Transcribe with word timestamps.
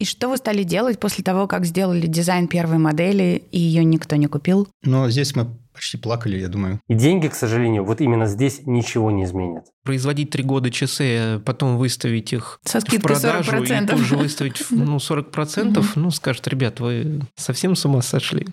И 0.00 0.06
что 0.06 0.30
вы 0.30 0.38
стали 0.38 0.62
делать 0.62 0.98
после 0.98 1.22
того, 1.22 1.46
как 1.46 1.66
сделали 1.66 2.06
дизайн 2.06 2.48
первой 2.48 2.78
модели, 2.78 3.42
и 3.52 3.58
ее 3.60 3.84
никто 3.84 4.16
не 4.16 4.28
купил? 4.28 4.66
Но 4.82 5.10
здесь 5.10 5.36
мы 5.36 5.46
почти 5.74 5.98
плакали, 5.98 6.38
я 6.38 6.48
думаю. 6.48 6.80
И 6.88 6.94
деньги, 6.94 7.28
к 7.28 7.34
сожалению, 7.34 7.84
вот 7.84 8.00
именно 8.00 8.24
здесь 8.24 8.62
ничего 8.64 9.10
не 9.10 9.24
изменят. 9.24 9.66
Производить 9.84 10.30
три 10.30 10.42
года 10.42 10.70
часы, 10.70 11.18
а 11.18 11.38
потом 11.40 11.76
выставить 11.76 12.32
их 12.32 12.60
Со 12.64 12.80
в 12.80 12.84
продажу 13.00 13.52
40%. 13.52 13.84
и 13.84 13.86
тут 13.86 14.00
же 14.00 14.16
выставить 14.16 14.64
ну, 14.70 14.96
40%, 14.96 15.84
ну, 15.96 16.10
скажут, 16.10 16.48
ребят, 16.48 16.80
вы 16.80 17.20
совсем 17.36 17.76
с 17.76 17.84
ума 17.84 18.00
сошли. 18.00 18.46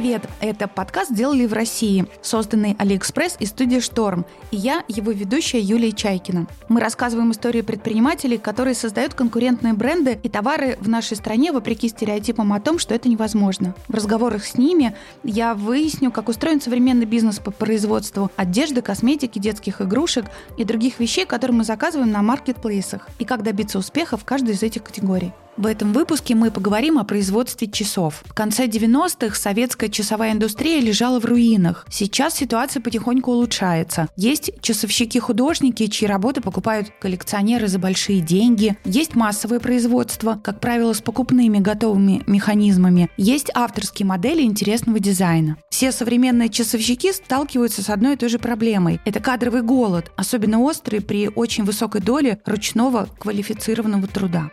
Привет! 0.00 0.22
Это 0.40 0.66
подкаст 0.66 1.10
«Сделали 1.10 1.44
в 1.44 1.52
России», 1.52 2.06
созданный 2.22 2.74
Алиэкспресс 2.78 3.36
и 3.38 3.44
студия 3.44 3.82
«Шторм». 3.82 4.24
И 4.50 4.56
я, 4.56 4.82
его 4.88 5.12
ведущая 5.12 5.60
Юлия 5.60 5.92
Чайкина. 5.92 6.46
Мы 6.70 6.80
рассказываем 6.80 7.32
истории 7.32 7.60
предпринимателей, 7.60 8.38
которые 8.38 8.72
создают 8.74 9.12
конкурентные 9.12 9.74
бренды 9.74 10.18
и 10.22 10.30
товары 10.30 10.78
в 10.80 10.88
нашей 10.88 11.18
стране 11.18 11.52
вопреки 11.52 11.86
стереотипам 11.86 12.54
о 12.54 12.60
том, 12.60 12.78
что 12.78 12.94
это 12.94 13.10
невозможно. 13.10 13.74
В 13.88 13.94
разговорах 13.94 14.46
с 14.46 14.56
ними 14.56 14.96
я 15.22 15.52
выясню, 15.52 16.10
как 16.10 16.30
устроен 16.30 16.62
современный 16.62 17.04
бизнес 17.04 17.38
по 17.38 17.50
производству 17.50 18.30
одежды, 18.36 18.80
косметики, 18.80 19.38
детских 19.38 19.82
игрушек 19.82 20.24
и 20.56 20.64
других 20.64 20.98
вещей, 20.98 21.26
которые 21.26 21.58
мы 21.58 21.64
заказываем 21.64 22.10
на 22.10 22.22
маркетплейсах, 22.22 23.06
и 23.18 23.26
как 23.26 23.42
добиться 23.42 23.78
успеха 23.78 24.16
в 24.16 24.24
каждой 24.24 24.54
из 24.54 24.62
этих 24.62 24.82
категорий. 24.82 25.34
В 25.60 25.66
этом 25.66 25.92
выпуске 25.92 26.34
мы 26.34 26.50
поговорим 26.50 26.96
о 26.96 27.04
производстве 27.04 27.68
часов. 27.68 28.22
В 28.24 28.32
конце 28.32 28.66
90-х 28.66 29.36
советская 29.36 29.90
часовая 29.90 30.32
индустрия 30.32 30.80
лежала 30.80 31.20
в 31.20 31.26
руинах. 31.26 31.84
Сейчас 31.90 32.36
ситуация 32.36 32.80
потихоньку 32.80 33.30
улучшается. 33.32 34.08
Есть 34.16 34.52
часовщики-художники, 34.62 35.86
чьи 35.88 36.08
работы 36.08 36.40
покупают 36.40 36.90
коллекционеры 36.98 37.68
за 37.68 37.78
большие 37.78 38.22
деньги. 38.22 38.78
Есть 38.86 39.14
массовое 39.14 39.60
производство, 39.60 40.40
как 40.42 40.60
правило, 40.60 40.94
с 40.94 41.02
покупными 41.02 41.58
готовыми 41.58 42.22
механизмами. 42.26 43.10
Есть 43.18 43.50
авторские 43.52 44.06
модели 44.06 44.40
интересного 44.40 44.98
дизайна. 44.98 45.58
Все 45.68 45.92
современные 45.92 46.48
часовщики 46.48 47.12
сталкиваются 47.12 47.82
с 47.82 47.90
одной 47.90 48.14
и 48.14 48.16
той 48.16 48.30
же 48.30 48.38
проблемой. 48.38 48.98
Это 49.04 49.20
кадровый 49.20 49.60
голод, 49.60 50.10
особенно 50.16 50.60
острый 50.60 51.02
при 51.02 51.28
очень 51.28 51.64
высокой 51.64 52.00
доле 52.00 52.40
ручного 52.46 53.10
квалифицированного 53.18 54.06
труда. 54.06 54.50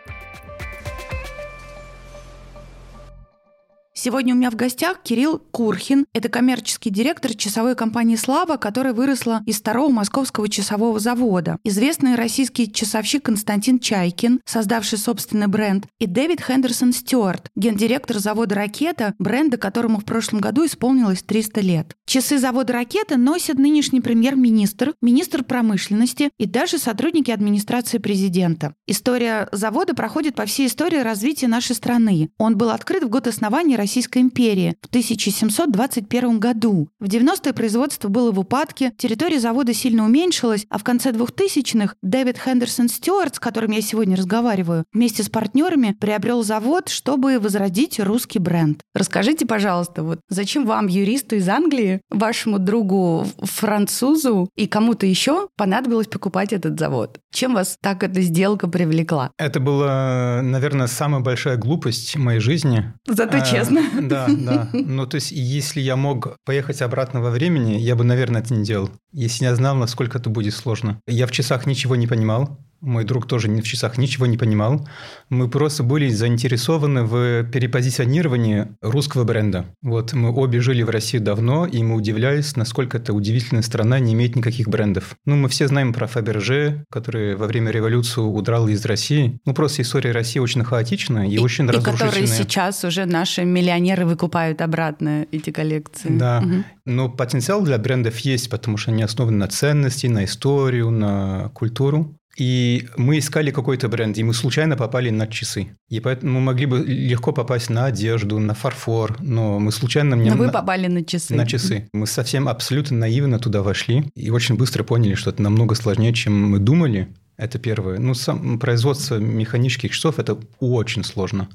Сегодня 4.08 4.32
у 4.32 4.38
меня 4.38 4.50
в 4.50 4.56
гостях 4.56 5.02
Кирилл 5.02 5.38
Курхин. 5.50 6.06
Это 6.14 6.30
коммерческий 6.30 6.88
директор 6.88 7.34
часовой 7.34 7.74
компании 7.74 8.16
«Слава», 8.16 8.56
которая 8.56 8.94
выросла 8.94 9.42
из 9.44 9.60
второго 9.60 9.92
московского 9.92 10.48
часового 10.48 10.98
завода. 10.98 11.58
Известный 11.62 12.14
российский 12.14 12.72
часовщик 12.72 13.24
Константин 13.24 13.78
Чайкин, 13.78 14.40
создавший 14.46 14.96
собственный 14.96 15.46
бренд, 15.46 15.84
и 15.98 16.06
Дэвид 16.06 16.40
Хендерсон 16.40 16.94
Стюарт, 16.94 17.50
гендиректор 17.54 18.18
завода 18.18 18.54
«Ракета», 18.54 19.12
бренда, 19.18 19.58
которому 19.58 19.98
в 19.98 20.06
прошлом 20.06 20.40
году 20.40 20.64
исполнилось 20.64 21.22
300 21.22 21.60
лет. 21.60 21.94
Часы 22.06 22.38
завода 22.38 22.72
«Ракета» 22.72 23.18
носят 23.18 23.58
нынешний 23.58 24.00
премьер-министр, 24.00 24.94
министр 25.02 25.44
промышленности 25.44 26.30
и 26.38 26.46
даже 26.46 26.78
сотрудники 26.78 27.30
администрации 27.30 27.98
президента. 27.98 28.72
История 28.86 29.50
завода 29.52 29.92
проходит 29.92 30.34
по 30.34 30.46
всей 30.46 30.68
истории 30.68 30.96
развития 30.96 31.48
нашей 31.48 31.76
страны. 31.76 32.30
Он 32.38 32.56
был 32.56 32.70
открыт 32.70 33.02
в 33.02 33.10
год 33.10 33.26
основания 33.26 33.76
Российской 33.98 34.18
империи 34.18 34.76
в 34.80 34.86
1721 34.86 36.38
году. 36.38 36.88
В 37.00 37.06
90-е 37.06 37.52
производство 37.52 38.08
было 38.08 38.30
в 38.30 38.38
упадке, 38.38 38.92
территория 38.96 39.40
завода 39.40 39.74
сильно 39.74 40.04
уменьшилась, 40.04 40.66
а 40.70 40.78
в 40.78 40.84
конце 40.84 41.10
2000-х 41.10 41.96
Дэвид 42.00 42.38
Хендерсон 42.38 42.88
Стюарт, 42.88 43.34
с 43.34 43.40
которым 43.40 43.72
я 43.72 43.82
сегодня 43.82 44.16
разговариваю, 44.16 44.84
вместе 44.92 45.24
с 45.24 45.28
партнерами 45.28 45.96
приобрел 45.98 46.44
завод, 46.44 46.90
чтобы 46.90 47.40
возродить 47.40 47.98
русский 47.98 48.38
бренд. 48.38 48.82
Расскажите, 48.94 49.46
пожалуйста, 49.46 50.04
вот 50.04 50.20
зачем 50.28 50.64
вам, 50.64 50.86
юристу 50.86 51.34
из 51.34 51.48
Англии, 51.48 52.00
вашему 52.08 52.60
другу 52.60 53.26
французу 53.42 54.48
и 54.54 54.68
кому-то 54.68 55.06
еще 55.06 55.48
понадобилось 55.56 56.06
покупать 56.06 56.52
этот 56.52 56.78
завод? 56.78 57.18
Чем 57.32 57.54
вас 57.54 57.76
так 57.82 58.04
эта 58.04 58.20
сделка 58.20 58.68
привлекла? 58.68 59.32
Это 59.38 59.58
была, 59.58 60.40
наверное, 60.44 60.86
самая 60.86 61.20
большая 61.20 61.56
глупость 61.56 62.14
в 62.14 62.20
моей 62.20 62.38
жизни. 62.38 62.92
Зато 63.08 63.38
А, 63.38 63.40
честно. 63.40 63.77
Да, 64.02 64.28
да. 64.28 64.68
Ну, 64.72 65.06
то 65.06 65.16
есть, 65.16 65.30
если 65.32 65.80
я 65.80 65.96
мог 65.96 66.36
поехать 66.44 66.82
обратно 66.82 67.20
во 67.20 67.30
времени, 67.30 67.78
я 67.78 67.96
бы, 67.96 68.04
наверное, 68.04 68.42
это 68.42 68.54
не 68.54 68.64
делал. 68.64 68.90
Если 69.12 69.44
я 69.44 69.54
знал, 69.54 69.74
насколько 69.76 70.18
это 70.18 70.30
будет 70.30 70.54
сложно. 70.54 71.00
Я 71.06 71.26
в 71.26 71.30
часах 71.30 71.66
ничего 71.66 71.96
не 71.96 72.06
понимал. 72.06 72.58
Мой 72.80 73.04
друг 73.04 73.26
тоже 73.26 73.48
в 73.48 73.62
часах 73.62 73.98
ничего 73.98 74.26
не 74.26 74.36
понимал. 74.38 74.88
Мы 75.30 75.48
просто 75.48 75.82
были 75.82 76.08
заинтересованы 76.10 77.02
в 77.04 77.42
перепозиционировании 77.44 78.68
русского 78.82 79.24
бренда. 79.24 79.66
Вот 79.82 80.12
мы 80.12 80.32
обе 80.32 80.60
жили 80.60 80.82
в 80.82 80.90
России 80.90 81.18
давно, 81.18 81.66
и 81.66 81.82
мы 81.82 81.96
удивлялись, 81.96 82.54
насколько 82.56 82.98
это 82.98 83.12
удивительная 83.14 83.62
страна, 83.62 83.98
не 83.98 84.12
имеет 84.14 84.36
никаких 84.36 84.68
брендов. 84.68 85.16
Ну, 85.26 85.36
мы 85.36 85.48
все 85.48 85.66
знаем 85.68 85.92
про 85.92 86.06
Фаберже, 86.06 86.84
который 86.90 87.34
во 87.34 87.46
время 87.46 87.70
революции 87.70 88.20
удрал 88.20 88.68
из 88.68 88.84
России. 88.84 89.38
Ну, 89.44 89.54
просто 89.54 89.82
история 89.82 90.12
России 90.12 90.38
очень 90.38 90.62
хаотичная 90.62 91.26
и, 91.26 91.38
очень 91.38 91.64
и 91.64 91.68
которые 91.68 91.94
разрушительная. 91.94 92.36
сейчас 92.38 92.84
уже 92.84 93.04
наши 93.06 93.44
миллионеры 93.44 94.06
выкупают 94.06 94.60
обратно 94.60 95.26
эти 95.32 95.50
коллекции. 95.50 96.16
Да, 96.16 96.40
Мгм. 96.40 96.64
но 96.84 97.08
потенциал 97.08 97.62
для 97.62 97.78
брендов 97.78 98.18
есть, 98.20 98.50
потому 98.50 98.76
что 98.76 98.90
они 98.90 99.02
основаны 99.02 99.36
на 99.36 99.48
ценности, 99.48 100.06
на 100.06 100.24
историю, 100.24 100.90
на 100.90 101.50
культуру. 101.54 102.14
И 102.38 102.86
мы 102.96 103.18
искали 103.18 103.50
какой-то 103.50 103.88
бренд, 103.88 104.16
и 104.16 104.22
мы 104.22 104.32
случайно 104.32 104.76
попали 104.76 105.10
на 105.10 105.26
часы. 105.26 105.76
И 105.88 105.98
поэтому 105.98 106.34
мы 106.34 106.40
могли 106.40 106.66
бы 106.66 106.78
легко 106.78 107.32
попасть 107.32 107.68
на 107.68 107.86
одежду, 107.86 108.38
на 108.38 108.54
фарфор, 108.54 109.16
но 109.20 109.58
мы 109.58 109.72
случайно... 109.72 110.14
мне 110.14 110.30
Но 110.30 110.36
вы 110.36 110.46
на- 110.46 110.52
попали 110.52 110.86
на 110.86 111.04
часы. 111.04 111.34
на 111.34 111.46
часы. 111.46 111.88
Мы 111.92 112.06
совсем 112.06 112.48
абсолютно 112.48 112.96
наивно 112.96 113.40
туда 113.40 113.62
вошли 113.62 114.04
и 114.14 114.30
очень 114.30 114.54
быстро 114.56 114.84
поняли, 114.84 115.14
что 115.14 115.30
это 115.30 115.42
намного 115.42 115.74
сложнее, 115.74 116.14
чем 116.14 116.50
мы 116.50 116.58
думали. 116.60 117.08
Это 117.38 117.60
первое. 117.60 118.00
Ну, 118.00 118.14
сам 118.14 118.58
производство 118.58 119.14
механических 119.14 119.92
часов– 119.92 120.18
это 120.18 120.36
очень 120.58 121.04
сложно. 121.04 121.48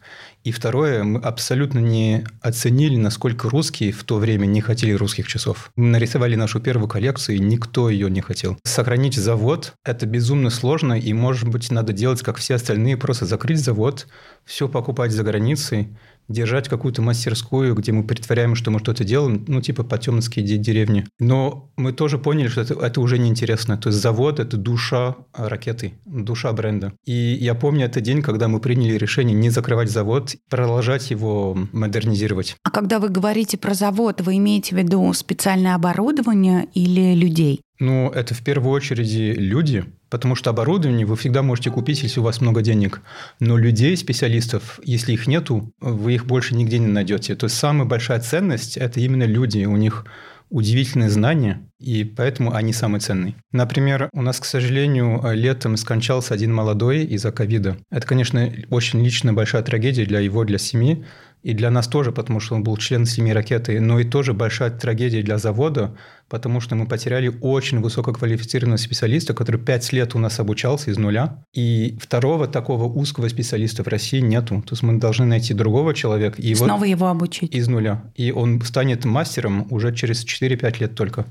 И 0.45 0.53
второе, 0.53 1.03
мы 1.03 1.19
абсолютно 1.19 1.79
не 1.79 2.25
оценили, 2.41 2.95
насколько 2.95 3.49
русские 3.49 3.91
в 3.91 4.05
то 4.05 4.15
время 4.15 4.45
не 4.45 4.61
хотели 4.61 4.93
русских 4.93 5.27
часов. 5.27 5.71
Мы 5.75 5.87
нарисовали 5.87 6.35
нашу 6.35 6.61
первую 6.61 6.87
коллекцию, 6.87 7.35
и 7.35 7.39
никто 7.39 7.89
ее 7.89 8.09
не 8.09 8.21
хотел. 8.21 8.57
Сохранить 8.63 9.15
завод– 9.15 9.73
это 9.83 10.05
безумно 10.05 10.49
сложно, 10.49 10.97
и, 10.97 11.11
может 11.11 11.49
быть, 11.49 11.69
надо 11.69 11.91
делать, 11.91 12.21
как 12.21 12.37
все 12.37 12.55
остальные, 12.55 12.95
просто 12.95 13.25
закрыть 13.25 13.59
завод, 13.59 14.07
все 14.45 14.69
покупать 14.69 15.11
за 15.11 15.23
границей, 15.23 15.89
держать 16.27 16.69
какую-то 16.69 17.01
мастерскую, 17.01 17.75
где 17.75 17.91
мы 17.91 18.03
притворяем, 18.03 18.55
что 18.55 18.71
мы 18.71 18.79
что-то 18.79 19.03
делаем, 19.03 19.43
ну, 19.47 19.61
типа 19.61 19.83
потемские 19.83 20.45
де- 20.45 20.57
деревни. 20.57 21.05
Но 21.19 21.71
мы 21.75 21.93
тоже 21.93 22.17
поняли, 22.17 22.47
что 22.47 22.61
это, 22.61 22.73
это 22.75 23.01
уже 23.01 23.17
неинтересно. 23.17 23.77
То 23.77 23.89
есть 23.89 24.01
завод– 24.01 24.39
это 24.41 24.57
душа 24.57 25.15
ракеты, 25.33 25.93
душа 26.05 26.51
бренда. 26.53 26.93
И 27.05 27.37
я 27.39 27.55
помню 27.55 27.85
этот 27.85 28.03
день, 28.03 28.21
когда 28.21 28.47
мы 28.47 28.59
приняли 28.59 28.97
решение 28.97 29.35
не 29.35 29.49
закрывать 29.49 29.91
завод, 29.91 30.35
продолжать 30.49 31.11
его 31.11 31.57
модернизировать. 31.71 32.55
А 32.63 32.71
когда 32.71 32.99
вы 32.99 33.09
говорите 33.09 33.57
про 33.57 33.73
завод, 33.73 34.21
вы 34.21 34.37
имеете 34.37 34.75
в 34.75 34.79
виду 34.79 35.11
специальное 35.13 35.75
оборудование 35.75 36.67
или 36.73 37.13
людей? 37.15 37.61
Ну, 37.79 38.09
это 38.09 38.33
в 38.33 38.43
первую 38.43 38.71
очередь 38.71 39.11
люди, 39.13 39.83
потому 40.13 40.35
что 40.35 40.51
оборудование 40.51 41.07
вы 41.07 41.15
всегда 41.15 41.41
можете 41.41 41.71
купить, 41.71 42.03
если 42.03 42.19
у 42.19 42.23
вас 42.23 42.39
много 42.39 42.61
денег. 42.61 43.01
Но 43.39 43.57
людей, 43.57 43.97
специалистов, 43.97 44.79
если 44.83 45.13
их 45.13 45.25
нету, 45.25 45.73
вы 45.81 46.13
их 46.13 46.27
больше 46.27 46.53
нигде 46.53 46.77
не 46.77 46.85
найдете. 46.85 47.35
То 47.35 47.47
есть 47.47 47.55
самая 47.55 47.87
большая 47.87 48.19
ценность– 48.19 48.77
это 48.85 48.99
именно 48.99 49.23
люди. 49.23 49.65
У 49.65 49.75
них 49.75 50.05
удивительные 50.51 51.09
знания, 51.09 51.67
и 51.79 52.03
поэтому 52.03 52.53
они 52.53 52.73
самые 52.73 53.01
ценные. 53.01 53.33
Например, 53.51 54.07
у 54.13 54.21
нас, 54.21 54.39
к 54.39 54.45
сожалению, 54.45 55.19
летом 55.33 55.77
скончался 55.77 56.35
один 56.35 56.53
молодой 56.53 57.05
из-за 57.05 57.31
ковида. 57.31 57.77
Это, 57.89 58.05
конечно, 58.05 58.53
очень 58.69 59.03
личная 59.03 59.33
большая 59.33 59.63
трагедия 59.63 60.05
для 60.05 60.19
его, 60.19 60.43
для 60.43 60.59
семьи, 60.59 61.03
и 61.41 61.53
для 61.53 61.69
нас 61.71 61.87
тоже, 61.87 62.11
потому 62.11 62.39
что 62.39 62.55
он 62.55 62.63
был 62.63 62.77
член 62.77 63.05
семьи 63.05 63.33
ракеты, 63.33 63.79
но 63.81 63.99
и 63.99 64.05
тоже 64.05 64.33
большая 64.33 64.69
трагедия 64.69 65.23
для 65.23 65.37
завода, 65.37 65.97
потому 66.33 66.61
что 66.61 66.73
мы 66.75 66.87
потеряли 66.87 67.31
очень 67.41 67.79
высококвалифицированного 67.79 68.77
специалиста, 68.77 69.35
который 69.35 69.61
пять 69.61 69.93
лет 69.93 70.15
у 70.15 70.19
нас 70.19 70.39
обучался 70.39 70.89
из 70.89 70.97
нуля, 70.97 71.43
и 71.53 71.95
второго 72.01 72.47
такого 72.47 72.85
узкого 72.85 73.27
специалиста 73.29 73.83
в 73.83 73.87
России 73.87 74.19
нету. 74.19 74.63
То 74.65 74.73
есть 74.73 74.81
мы 74.81 74.97
должны 74.99 75.27
найти 75.27 75.53
другого 75.53 75.93
человека. 75.93 76.41
И 76.41 76.55
вот- 76.55 76.65
Снова 76.65 76.85
его 76.85 77.05
обучить. 77.07 77.53
из 77.53 77.67
нуля. 77.67 78.05
И 78.15 78.31
он 78.31 78.59
станет 78.63 79.05
мастером 79.05 79.67
уже 79.69 79.93
через 79.93 80.23
4-5 80.25 80.79
лет 80.79 80.95
только. 80.95 81.25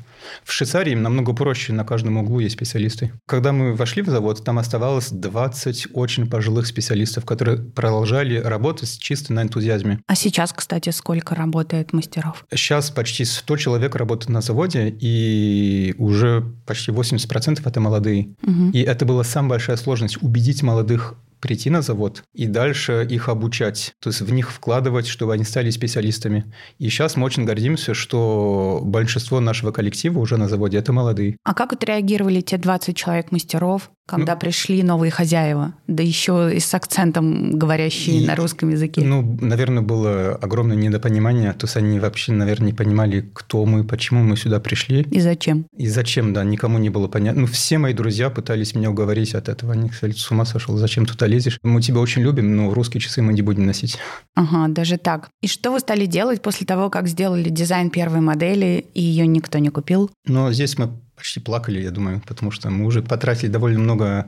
В 0.45 0.53
Швейцарии 0.53 0.95
намного 0.95 1.33
проще, 1.33 1.73
на 1.73 1.85
каждом 1.85 2.19
углу 2.19 2.39
есть 2.39 2.55
специалисты. 2.55 3.11
Когда 3.27 3.51
мы 3.51 3.75
вошли 3.75 4.03
в 4.03 4.07
завод, 4.09 4.45
там 4.45 4.61
оставалось 4.61 5.11
20 5.11 5.89
очень 5.95 6.31
пожилых 6.31 6.69
специалистов, 6.69 7.25
которые 7.25 7.59
продолжали 7.59 8.37
работать 8.37 9.01
чисто 9.01 9.33
на 9.33 9.43
энтузиазме. 9.43 9.99
А 10.07 10.15
сейчас, 10.15 10.53
кстати, 10.53 10.91
сколько 10.91 11.35
работает 11.35 11.93
мастеров? 11.93 12.45
Сейчас 12.55 12.93
почти 12.93 13.25
100 13.25 13.57
человек 13.57 13.97
работает 13.97 14.29
на 14.29 14.41
заводе, 14.43 14.92
и 15.01 15.95
уже 15.99 16.45
почти 16.67 16.91
80% 16.91 17.61
это 17.65 17.81
молодые. 17.81 18.29
Мгм. 18.43 18.71
И 18.71 18.81
это 18.81 19.05
была 19.05 19.25
самая 19.25 19.51
большая 19.51 19.77
сложность– 19.77 20.19
убедить 20.23 20.63
молодых 20.63 21.15
прийти 21.43 21.69
на 21.71 21.83
завод 21.83 22.23
и 22.33 22.47
дальше 22.47 23.07
их 23.11 23.29
обучать, 23.29 23.93
то 24.01 24.09
есть 24.09 24.23
в 24.23 24.33
них 24.33 24.51
вкладывать, 24.51 25.07
чтобы 25.09 25.35
они 25.35 25.45
стали 25.45 25.69
специалистами. 25.71 26.45
И 26.79 26.89
сейчас 26.89 27.17
мы 27.17 27.27
очень 27.27 27.45
гордимся, 27.45 27.93
что 27.95 28.81
большинство 28.85 29.41
нашего 29.41 29.73
коллектива 29.73 30.19
уже 30.21 30.37
на 30.37 30.49
заводе– 30.49 30.79
это 30.79 30.93
молодые. 30.93 31.37
А 31.45 31.53
как 31.53 31.73
отреагировали 31.73 32.41
те 32.41 32.57
20 32.59 32.97
человек 32.97 33.33
мастеров, 33.33 33.91
когда 34.07 34.35
Ну- 34.35 34.41
пришли 34.41 34.83
новые 34.83 35.11
хозяева, 35.11 35.75
да 35.87 36.03
еще 36.03 36.51
и 36.55 36.61
с 36.61 36.73
акцентом 36.75 37.59
говорящие 37.59 38.21
И- 38.23 38.27
на 38.27 38.35
русском 38.37 38.69
языке? 38.71 39.01
Ну, 39.05 39.39
наверное, 39.41 39.83
было 39.83 40.35
огромное 40.35 40.77
недопонимание, 40.77 41.53
то 41.53 41.67
есть 41.67 41.77
они 41.77 41.99
вообще, 41.99 42.33
наверное, 42.33 42.67
не 42.69 42.73
понимали, 42.73 43.29
кто 43.33 43.65
мы, 43.65 43.85
почему 43.85 44.23
мы 44.23 44.37
сюда 44.37 44.61
пришли. 44.61 45.03
И 45.11 45.21
зачем? 45.21 45.67
И 45.77 45.87
зачем, 45.89 46.33
да, 46.33 46.45
никому 46.45 46.79
не 46.79 46.91
было 46.91 47.09
понятно. 47.09 47.43
Ну, 47.43 47.47
все 47.47 47.79
мои 47.79 47.93
друзья 47.95 48.31
пытались 48.31 48.75
меня 48.75 48.91
уговорить 48.91 49.35
от 49.35 49.49
этого. 49.49 49.73
Они 49.73 49.89
сказали, 49.91 50.13
с 50.17 50.31
ума 50.31 50.45
сошел, 50.45 50.77
зачем 50.77 51.07
туда 51.07 51.27
лезешь? 51.33 51.59
Мы 51.63 51.81
тебя 51.81 52.01
очень 52.01 52.23
любим, 52.23 52.57
но 52.57 52.73
русские 52.73 53.01
часы 53.01 53.23
мы 53.23 53.33
не 53.33 53.43
будем 53.43 53.67
носить. 53.67 53.99
Ага, 54.35 54.69
даже 54.69 54.99
так. 54.99 55.31
И 55.41 55.49
что 55.49 55.73
вы 55.73 55.81
стали 55.81 56.07
делать 56.07 56.43
после 56.43 56.67
того, 56.67 56.91
как 56.91 57.09
сделали 57.09 57.49
дизайн 57.49 57.91
первой 57.91 58.21
модели, 58.21 58.87
и 58.95 59.03
ее 59.03 59.27
никто 59.27 59.59
не 59.59 59.71
купил? 59.71 60.11
Но 60.27 60.53
здесь 60.53 60.79
мы 60.79 60.91
почти 61.17 61.41
плакали, 61.41 61.81
я 61.81 61.91
думаю, 61.91 62.23
потому 62.27 62.51
что 62.51 62.71
мы 62.71 62.85
уже 62.85 63.03
потратили 63.03 63.49
довольно 63.49 63.79
много 63.79 64.27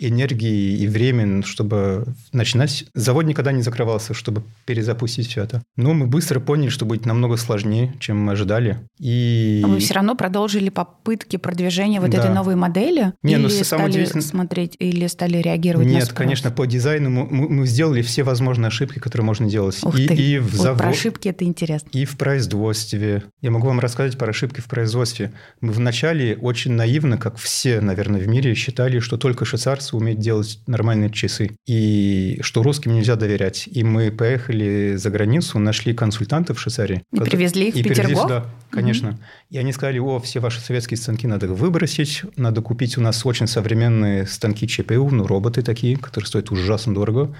энергии 0.00 0.78
и 0.78 0.86
времени, 0.86 1.42
чтобы 1.42 2.06
начинать. 2.32 2.84
Завод 2.94 3.26
никогда 3.26 3.52
не 3.52 3.62
закрывался, 3.62 4.14
чтобы 4.14 4.42
перезапустить 4.66 5.28
все 5.28 5.42
это. 5.44 5.62
Но 5.76 5.92
мы 5.94 6.06
быстро 6.06 6.40
поняли, 6.40 6.68
что 6.70 6.84
будет 6.84 7.06
намного 7.06 7.36
сложнее, 7.36 7.94
чем 8.00 8.18
мы 8.18 8.32
ожидали. 8.32 8.78
И... 8.98 9.60
Но 9.62 9.68
вы 9.68 9.78
все 9.78 9.94
равно 9.94 10.14
продолжили 10.14 10.68
попытки 10.70 11.36
продвижения 11.36 12.00
вот 12.00 12.10
Да. 12.10 12.18
этой 12.18 12.32
новой 12.34 12.56
модели? 12.56 13.12
Не, 13.22 13.36
ну, 13.36 13.48
или 13.48 13.62
самое 13.62 13.90
стали 13.90 13.90
удивительное- 14.04 14.22
смотреть, 14.22 14.76
или 14.78 15.06
стали 15.06 15.38
реагировать 15.38 15.86
на 15.86 15.90
Нет, 15.92 16.04
спрос? 16.04 16.16
конечно, 16.18 16.50
по 16.50 16.66
дизайну 16.66 17.10
мы, 17.10 17.26
мы- 17.48 17.66
сделали 17.66 18.02
все 18.02 18.22
возможные 18.22 18.68
ошибки, 18.68 18.98
которые 18.98 19.24
можно 19.24 19.48
делать. 19.48 19.78
Ух 19.82 19.98
и, 19.98 20.08
ты. 20.08 20.14
и 20.14 20.38
в 20.38 20.56
Вот 20.56 20.78
про 20.78 20.88
ошибки 20.88 21.28
это 21.28 21.44
интересно. 21.44 21.88
и 21.92 22.04
в 22.04 22.16
производстве. 22.16 23.24
Я 23.42 23.50
могу 23.50 23.66
вам 23.66 23.80
рассказать 23.80 24.18
про 24.18 24.30
ошибки 24.30 24.60
в 24.60 24.66
производстве. 24.66 25.32
Мы 25.60 25.72
вначале 25.72 26.36
очень 26.36 26.72
наивно, 26.72 27.16
как 27.18 27.36
все, 27.36 27.80
наверное, 27.80 28.20
в 28.20 28.26
мире, 28.28 28.54
считали, 28.54 28.98
что 29.00 29.16
только 29.16 29.44
швейцарцы 29.44 29.89
умеют 29.96 30.20
делать 30.20 30.60
нормальные 30.66 31.10
часы, 31.10 31.56
и 31.66 32.38
что 32.42 32.62
русским 32.62 32.94
нельзя 32.94 33.16
доверять. 33.16 33.68
И 33.70 33.84
мы 33.84 34.10
поехали 34.10 34.94
за 34.96 35.10
границу, 35.10 35.58
нашли 35.58 35.94
консультантов 35.94 36.58
в 36.58 36.60
Швейцарии. 36.60 37.02
И 37.12 37.20
привезли 37.20 37.68
их 37.68 37.74
в 37.74 37.78
и 37.78 37.82
привезли 37.82 38.02
Петергоф? 38.02 38.22
сюда, 38.22 38.46
конечно. 38.70 39.18
И 39.50 39.58
они 39.58 39.72
сказали, 39.72 39.98
о, 39.98 40.18
все 40.20 40.40
ваши 40.40 40.60
советские 40.60 40.98
станки 40.98 41.26
надо 41.26 41.48
выбросить, 41.48 42.22
надо 42.36 42.62
купить 42.62 42.98
у 42.98 43.00
нас 43.00 43.24
очень 43.24 43.46
современные 43.46 44.26
станки 44.26 44.66
ЧПУ, 44.66 45.10
ну, 45.10 45.26
роботы 45.26 45.62
такие, 45.62 45.96
которые 45.96 46.26
стоят 46.28 46.50
ужасно 46.50 46.94
дорого 46.94 47.34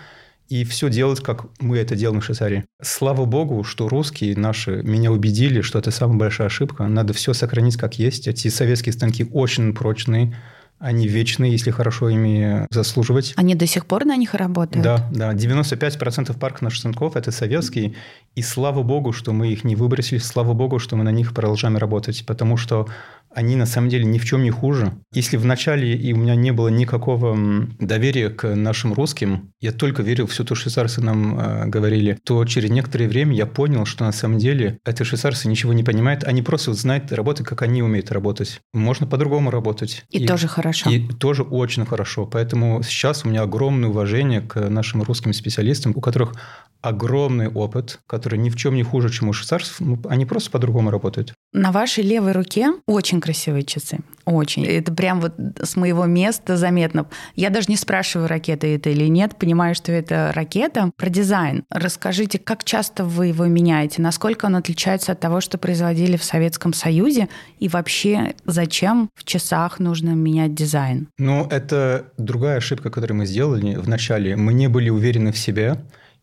и 0.51 0.65
все 0.65 0.91
делать, 0.91 1.21
как 1.21 1.47
мы 1.61 1.79
это 1.79 1.95
делаем 1.95 2.21
в 2.21 2.25
Швейцарии. 2.25 2.65
Слава 2.83 3.25
богу, 3.25 3.63
что 3.63 3.89
русские 3.89 4.37
наши 4.37 4.83
меня 4.83 5.13
убедили, 5.13 5.61
что 5.61 5.79
это 5.79 5.93
самая 5.93 6.19
большая 6.19 6.49
ошибка. 6.49 6.89
Надо 6.89 7.15
все 7.15 7.33
сохранить 7.33 7.77
как 7.77 7.99
есть. 8.01 8.27
Эти 8.27 8.49
советские 8.49 8.93
станки 8.93 9.25
очень 9.33 9.73
прочные, 9.73 10.37
они 10.81 11.07
вечные, 11.07 11.53
если 11.53 11.71
хорошо 11.71 12.09
ими 12.09 12.67
заслуживать. 12.71 13.35
Они 13.37 13.55
до 13.55 13.67
сих 13.67 13.85
пор 13.85 14.07
на 14.07 14.17
них 14.17 14.33
работают? 14.33 14.83
Да, 14.83 15.09
да. 15.13 15.35
95% 15.35 16.37
парка 16.39 16.65
наших 16.65 16.81
станков– 16.81 17.17
это 17.17 17.31
советские. 17.31 17.95
И 18.35 18.41
слава 18.41 18.83
богу, 18.83 19.13
что 19.13 19.33
мы 19.35 19.53
их 19.53 19.63
не 19.63 19.77
выбросили. 19.77 20.19
Слава 20.19 20.55
богу, 20.55 20.79
что 20.79 20.97
мы 20.97 21.05
на 21.05 21.13
них 21.13 21.35
продолжаем 21.35 21.77
работать. 21.77 22.25
Потому 22.27 22.57
что 22.57 22.89
они 23.33 23.57
на 23.57 23.67
самом 23.67 23.89
деле 23.89 24.05
ни 24.05 24.19
в 24.19 24.25
чем 24.25 24.43
не 24.43 24.51
хуже. 24.51 24.93
Если 25.13 25.37
в 25.37 25.45
начале 25.45 25.95
и 25.95 26.13
у 26.13 26.17
меня 26.17 26.35
не 26.35 26.53
было 26.53 26.69
никакого 26.69 27.39
доверия 27.79 28.31
к 28.31 28.55
нашим 28.55 28.93
русским, 28.93 29.53
я 29.61 29.73
только 29.73 30.03
верил 30.03 30.27
в 30.27 30.31
все 30.41 30.45
то, 30.45 30.55
что 30.55 30.71
швейцарцы 30.71 31.03
нам 31.03 31.39
э, 31.39 31.67
говорили, 31.67 32.19
то 32.25 32.45
через 32.45 32.71
некоторое 32.71 33.09
время 33.09 33.37
я 33.37 33.47
понял, 33.47 33.85
что 33.85 34.05
на 34.05 34.13
самом 34.13 34.39
деле 34.39 34.79
эти 34.87 35.03
швейцарцы 35.03 35.49
ничего 35.49 35.73
не 35.73 35.83
понимают. 35.83 36.25
Они 36.25 36.43
просто 36.43 36.71
вот 36.71 36.79
знают 36.79 37.13
работать, 37.13 37.47
как 37.47 37.63
они 37.63 37.83
умеют 37.83 38.11
работать. 38.11 38.61
Можно 38.73 39.07
по-другому 39.07 39.51
работать. 39.51 40.05
И, 40.11 40.27
тоже 40.27 40.49
хорошо. 40.49 40.89
И 40.89 41.07
тоже 41.09 41.43
очень 41.43 41.85
хорошо. 41.85 42.27
Поэтому 42.27 42.83
сейчас 42.83 43.25
у 43.25 43.29
меня 43.29 43.43
огромное 43.43 43.91
уважение 43.91 44.41
к 44.41 44.69
нашим 44.69 45.03
русским 45.03 45.33
специалистам, 45.33 45.93
у 45.95 46.01
которых 46.01 46.35
огромный 46.83 47.49
опыт, 47.49 48.01
который 48.07 48.39
ни 48.39 48.51
в 48.51 48.57
чем 48.57 48.75
не 48.75 48.83
хуже, 48.83 49.11
чем 49.11 49.29
у 49.29 49.33
швейцарцев. 49.33 49.81
Ну, 49.81 49.99
Они 50.09 50.27
просто 50.27 50.51
по-другому 50.51 50.91
работают. 50.91 51.35
На 51.53 51.73
вашей 51.73 52.05
левой 52.05 52.33
руке 52.33 52.73
очень 52.87 53.21
красивые 53.21 53.65
часы. 53.65 53.99
Очень. 54.25 54.65
Это 54.67 54.93
прям 54.93 55.21
вот 55.21 55.35
с 55.61 55.77
моего 55.77 56.07
места 56.07 56.57
заметно. 56.57 57.07
Я 57.35 57.51
даже 57.51 57.67
не 57.69 57.77
спрашиваю, 57.77 58.29
ракета 58.29 58.67
это 58.67 58.91
или 58.91 59.07
нет, 59.07 59.37
понимаю, 59.37 59.75
что 59.75 59.91
это 59.93 60.33
ракета. 60.35 60.91
Про 60.97 61.09
дизайн. 61.11 61.65
Расскажите, 61.71 62.39
как 62.39 62.65
часто 62.65 63.05
вы 63.05 63.29
его 63.29 63.47
меняете? 63.47 64.01
Насколько 64.01 64.47
он 64.47 64.57
отличается 64.57 65.13
от 65.13 65.21
того, 65.21 65.41
что 65.41 65.59
производили 65.59 66.17
в 66.17 66.25
Советском 66.25 66.73
Союзе? 66.73 67.29
И 67.59 67.69
вообще, 67.69 68.35
зачем 68.45 69.11
в 69.15 69.25
часах 69.25 69.81
нужно 69.81 70.11
менять 70.11 70.55
дизайн? 70.55 71.09
Но 71.19 71.49
это 71.51 72.07
другая 72.17 72.59
ошибка, 72.59 72.91
которую 72.91 73.19
мы 73.19 73.27
сделали 73.27 73.75
в 73.75 73.89
начале. 73.89 74.37
Мы 74.37 74.53
не 74.53 74.69
были 74.69 74.91
уверены 74.91 75.33
в 75.33 75.39
себе, 75.39 75.79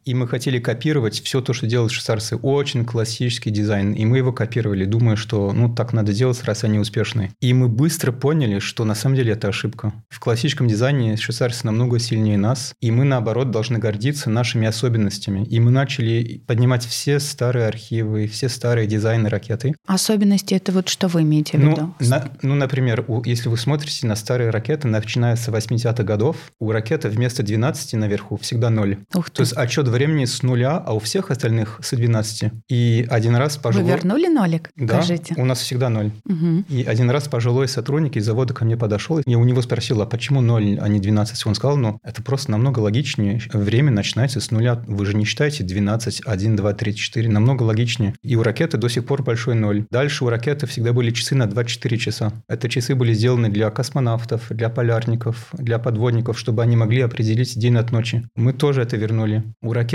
и 0.08 0.14
мы 0.14 0.28
хотели 0.28 0.60
копировать 0.60 1.22
все 1.22 1.42
то, 1.42 1.52
что 1.54 1.68
делают 1.68 1.92
швейцарцы. 1.92 2.38
Очень 2.38 2.86
классический 2.86 3.50
дизайн. 3.52 3.92
И 3.94 4.06
мы 4.06 4.18
его 4.18 4.32
копировали, 4.32 4.86
думая, 4.86 5.16
что 5.18 5.52
ну 5.54 5.74
так 5.74 5.92
надо 5.94 6.14
делать, 6.14 6.42
раз 6.46 6.64
они 6.64 6.80
успешные. 6.80 7.32
И 7.42 7.54
мы 7.54 7.68
быстро 7.68 8.12
поняли, 8.12 8.60
что 8.60 8.86
на 8.86 8.96
самом 8.96 9.16
деле 9.18 9.34
это 9.34 9.50
ошибка. 9.50 9.94
В 10.10 10.20
классическом 10.20 10.68
дизайне 10.68 11.18
швейцарцы 11.18 11.66
намного 11.66 12.00
сильнее 12.00 12.38
нас. 12.38 12.74
И 12.80 12.90
мы, 12.92 13.04
наоборот, 13.04 13.52
должны 13.52 13.80
гордиться 13.80 14.30
нашими 14.30 14.66
особенностями. 14.68 15.44
И 15.46 15.60
мы 15.60 15.72
начали 15.72 16.42
поднимать 16.48 16.86
все 16.86 17.20
старые 17.20 17.68
архивы, 17.68 18.28
все 18.28 18.48
старые 18.50 18.88
дизайны 18.88 19.28
ракеты. 19.30 19.76
Особенности 19.86 20.54
это 20.54 20.72
вот 20.72 20.88
что 20.90 21.08
вы 21.08 21.24
имеете 21.24 21.58
в 21.58 21.62
Ну, 21.64 21.72
виду? 21.72 21.94
на- 22.00 22.30
ну, 22.42 22.56
например, 22.56 23.04
у- 23.08 23.24
если 23.26 23.50
вы 23.50 23.58
смотрите 23.58 24.08
на 24.08 24.16
старые 24.16 24.50
ракеты, 24.52 24.88
начиная 24.88 25.36
с 25.36 25.48
80-х 25.50 26.04
годов, 26.04 26.38
у 26.60 26.72
ракеты 26.72 27.10
вместо 27.10 27.44
12 27.44 27.98
наверху 27.98 28.38
всегда 28.38 28.70
0. 28.70 28.98
Ух 29.14 29.30
То 29.30 29.36
ты. 29.38 29.42
есть 29.44 29.54
отчет 29.54 29.88
времени 29.98 30.26
с 30.26 30.44
нуля, 30.44 30.78
а 30.78 30.94
у 30.94 31.00
всех 31.00 31.32
остальных 31.32 31.80
с 31.82 31.96
12. 31.96 32.52
И 32.70 33.06
один 33.10 33.36
раз 33.36 33.58
Вы 33.58 33.62
пожилой... 33.64 33.92
вернули 33.92 34.28
нолик? 34.28 34.70
Да, 34.76 35.02
Скажите. 35.02 35.34
у 35.38 35.46
нас 35.46 35.60
всегда 35.60 35.90
0. 35.90 36.12
Мгм. 36.26 36.66
И 36.70 36.84
один 36.84 37.10
раз 37.10 37.28
пожилой 37.28 37.68
сотрудник 37.68 38.16
из 38.16 38.26
завода 38.26 38.54
ко 38.54 38.64
мне 38.66 38.78
подошел, 38.78 39.20
и 39.20 39.24
я 39.26 39.38
у 39.38 39.44
него 39.44 39.62
спросил, 39.62 40.02
а 40.02 40.06
почему 40.06 40.42
0, 40.42 40.80
а 40.80 40.88
не 40.88 41.00
12? 41.00 41.46
Он 41.48 41.56
сказал, 41.56 41.78
ну, 41.78 42.00
это 42.04 42.22
просто 42.22 42.52
намного 42.52 42.80
логичнее. 42.80 43.42
Время 43.52 43.92
начинается 43.92 44.40
с 44.40 44.52
нуля. 44.52 44.82
Вы 44.88 45.06
же 45.06 45.16
не 45.16 45.26
считаете 45.26 45.64
12, 45.64 46.22
1, 46.26 46.56
2, 46.56 46.74
3, 46.74 46.96
4. 46.96 47.30
Намного 47.30 47.64
логичнее. 47.64 48.14
И 48.22 48.36
у 48.36 48.44
ракеты 48.44 48.78
до 48.78 48.90
сих 48.90 49.06
пор 49.06 49.24
большой 49.24 49.56
ноль. 49.56 49.86
Дальше 49.90 50.26
у 50.26 50.30
ракеты 50.30 50.68
всегда 50.68 50.94
были 50.94 51.12
часы 51.12 51.36
на 51.36 51.48
24 51.48 51.98
часа. 51.98 52.34
Это 52.48 52.70
часы 52.70 52.94
были 52.96 53.14
сделаны 53.14 53.50
для 53.50 53.70
космонавтов, 53.72 54.48
для 54.50 54.70
полярников, 54.70 55.50
для 55.54 55.80
подводников, 55.80 56.38
чтобы 56.38 56.62
они 56.62 56.76
могли 56.76 57.02
определить 57.02 57.58
день 57.58 57.78
от 57.78 57.92
ночи. 57.92 58.28
Мы 58.36 58.54
тоже 58.54 58.82
это 58.82 58.98
вернули. 58.98 59.44
У 59.62 59.74
ракеты 59.74 59.87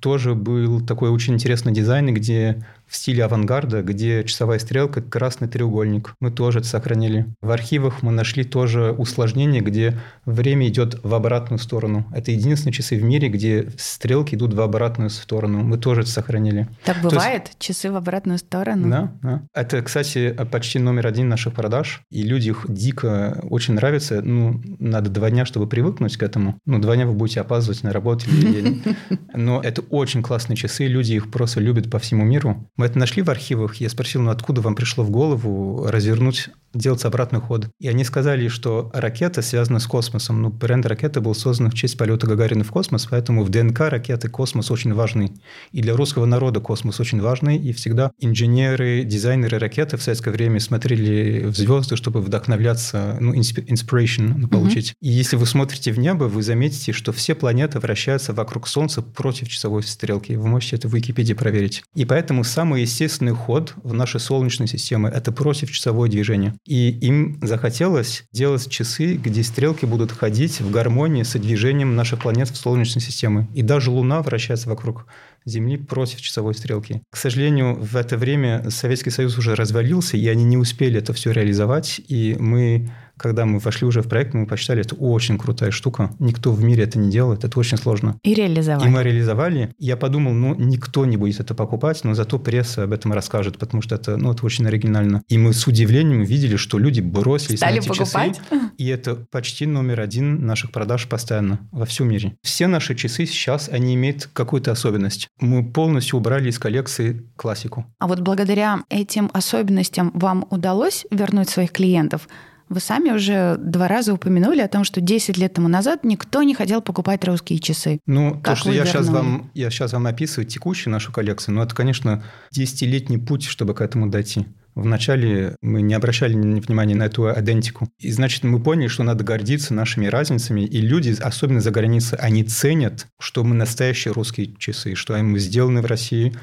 тоже 0.00 0.34
был 0.34 0.80
такой 0.80 1.10
очень 1.10 1.34
интересный 1.34 1.72
дизайн, 1.72 2.12
где 2.14 2.64
в 2.92 2.96
стиле 2.96 3.24
авангарда, 3.24 3.80
где 3.82 4.22
часовая 4.22 4.58
стрелка– 4.58 5.00
красный 5.02 5.48
треугольник. 5.48 6.14
Мы 6.20 6.30
тоже 6.30 6.58
это 6.58 6.68
сохранили. 6.68 7.24
В 7.40 7.50
архивах 7.50 8.02
мы 8.02 8.12
нашли 8.12 8.44
тоже 8.44 8.92
усложнение, 8.92 9.62
где 9.62 9.98
время 10.26 10.68
идет 10.68 11.00
в 11.02 11.14
обратную 11.14 11.58
сторону. 11.58 12.04
Это 12.14 12.32
единственные 12.32 12.74
часы 12.74 12.96
в 12.98 13.02
мире, 13.02 13.30
где 13.30 13.68
стрелки 13.78 14.34
идут 14.34 14.52
в 14.52 14.60
обратную 14.60 15.08
сторону. 15.08 15.62
Мы 15.62 15.78
тоже 15.78 16.02
это 16.02 16.10
сохранили. 16.10 16.68
Так 16.84 16.96
есть- 16.98 17.08
бывает? 17.08 17.50
Часы 17.58 17.90
в 17.90 17.96
обратную 17.96 18.36
сторону? 18.38 18.90
Да, 18.90 19.12
да. 19.22 19.42
Это, 19.54 19.80
кстати, 19.80 20.36
почти 20.50 20.78
номер 20.78 21.06
один 21.06 21.30
наших 21.30 21.54
продаж. 21.54 22.02
И 22.10 22.22
люди 22.22 22.50
их 22.50 22.66
дико 22.68 23.40
очень 23.48 23.72
нравятся. 23.72 24.20
Ну, 24.20 24.60
надо 24.78 25.08
два 25.08 25.30
дня, 25.30 25.46
чтобы 25.46 25.66
привыкнуть 25.66 26.18
к 26.18 26.22
этому. 26.22 26.58
Ну, 26.66 26.78
два 26.78 26.94
дня 26.96 27.06
вы 27.06 27.14
будете 27.14 27.40
опаздывать 27.40 27.82
на 27.84 27.92
работу. 27.94 28.26
или- 28.28 28.82
Но 29.34 29.62
это 29.62 29.80
очень 29.88 30.22
классные 30.22 30.58
часы. 30.58 30.86
Люди 30.86 31.14
их 31.14 31.30
просто 31.30 31.58
любят 31.58 31.90
по 31.90 31.98
всему 31.98 32.22
миру. 32.24 32.68
Мы 32.82 32.86
это 32.86 32.98
нашли 32.98 33.22
в 33.22 33.30
архивах. 33.30 33.76
Я 33.76 33.88
спросил, 33.88 34.22
ну, 34.22 34.32
откуда 34.32 34.60
вам 34.60 34.74
пришло 34.74 35.04
в 35.04 35.10
голову 35.10 35.86
развернуть 35.86 36.48
делать 36.74 37.04
обратный 37.04 37.40
ход. 37.40 37.68
И 37.78 37.88
они 37.88 38.04
сказали, 38.04 38.48
что 38.48 38.90
ракета 38.94 39.42
связана 39.42 39.78
с 39.78 39.86
космосом. 39.86 40.42
Ну, 40.42 40.48
бренд 40.48 40.86
ракеты 40.86 41.20
был 41.20 41.34
создан 41.34 41.70
в 41.70 41.74
честь 41.74 41.96
полета 41.98 42.26
Гагарина 42.26 42.64
в 42.64 42.70
космос, 42.70 43.06
поэтому 43.10 43.44
в 43.44 43.50
ДНК 43.50 43.80
ракеты 43.80 44.28
космос 44.28 44.70
очень 44.70 44.94
важный. 44.94 45.32
И 45.72 45.82
для 45.82 45.94
русского 45.94 46.24
народа 46.24 46.60
космос 46.60 46.98
очень 46.98 47.20
важный. 47.20 47.56
И 47.56 47.72
всегда 47.72 48.10
инженеры, 48.18 49.04
дизайнеры 49.04 49.58
ракеты 49.58 49.96
в 49.96 50.02
советское 50.02 50.30
время 50.30 50.60
смотрели 50.60 51.44
в 51.44 51.56
звезды, 51.56 51.96
чтобы 51.96 52.20
вдохновляться, 52.20 53.18
ну, 53.20 53.34
inspiration 53.34 54.48
получить. 54.48 54.94
И 55.00 55.10
если 55.10 55.36
вы 55.36 55.46
смотрите 55.46 55.92
в 55.92 55.98
небо, 55.98 56.24
вы 56.24 56.42
заметите, 56.42 56.92
что 56.92 57.12
все 57.12 57.34
планеты 57.34 57.80
вращаются 57.80 58.32
вокруг 58.32 58.66
Солнца 58.66 59.02
против 59.02 59.48
часовой 59.48 59.82
стрелки. 59.82 60.32
Вы 60.32 60.48
можете 60.48 60.76
это 60.76 60.88
в 60.88 60.94
Википедии 60.94 61.34
проверить. 61.34 61.82
И 61.94 62.04
поэтому 62.04 62.44
самый 62.44 62.71
самый 62.72 62.82
естественный 62.82 63.32
ход 63.32 63.74
в 63.82 63.92
нашей 63.92 64.18
Солнечной 64.18 64.66
системе– 64.66 65.10
это 65.14 65.30
против 65.30 65.70
часовое 65.70 66.08
движение. 66.08 66.54
И 66.64 66.88
им 66.88 67.38
захотелось 67.42 68.24
делать 68.32 68.66
часы, 68.70 69.16
где 69.16 69.42
стрелки 69.42 69.84
будут 69.84 70.10
ходить 70.10 70.62
в 70.62 70.70
гармонии 70.70 71.22
с 71.22 71.38
движением 71.38 71.96
наших 71.96 72.20
планет 72.20 72.48
в 72.48 72.56
Солнечной 72.56 73.02
системе. 73.02 73.46
И 73.54 73.60
даже 73.60 73.90
Луна 73.90 74.22
вращается 74.22 74.70
вокруг 74.70 75.06
Земли 75.44 75.76
против 75.76 76.22
часовой 76.22 76.54
стрелки. 76.54 77.02
К 77.10 77.16
сожалению, 77.16 77.74
в 77.74 77.94
это 77.96 78.16
время 78.16 78.70
Советский 78.70 79.10
Союз 79.10 79.36
уже 79.36 79.54
развалился, 79.54 80.16
и 80.16 80.26
они 80.28 80.44
не 80.44 80.56
успели 80.56 80.98
это 80.98 81.12
все 81.12 81.32
реализовать, 81.32 82.00
и 82.08 82.36
мы 82.38 82.90
когда 83.22 83.46
мы 83.46 83.58
вошли 83.58 83.86
уже 83.86 84.02
в 84.02 84.08
проект, 84.08 84.34
мы 84.34 84.46
посчитали, 84.46 84.82
это 84.82 84.94
очень 84.96 85.38
крутая 85.38 85.70
штука. 85.70 86.10
Никто 86.18 86.52
в 86.52 86.62
мире 86.62 86.84
это 86.84 86.98
не 86.98 87.10
делает, 87.10 87.44
это 87.44 87.58
очень 87.58 87.78
сложно. 87.78 88.18
И 88.22 88.34
реализовали. 88.34 88.86
И 88.86 88.90
мы 88.90 89.02
реализовали. 89.02 89.74
Я 89.78 89.96
подумал, 89.96 90.32
ну, 90.32 90.54
никто 90.54 91.06
не 91.06 91.16
будет 91.16 91.40
это 91.40 91.54
покупать, 91.54 92.02
но 92.04 92.14
зато 92.14 92.38
пресса 92.38 92.84
об 92.84 92.92
этом 92.92 93.12
расскажет, 93.12 93.58
потому 93.58 93.82
что 93.82 93.94
это, 93.94 94.16
ну, 94.16 94.32
это 94.32 94.44
очень 94.44 94.66
оригинально. 94.66 95.22
И 95.28 95.38
мы 95.38 95.52
с 95.52 95.66
удивлением 95.66 96.22
видели, 96.22 96.56
что 96.56 96.78
люди 96.78 97.00
бросились 97.00 97.58
Стали 97.58 97.76
на 97.76 97.78
эти 97.78 97.88
покупать? 97.88 98.38
часы. 98.38 98.60
И 98.78 98.88
это 98.88 99.14
почти 99.30 99.66
номер 99.66 100.00
один 100.00 100.44
наших 100.44 100.72
продаж 100.72 101.08
постоянно 101.08 101.60
во 101.70 101.86
всем 101.86 102.08
мире. 102.08 102.36
Все 102.42 102.66
наши 102.66 102.94
часы 102.94 103.26
сейчас, 103.26 103.68
они 103.68 103.94
имеют 103.94 104.28
какую-то 104.32 104.72
особенность. 104.72 105.28
Мы 105.40 105.64
полностью 105.64 106.18
убрали 106.18 106.50
из 106.50 106.58
коллекции 106.58 107.24
классику. 107.36 107.86
А 107.98 108.06
вот 108.06 108.20
благодаря 108.20 108.80
этим 108.88 109.30
особенностям 109.32 110.10
вам 110.14 110.46
удалось 110.50 111.06
вернуть 111.10 111.48
своих 111.48 111.70
клиентов? 111.72 112.28
Вы 112.72 112.80
сами 112.80 113.10
уже 113.10 113.56
два 113.58 113.86
раза 113.86 114.14
упомянули 114.14 114.60
о 114.62 114.68
том, 114.68 114.84
что 114.84 115.02
10 115.02 115.36
лет 115.36 115.52
тому 115.52 115.68
назад 115.68 116.04
никто 116.04 116.42
не 116.42 116.54
хотел 116.54 116.80
покупать 116.80 117.22
русские 117.24 117.58
часы. 117.58 118.00
Ну, 118.06 118.40
Как 118.42 118.54
то, 118.54 118.56
что 118.56 118.72
я 118.72 118.86
сейчас, 118.86 119.08
вам, 119.08 119.50
я 119.52 119.68
сейчас 119.68 119.92
вам 119.92 120.06
описываю 120.06 120.48
текущую 120.48 120.90
нашу 120.90 121.12
коллекцию, 121.12 121.54
но 121.56 121.64
это, 121.64 121.74
конечно, 121.74 122.24
10-летний 122.56 123.18
путь, 123.18 123.44
чтобы 123.44 123.74
к 123.74 123.82
этому 123.82 124.06
дойти. 124.06 124.46
Вначале 124.74 125.54
мы 125.60 125.82
не 125.82 125.92
обращали 125.92 126.32
ни- 126.32 126.60
внимания 126.60 126.94
на 126.94 127.02
эту 127.02 127.30
идентику. 127.30 127.90
И, 127.98 128.10
значит, 128.10 128.42
мы 128.42 128.58
поняли, 128.58 128.88
что 128.88 129.02
надо 129.02 129.22
гордиться 129.22 129.74
нашими 129.74 130.06
разницами. 130.06 130.62
И 130.62 130.80
люди, 130.80 131.14
особенно 131.20 131.60
за 131.60 131.72
границей, 131.72 132.18
они 132.18 132.42
ценят, 132.42 133.06
что 133.20 133.44
мы 133.44 133.54
настоящие 133.54 134.14
русские 134.14 134.56
часы, 134.56 134.94
что 134.94 135.14
мы 135.22 135.38
сделаны 135.40 135.82
в 135.82 135.84
России, 135.86 136.34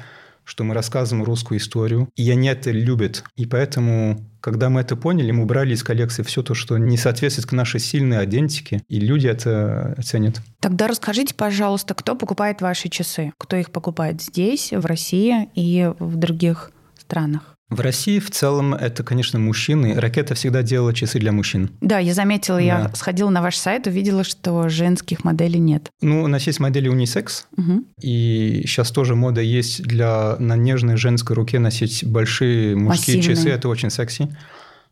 что 0.50 0.64
мы 0.64 0.74
рассказываем 0.74 1.24
русскую 1.24 1.58
историю. 1.58 2.08
И 2.16 2.28
они 2.28 2.48
это 2.48 2.72
любят. 2.72 3.22
И 3.36 3.46
поэтому, 3.46 4.20
когда 4.40 4.68
мы 4.68 4.80
это 4.80 4.96
поняли, 4.96 5.30
мы 5.30 5.44
убрали 5.44 5.74
из 5.74 5.84
коллекции 5.84 6.24
все 6.24 6.42
то, 6.42 6.54
что 6.54 6.76
не 6.76 6.96
соответствует 6.96 7.48
к 7.48 7.52
нашей 7.52 7.78
сильной 7.78 8.24
идентике. 8.24 8.82
И 8.88 8.98
люди 8.98 9.28
это 9.28 9.96
ценят. 10.04 10.42
Тогда 10.58 10.88
расскажите, 10.88 11.36
пожалуйста, 11.36 11.94
кто 11.94 12.16
покупает 12.16 12.62
ваши 12.62 12.88
часы? 12.88 13.32
Кто 13.38 13.54
их 13.54 13.70
покупает 13.70 14.20
здесь, 14.20 14.72
в 14.72 14.84
России 14.86 15.48
и 15.54 15.88
в 16.00 16.16
других 16.16 16.72
странах? 16.98 17.54
В 17.70 17.80
России 17.80 18.18
в 18.18 18.30
целом 18.30 18.74
это, 18.74 19.04
конечно, 19.04 19.38
мужчины. 19.38 19.94
Ракета 19.94 20.34
всегда 20.34 20.62
делала 20.62 20.92
часы 20.92 21.20
для 21.20 21.30
мужчин. 21.30 21.70
Да, 21.80 21.98
я 22.00 22.14
заметила, 22.14 22.58
я 22.58 22.88
Да. 22.90 22.96
сходила 22.96 23.30
на 23.30 23.42
ваш 23.42 23.56
сайт, 23.56 23.86
увидела, 23.86 24.24
что 24.24 24.68
женских 24.68 25.22
моделей 25.22 25.60
нет. 25.60 25.88
Ну, 26.02 26.24
у 26.24 26.26
нас 26.26 26.46
есть 26.48 26.58
модели 26.58 26.88
унисекс, 26.88 27.46
Мгм. 27.56 27.84
и 28.00 28.62
сейчас 28.66 28.90
тоже 28.90 29.14
мода 29.14 29.40
есть 29.40 29.84
для 29.84 30.34
на 30.40 30.56
нежной 30.56 30.96
женской 30.96 31.36
руке 31.36 31.60
носить 31.60 32.04
большие 32.04 32.74
мужские 32.74 33.18
Массивные. 33.18 33.36
часы. 33.36 33.48
Это 33.50 33.68
очень 33.68 33.90
секси. 33.90 34.28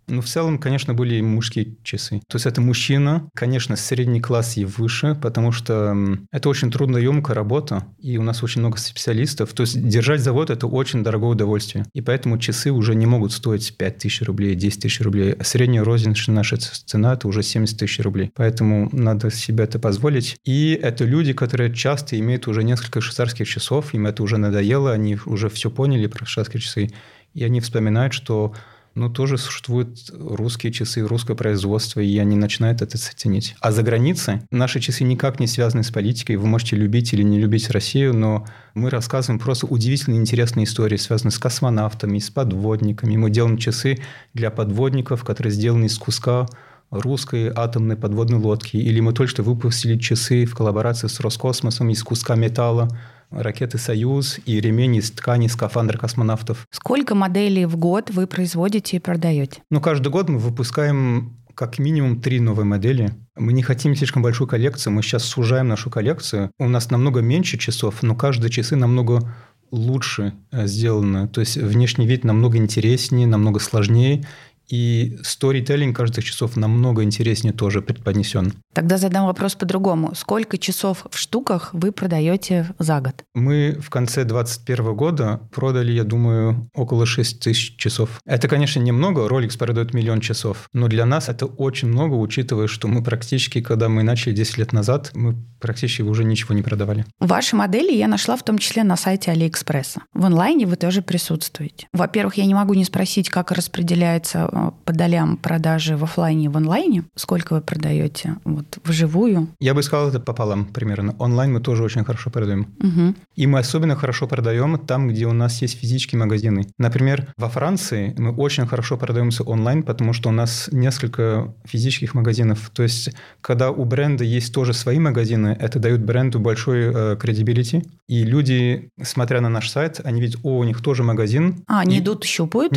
Но 0.09 0.23
в 0.23 0.27
целом, 0.27 0.59
конечно, 0.59 0.95
были 0.95 1.17
и 1.17 1.23
мужские 1.23 1.77
часы. 1.83 2.21
То 2.29 2.37
есть 2.37 2.47
это 2.47 2.61
мужчина, 2.61 3.29
конечно, 3.35 3.77
средний 3.77 4.21
класс 4.21 4.57
и 4.57 4.65
выше, 4.65 5.17
потому 5.21 5.53
что 5.53 5.97
это 6.33 6.49
очень 6.49 6.71
трудноемкая 6.71 7.35
работа, 7.35 7.85
и 7.99 8.17
у 8.17 8.23
нас 8.23 8.43
очень 8.43 8.61
много 8.61 8.79
специалистов. 8.79 9.53
То 9.53 9.62
есть 9.62 9.87
держать 9.87 10.21
завод– 10.21 10.50
это 10.50 10.67
очень 10.67 11.05
дорогое 11.05 11.31
удовольствие. 11.31 11.87
И 11.95 12.00
поэтому 12.00 12.38
часы 12.38 12.71
уже 12.71 12.95
не 12.95 13.07
могут 13.07 13.33
стоить 13.33 13.77
5 13.77 13.99
тысяч 13.99 14.23
рублей, 14.23 14.55
10 14.55 14.83
тысяч 14.83 15.00
рублей. 15.00 15.37
Средняя 15.43 15.85
розничная 15.85 16.37
наша 16.37 16.57
цена– 16.57 17.12
это 17.15 17.29
уже 17.29 17.43
70 17.43 17.79
тысяч 17.79 18.00
рублей. 18.00 18.31
Поэтому 18.35 18.88
надо 18.93 19.31
себе 19.31 19.65
это 19.65 19.79
позволить. 19.79 20.37
И 20.45 20.79
это 20.81 21.05
люди, 21.05 21.33
которые 21.33 21.73
часто 21.75 22.19
имеют 22.19 22.49
уже 22.49 22.62
несколько 22.62 23.00
швейцарских 23.00 23.47
часов, 23.47 23.95
им 23.95 24.07
это 24.07 24.23
уже 24.23 24.38
надоело, 24.38 24.93
они 24.93 25.19
уже 25.27 25.49
все 25.49 25.71
поняли 25.71 26.07
про 26.07 26.25
швейцарские 26.25 26.61
часы, 26.61 26.91
и 27.35 27.45
они 27.45 27.61
вспоминают, 27.61 28.15
что 28.15 28.55
ну, 28.99 29.09
тоже 29.09 29.38
существуют 29.38 30.11
русские 30.12 30.73
часы, 30.73 31.07
русское 31.07 31.35
производство, 31.35 32.00
и 32.00 32.19
они 32.19 32.37
начинают 32.37 32.83
это 32.83 32.99
ценить. 32.99 33.55
А 33.61 33.71
за 33.71 33.83
границей 33.83 34.40
наши 34.50 34.81
часы 34.81 35.05
никак 35.05 35.38
не 35.38 35.47
связаны 35.47 35.85
с 35.85 35.90
политикой. 35.90 36.37
Вы 36.37 36.49
можете 36.49 36.75
любить 36.75 37.12
или 37.12 37.23
не 37.23 37.38
любить 37.38 37.71
Россию, 37.71 38.14
но 38.14 38.47
мы 38.75 38.90
рассказываем 38.90 39.38
просто 39.38 39.67
удивительные 39.67 40.21
интересные 40.21 40.64
истории, 40.64 40.97
связанные 40.97 41.33
с 41.33 41.38
космонавтами, 41.38 42.19
с 42.19 42.31
подводниками. 42.31 43.17
Мы 43.17 43.31
делаем 43.31 43.57
часы 43.57 43.99
для 44.35 44.50
подводников, 44.50 45.23
которые 45.23 45.52
сделаны 45.52 45.87
из 45.87 45.97
куска 45.97 46.47
русской 46.90 47.52
атомной 47.55 47.97
подводной 47.97 48.38
лодки. 48.38 48.76
Или 48.76 48.99
мы 48.99 49.12
только 49.12 49.31
что 49.31 49.43
выпустили 49.45 49.97
часы 49.99 50.45
в 50.45 50.55
коллаборации 50.55 51.07
с 51.07 51.21
Роскосмосом 51.21 51.90
из 51.90 52.02
куска 52.02 52.35
металла, 52.35 52.88
ракеты 53.31 53.79
«Союз» 53.79 54.39
и 54.45 54.61
ремень 54.61 54.97
из 54.97 55.11
ткани 55.11 55.47
скафандра 55.49 55.99
космонавтов. 55.99 56.67
Сколько 56.71 57.15
моделей 57.15 57.67
в 57.67 57.77
год 57.77 58.11
вы 58.11 58.27
производите 58.27 58.97
и 58.97 59.01
продаете? 59.01 59.63
Ну, 59.71 59.81
каждый 59.81 60.09
год 60.09 60.29
мы 60.29 60.39
выпускаем 60.39 61.37
как 61.55 61.81
минимум 61.81 62.21
три 62.21 62.39
новые 62.39 62.65
модели. 62.65 63.11
Мы 63.37 63.53
не 63.53 63.63
хотим 63.63 63.97
слишком 63.97 64.23
большую 64.23 64.47
коллекцию, 64.47 64.93
мы 64.93 65.03
сейчас 65.03 65.25
сужаем 65.25 65.67
нашу 65.67 65.91
коллекцию. 65.91 66.53
У 66.59 66.69
нас 66.69 66.91
намного 66.91 67.21
меньше 67.21 67.59
часов, 67.59 68.03
но 68.03 68.15
каждые 68.15 68.51
часы 68.51 68.77
намного 68.77 69.35
лучше 69.71 70.35
э, 70.51 70.67
сделаны. 70.67 71.29
То 71.29 71.41
есть 71.41 71.57
внешний 71.57 72.07
вид 72.07 72.25
намного 72.25 72.59
интереснее, 72.59 73.27
намного 73.27 73.61
сложнее. 73.61 74.25
И 74.69 75.19
сторителлинг 75.23 75.97
каждых 75.97 76.25
часов 76.25 76.57
намного 76.57 77.03
интереснее 77.03 77.53
тоже 77.53 77.83
преподнесен. 77.83 78.53
Тогда 78.75 78.99
задам 78.99 79.27
вопрос 79.27 79.55
по-другому. 79.55 80.15
Сколько 80.15 80.59
часов 80.59 81.07
в 81.11 81.19
штуках 81.19 81.71
вы 81.73 81.91
продаете 81.91 82.69
за 82.79 83.01
год? 83.01 83.25
Мы 83.35 83.77
в 83.81 83.91
конце 83.91 84.25
2021 84.25 84.95
года 84.95 85.41
продали, 85.53 85.93
я 85.93 86.05
думаю, 86.05 86.69
около 86.75 87.07
6 87.07 87.41
тысяч 87.41 87.77
часов. 87.77 88.21
Это, 88.25 88.49
конечно, 88.49 88.81
немного, 88.81 89.27
Rolex 89.27 89.59
продает 89.59 89.95
миллион 89.95 90.21
часов, 90.21 90.69
но 90.73 90.89
для 90.89 91.07
нас 91.07 91.29
это 91.29 91.47
очень 91.47 91.89
много, 91.89 92.15
учитывая, 92.15 92.67
что 92.67 92.89
мы 92.89 93.03
практически, 93.03 93.61
когда 93.61 93.89
мы 93.89 94.03
начали 94.03 94.35
10 94.35 94.59
лет 94.59 94.73
назад, 94.73 95.11
мы 95.15 95.37
практически 95.61 96.03
уже 96.03 96.25
ничего 96.25 96.55
не 96.55 96.63
продавали. 96.63 97.05
Ваши 97.19 97.57
модели 97.57 97.93
я 97.93 98.09
нашла 98.09 98.37
в 98.37 98.43
том 98.43 98.59
числе 98.59 98.85
на 98.85 98.97
сайте 98.97 99.31
Алиэкспресса. 99.31 100.03
В 100.13 100.25
онлайне 100.25 100.67
вы 100.67 100.77
тоже 100.77 101.03
присутствуете. 101.03 101.89
Во-первых, 101.93 102.35
я 102.35 102.47
не 102.47 102.55
могу 102.55 102.75
не 102.75 102.85
спросить, 102.85 103.29
как 103.29 103.51
распределяется 103.51 104.49
по 104.85 104.93
долям 104.93 105.37
продажи 105.37 105.97
в 105.97 106.05
офлайне 106.05 106.47
и 106.47 106.49
в 106.49 106.57
онлайне. 106.57 107.05
Сколько 107.15 107.55
вы 107.55 107.61
продаете 107.61 108.37
вот, 108.45 108.79
вживую? 108.85 109.49
Я 109.61 109.75
бы 109.75 109.83
сказал 109.83 110.09
это 110.09 110.21
пополам 110.21 110.67
примерно. 110.67 111.15
Онлайн 111.19 111.53
мы 111.53 111.61
тоже 111.61 111.83
очень 111.83 112.05
хорошо 112.05 112.31
продаем. 112.31 112.67
Мгм. 112.79 113.17
И 113.37 113.47
мы 113.47 113.59
особенно 113.59 113.95
хорошо 113.97 114.27
продаем 114.27 114.79
там, 114.79 115.09
где 115.09 115.27
у 115.27 115.33
нас 115.33 115.62
есть 115.62 115.79
физические 115.79 116.19
магазины. 116.19 116.67
Например, 116.79 117.33
во 117.37 117.49
Франции 117.49 118.15
мы 118.19 118.35
очень 118.35 118.67
хорошо 118.67 118.97
продаемся 118.97 119.43
онлайн, 119.45 119.83
потому 119.83 120.12
что 120.12 120.29
у 120.29 120.33
нас 120.33 120.69
несколько 120.73 121.55
физических 121.65 122.15
магазинов. 122.15 122.71
То 122.75 122.83
есть, 122.83 123.11
когда 123.41 123.71
у 123.71 123.85
бренда 123.85 124.25
есть 124.25 124.53
тоже 124.53 124.73
свои 124.73 124.99
магазины, 124.99 125.57
это 125.59 125.79
дает 125.79 126.05
бренду 126.05 126.41
большой 126.41 126.81
э, 126.93 127.17
credibility. 127.17 127.87
И 128.09 128.25
люди, 128.25 128.91
смотря 129.03 129.41
на 129.41 129.49
наш 129.49 129.71
сайт, 129.71 130.00
они 130.05 130.21
видят, 130.21 130.41
о, 130.43 130.59
у 130.59 130.65
них 130.65 130.81
тоже 130.81 131.03
магазин. 131.03 131.62
А, 131.67 131.81
они 131.81 131.97
И- 131.97 132.00
идут, 132.00 132.25
щупают? 132.25 132.73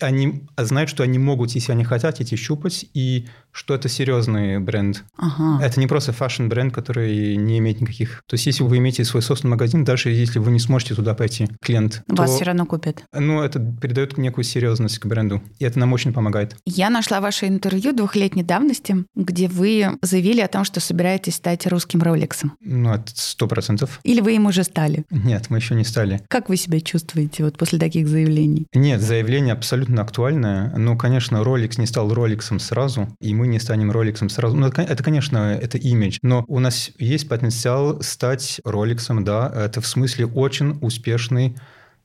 Они 0.00 0.46
знают, 0.56 0.90
что 0.90 1.02
они 1.02 1.18
могут, 1.18 1.50
если 1.52 1.72
они 1.72 1.84
хотят, 1.84 2.20
идти 2.20 2.36
щупать, 2.36 2.86
и 2.94 3.26
что 3.52 3.74
это 3.74 3.88
серьезный 3.88 4.58
бренд. 4.58 5.04
Ага. 5.16 5.64
Это 5.64 5.80
не 5.80 5.86
просто 5.86 6.12
fashion-бренд, 6.12 6.72
который 6.72 7.36
не 7.36 7.58
имеет 7.58 7.80
никаких... 7.80 8.22
То 8.26 8.34
есть, 8.34 8.46
если 8.46 8.62
вы 8.62 8.78
имеете 8.78 9.04
свой 9.04 9.22
собственный 9.22 9.52
магазин, 9.52 9.84
даже 9.84 10.10
если 10.10 10.38
вы 10.38 10.50
не 10.50 10.58
сможете 10.60 10.94
туда 10.94 11.14
пойти, 11.14 11.48
клиент, 11.60 12.02
Вас 12.08 12.30
то, 12.30 12.36
все 12.36 12.44
равно 12.44 12.66
купят. 12.66 13.02
ну, 13.12 13.42
это 13.42 13.60
придает 13.60 14.18
некую 14.18 14.44
серьезность 14.44 14.98
к 14.98 15.06
бренду. 15.06 15.42
И 15.58 15.64
это 15.64 15.78
нам 15.78 15.92
очень 15.92 16.12
помогает. 16.12 16.56
Я 16.66 16.90
нашла 16.90 17.20
ваше 17.20 17.46
интервью 17.46 17.92
двухлетней 17.92 18.42
давности, 18.42 19.04
где 19.14 19.48
вы 19.48 19.98
заявили 20.02 20.40
о 20.40 20.48
том, 20.48 20.64
что 20.64 20.80
собираетесь 20.80 21.34
стать 21.36 21.66
русским 21.66 22.02
Rolex 22.02 22.33
ом. 22.33 22.52
Ну, 22.60 22.92
это 22.92 23.12
сто 23.14 23.46
процентов. 23.48 24.00
Или 24.04 24.20
вы 24.20 24.34
им 24.36 24.46
уже 24.46 24.64
стали? 24.64 25.04
Нет, 25.10 25.46
мы 25.50 25.58
еще 25.58 25.74
не 25.74 25.84
стали. 25.84 26.20
Как 26.28 26.48
вы 26.48 26.56
себя 26.56 26.80
чувствуете 26.80 27.44
вот 27.44 27.56
после 27.58 27.78
таких 27.78 28.08
заявлений? 28.08 28.66
Нет, 28.74 29.00
заявление 29.00 29.52
абсолютно 29.54 30.02
актуальное. 30.02 30.72
Ну, 30.76 30.96
конечно, 30.96 31.36
Rolex 31.38 31.80
не 31.80 31.86
стал 31.86 32.12
Роликсом 32.12 32.58
сразу, 32.58 33.08
и 33.20 33.34
мы 33.38 33.46
не 33.46 33.60
станем 33.60 33.90
Роликсом 33.92 34.28
сразу. 34.28 34.56
Ну, 34.56 34.66
это, 34.66 34.82
это, 34.82 35.02
конечно, 35.02 35.56
это 35.62 35.78
имидж. 35.78 36.18
Но 36.22 36.44
у 36.48 36.58
нас 36.58 36.90
есть 36.98 37.28
потенциал 37.28 38.02
стать 38.02 38.60
Роликсом, 38.64 39.24
да. 39.24 39.50
Это 39.54 39.80
в 39.80 39.86
смысле 39.86 40.26
очень 40.26 40.76
успешный 40.80 41.56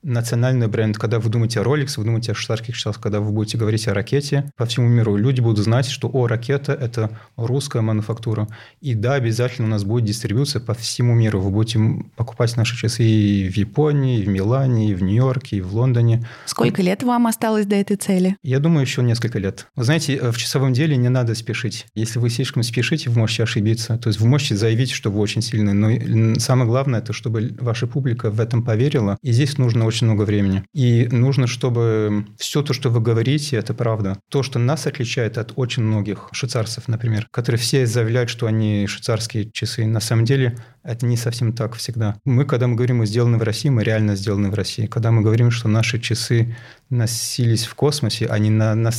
национальный 0.03 0.67
бренд. 0.67 0.97
Когда 0.97 1.19
вы 1.19 1.29
думаете 1.29 1.61
о 1.61 1.63
Rolex, 1.63 1.93
вы 1.97 2.05
думаете 2.05 2.31
о 2.31 2.35
швейцарских 2.35 2.75
часах. 2.75 2.99
Когда 2.99 3.19
вы 3.19 3.31
будете 3.31 3.57
говорить 3.57 3.87
о 3.87 3.93
ракете 3.93 4.51
по 4.57 4.65
всему 4.65 4.87
миру, 4.87 5.15
люди 5.15 5.41
будут 5.41 5.63
знать, 5.63 5.87
что, 5.87 6.07
о, 6.07 6.27
ракета– 6.27 6.73
это 6.81 7.17
русская 7.35 7.81
мануфактура. 7.81 8.47
И 8.81 8.93
да, 8.93 9.13
обязательно 9.13 9.67
у 9.67 9.71
нас 9.71 9.83
будет 9.83 10.05
дистрибьюция 10.05 10.61
по 10.61 10.73
всему 10.73 11.13
миру. 11.13 11.39
Вы 11.39 11.51
будете 11.51 11.79
покупать 12.15 12.55
наши 12.57 12.75
часы 12.75 13.03
и 13.03 13.49
в 13.49 13.57
Японии, 13.57 14.19
и 14.19 14.23
в 14.23 14.27
Милане, 14.27 14.91
и 14.91 14.95
в 14.95 15.03
Нью-Йорке, 15.03 15.57
и 15.57 15.61
в 15.61 15.75
Лондоне. 15.75 16.27
Сколько 16.45 16.81
лет 16.81 17.03
вам 17.03 17.27
осталось 17.27 17.65
до 17.65 17.75
этой 17.75 17.95
цели? 17.95 18.37
Я 18.43 18.59
думаю, 18.59 18.81
еще 18.81 19.01
несколько 19.03 19.39
лет. 19.39 19.67
Вы 19.75 19.83
знаете, 19.83 20.31
в 20.31 20.37
часовом 20.37 20.73
деле 20.73 20.95
не 20.97 21.09
надо 21.09 21.35
спешить. 21.35 21.85
Если 21.95 22.19
вы 22.19 22.29
слишком 22.29 22.63
спешите, 22.63 23.09
вы 23.09 23.19
можете 23.19 23.43
ошибиться. 23.43 23.97
То 23.97 24.09
есть 24.09 24.19
вы 24.19 24.27
можете 24.27 24.55
заявить, 24.55 24.91
что 24.91 25.09
вы 25.09 25.19
очень 25.19 25.41
сильны, 25.41 25.73
но 25.73 26.39
самое 26.39 26.67
главное, 26.67 26.99
это 26.99 27.13
чтобы 27.13 27.55
ваша 27.59 27.87
публика 27.87 28.29
в 28.29 28.39
этом 28.39 28.63
поверила. 28.63 29.17
И 29.21 29.31
здесь 29.31 29.57
нужно 29.57 29.85
очень 29.93 30.07
много 30.07 30.23
времени. 30.23 30.63
И 30.73 31.07
нужно, 31.11 31.45
чтобы 31.45 32.25
все 32.37 32.63
то, 32.63 32.73
что 32.73 32.89
вы 32.89 32.99
говорите, 32.99 33.57
это 33.57 33.75
правда. 33.75 34.17
То, 34.29 34.41
что 34.41 34.57
нас 34.57 34.87
отличает 34.87 35.37
от 35.37 35.53
очень 35.55 35.83
многих 35.83 36.29
швейцарцев, 36.31 36.87
например, 36.87 37.27
которые 37.29 37.59
все 37.59 37.85
заявляют, 37.85 38.31
что 38.31 38.47
они 38.47 38.87
швейцарские 38.87 39.51
часы, 39.51 39.85
на 39.85 39.99
самом 39.99 40.25
деле 40.25 40.57
это 40.83 41.05
не 41.05 41.15
совсем 41.15 41.53
так 41.53 41.75
всегда. 41.75 42.15
Мы, 42.25 42.45
когда 42.45 42.67
мы 42.67 42.75
говорим, 42.75 42.97
мы 42.97 43.05
сделаны 43.05 43.37
в 43.37 43.43
России, 43.43 43.69
мы 43.69 43.83
реально 43.83 44.15
сделаны 44.15 44.49
в 44.49 44.55
России. 44.55 44.87
Когда 44.87 45.11
мы 45.11 45.21
говорим, 45.21 45.51
что 45.51 45.67
наши 45.69 45.99
часы 45.99 46.55
носились 46.89 47.65
в 47.65 47.75
космосе, 47.75 48.25
они 48.27 48.49
на, 48.49 48.75
на, 48.75 48.91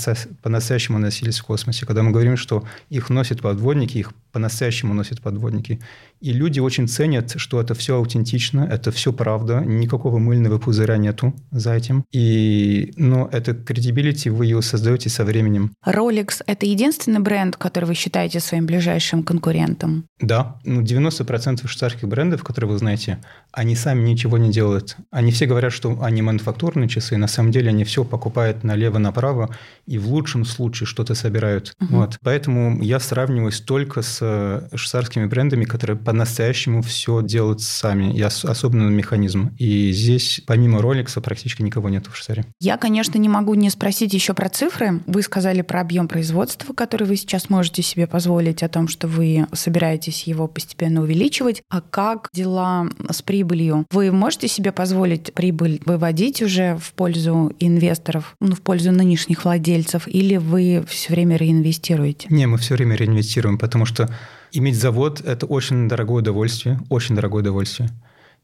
по-настоящему 0.42 0.98
носились 0.98 1.40
в 1.40 1.44
космосе. 1.44 1.86
Когда 1.86 2.02
мы 2.02 2.12
говорим, 2.12 2.36
что 2.36 2.64
их 2.88 3.10
носят 3.10 3.42
подводники, 3.42 3.98
их 3.98 4.12
по-настоящему 4.32 4.94
носят 4.94 5.20
подводники. 5.20 5.80
И 6.24 6.32
люди 6.32 6.58
очень 6.58 6.88
ценят, 6.88 7.34
что 7.36 7.60
это 7.60 7.74
все 7.74 7.96
аутентично, 7.96 8.66
это 8.72 8.90
все 8.90 9.12
правда, 9.12 9.60
никакого 9.60 10.16
мыльного 10.16 10.56
пузыря 10.56 10.96
нету 10.96 11.34
за 11.50 11.74
этим. 11.74 12.06
И, 12.12 12.94
ну, 12.96 13.28
это 13.30 13.50
credibility 13.52 14.30
вы 14.30 14.46
ее 14.46 14.62
создаете 14.62 15.10
со 15.10 15.26
временем. 15.26 15.72
Rolex– 15.86 16.42
это 16.46 16.64
единственный 16.64 17.20
бренд, 17.20 17.58
который 17.58 17.84
вы 17.84 17.94
считаете 17.94 18.40
своим 18.40 18.64
ближайшим 18.64 19.22
конкурентом? 19.22 20.06
Да. 20.18 20.56
Ну, 20.64 20.80
90% 20.80 21.66
швейцарских 21.66 22.08
брендов, 22.08 22.42
которые 22.42 22.70
вы 22.70 22.78
знаете, 22.78 23.18
они 23.52 23.76
сами 23.76 24.00
ничего 24.08 24.38
не 24.38 24.50
делают. 24.50 24.96
Они 25.10 25.30
все 25.30 25.44
говорят, 25.44 25.74
что 25.74 26.02
они 26.02 26.22
мануфактурные 26.22 26.88
часы, 26.88 27.18
на 27.18 27.28
самом 27.28 27.50
деле 27.50 27.68
они 27.68 27.84
все 27.84 28.02
покупают 28.02 28.64
налево-направо 28.64 29.54
и 29.84 29.98
в 29.98 30.08
лучшем 30.08 30.46
случае 30.46 30.86
что-то 30.86 31.14
собирают. 31.14 31.74
Угу. 31.82 31.94
Вот. 31.94 32.18
Поэтому 32.22 32.82
я 32.82 32.98
сравниваюсь 32.98 33.60
только 33.60 34.00
с 34.00 34.70
швейцарскими 34.74 35.26
брендами, 35.26 35.66
которые 35.66 35.98
по-настоящему 36.14 36.80
все 36.80 37.22
делают 37.22 37.60
сами, 37.60 38.16
и 38.16 38.22
особенно 38.22 38.88
механизм. 38.88 39.50
И 39.58 39.90
здесь 39.90 40.40
помимо 40.46 40.78
Rolex 40.78 41.20
практически 41.20 41.60
никого 41.62 41.88
нет 41.88 42.06
в 42.06 42.14
Швейцарии. 42.14 42.44
Я, 42.60 42.76
конечно, 42.76 43.18
не 43.18 43.28
могу 43.28 43.54
не 43.54 43.68
спросить 43.68 44.14
еще 44.14 44.32
про 44.32 44.48
цифры. 44.48 45.00
Вы 45.08 45.22
сказали 45.22 45.62
про 45.62 45.80
объем 45.80 46.06
производства, 46.06 46.72
который 46.72 47.08
вы 47.08 47.16
сейчас 47.16 47.50
можете 47.50 47.82
себе 47.82 48.06
позволить, 48.06 48.62
о 48.62 48.68
том, 48.68 48.86
что 48.86 49.08
вы 49.08 49.48
собираетесь 49.52 50.28
его 50.28 50.46
постепенно 50.46 51.02
увеличивать. 51.02 51.62
А 51.68 51.80
как 51.80 52.28
дела 52.32 52.86
с 53.10 53.20
прибылью? 53.20 53.84
Вы 53.90 54.12
можете 54.12 54.46
себе 54.46 54.70
позволить 54.70 55.34
прибыль 55.34 55.82
выводить 55.84 56.42
уже 56.42 56.76
в 56.76 56.92
пользу 56.92 57.52
инвесторов, 57.58 58.36
ну, 58.40 58.54
в 58.54 58.60
пользу 58.60 58.92
нынешних 58.92 59.44
владельцев, 59.44 60.06
или 60.06 60.36
вы 60.36 60.84
все 60.88 61.12
время 61.12 61.34
реинвестируете? 61.34 62.28
Не, 62.30 62.46
мы 62.46 62.58
все 62.58 62.76
время 62.76 62.94
реинвестируем, 62.94 63.58
потому 63.58 63.84
что 63.84 64.08
Иметь 64.56 64.76
завод– 64.76 65.20
это 65.26 65.46
очень 65.46 65.88
дорогое 65.88 66.18
удовольствие, 66.18 66.78
очень 66.88 67.16
дорогое 67.16 67.42
удовольствие. 67.42 67.90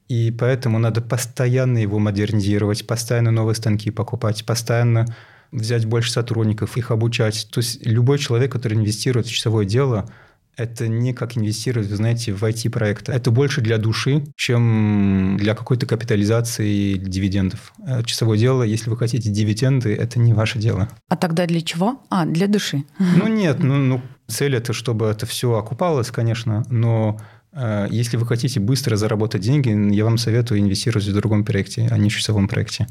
И 0.08 0.32
поэтому 0.32 0.80
надо 0.80 1.00
постоянно 1.00 1.78
его 1.78 2.00
модернизировать, 2.00 2.84
постоянно 2.84 3.30
новые 3.30 3.54
станки 3.54 3.92
покупать, 3.92 4.44
постоянно 4.44 5.06
взять 5.52 5.86
больше 5.86 6.10
сотрудников, 6.10 6.76
их 6.76 6.90
обучать. 6.90 7.46
То 7.52 7.60
есть 7.60 7.86
любой 7.86 8.18
человек, 8.18 8.50
который 8.50 8.76
инвестирует 8.76 9.28
в 9.28 9.30
часовое 9.30 9.64
дело, 9.64 10.10
это 10.56 10.88
не 10.88 11.14
как 11.14 11.38
инвестировать, 11.38 11.88
вы 11.88 11.94
знаете, 11.94 12.32
в 12.32 12.42
IT-проект. 12.42 13.08
Это 13.08 13.30
больше 13.30 13.60
для 13.60 13.78
души, 13.78 14.24
чем 14.34 15.36
для 15.38 15.54
какой-то 15.54 15.86
капитализации 15.86 16.94
дивидендов. 16.94 17.72
Э, 17.86 18.02
часовое 18.02 18.36
дело, 18.36 18.62
если 18.62 18.90
вы 18.90 18.96
хотите 18.96 19.30
дивиденды, 19.30 19.94
это 19.94 20.18
не 20.18 20.34
ваше 20.34 20.58
дело. 20.58 20.88
А 21.08 21.16
тогда 21.16 21.46
для 21.46 21.60
чего? 21.60 22.02
А, 22.10 22.26
для 22.26 22.48
души. 22.48 22.84
Ну 22.98 23.28
нет, 23.28 23.60
ну, 23.60 23.76
ну 23.76 24.02
Цель 24.30 24.56
это, 24.56 24.72
чтобы 24.72 25.06
это 25.06 25.26
все 25.26 25.56
окупалось, 25.56 26.10
конечно, 26.10 26.64
но 26.70 27.20
э, 27.52 27.88
если 27.90 28.16
вы 28.16 28.26
хотите 28.26 28.60
быстро 28.60 28.96
заработать 28.96 29.42
деньги, 29.42 29.94
я 29.94 30.04
вам 30.04 30.18
советую 30.18 30.60
инвестировать 30.60 31.06
в 31.06 31.14
другом 31.14 31.44
проекте, 31.44 31.88
а 31.90 31.98
не 31.98 32.08
в 32.08 32.16
часовом 32.16 32.48
проекте. 32.48 32.86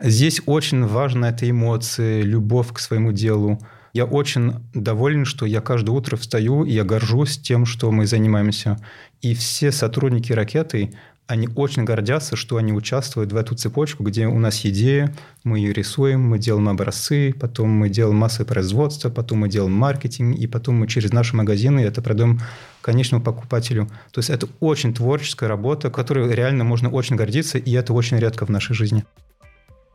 Здесь 0.00 0.42
очень 0.46 0.86
важно 0.86 1.26
это 1.26 1.48
эмоции, 1.48 2.22
любовь 2.22 2.72
к 2.72 2.78
своему 2.78 3.12
делу. 3.12 3.58
Я 3.94 4.06
очень 4.06 4.54
доволен, 4.72 5.24
что 5.24 5.44
я 5.44 5.60
каждое 5.60 5.92
утро 5.92 6.16
встаю, 6.16 6.64
и 6.64 6.72
я 6.72 6.84
горжусь 6.84 7.38
тем, 7.38 7.66
что 7.66 7.90
мы 7.90 8.06
занимаемся. 8.06 8.78
И 9.20 9.34
все 9.34 9.70
сотрудники 9.70 10.32
ракеты, 10.32 10.94
они 11.32 11.48
очень 11.56 11.84
гордятся, 11.84 12.36
что 12.36 12.58
они 12.58 12.74
участвуют 12.74 13.32
в 13.32 13.36
эту 13.36 13.54
цепочку, 13.54 14.04
где 14.04 14.26
у 14.26 14.38
нас 14.38 14.66
идея, 14.66 15.14
мы 15.44 15.58
ее 15.58 15.72
рисуем, 15.72 16.20
мы 16.20 16.38
делаем 16.38 16.68
образцы, 16.68 17.34
потом 17.40 17.70
мы 17.70 17.88
делаем 17.88 18.18
массовое 18.18 18.46
производство, 18.46 19.08
потом 19.08 19.38
мы 19.38 19.48
делаем 19.48 19.72
маркетинг, 19.72 20.36
и 20.36 20.46
потом 20.46 20.74
мы 20.74 20.86
через 20.86 21.10
наши 21.10 21.34
магазины 21.34 21.80
это 21.80 22.02
продаем 22.02 22.40
конечному 22.82 23.24
покупателю. 23.24 23.88
То 24.10 24.18
есть 24.18 24.28
это 24.28 24.46
очень 24.60 24.92
творческая 24.92 25.48
работа, 25.48 25.90
которой 25.90 26.30
реально 26.34 26.64
можно 26.64 26.90
очень 26.90 27.16
гордиться, 27.16 27.56
и 27.56 27.72
это 27.72 27.94
очень 27.94 28.18
редко 28.18 28.44
в 28.44 28.50
нашей 28.50 28.74
жизни. 28.74 29.02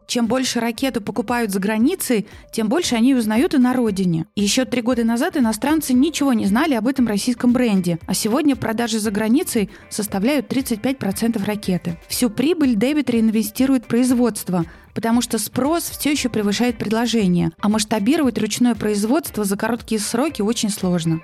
Чем 0.08 0.28
больше 0.28 0.62
ракеты 0.62 1.02
покупают 1.02 1.52
за 1.52 1.60
границей, 1.60 2.28
тем 2.52 2.70
больше 2.70 2.96
они 2.96 3.14
узнают 3.14 3.54
и 3.54 3.58
на 3.58 3.74
родине. 3.74 4.26
Еще 4.38 4.64
три 4.64 4.82
года 4.82 5.04
назад 5.04 5.36
иностранцы 5.36 5.94
ничего 5.94 6.32
не 6.32 6.46
знали 6.46 6.76
об 6.76 6.88
этом 6.88 7.08
российском 7.08 7.52
бренде, 7.52 8.00
а 8.08 8.14
сегодня 8.14 8.56
продажи 8.56 9.00
за 9.00 9.12
границей 9.12 9.70
составляют 9.90 10.48
35% 10.52 11.44
ракеты. 11.44 12.00
Всю 12.08 12.30
прибыль 12.30 12.76
Дэвид 12.76 13.10
реинвестирует 13.10 13.84
в 13.84 13.88
производство, 13.88 14.64
потому 14.96 15.22
что 15.22 15.38
спрос 15.40 15.84
все 15.84 16.12
еще 16.12 16.30
превышает 16.30 16.78
предложение, 16.78 17.52
а 17.60 17.68
масштабировать 17.68 18.38
ручное 18.40 18.76
производство 18.76 19.44
за 19.44 19.58
короткие 19.58 20.00
сроки 20.00 20.42
очень 20.42 20.70
сложно. 20.70 21.20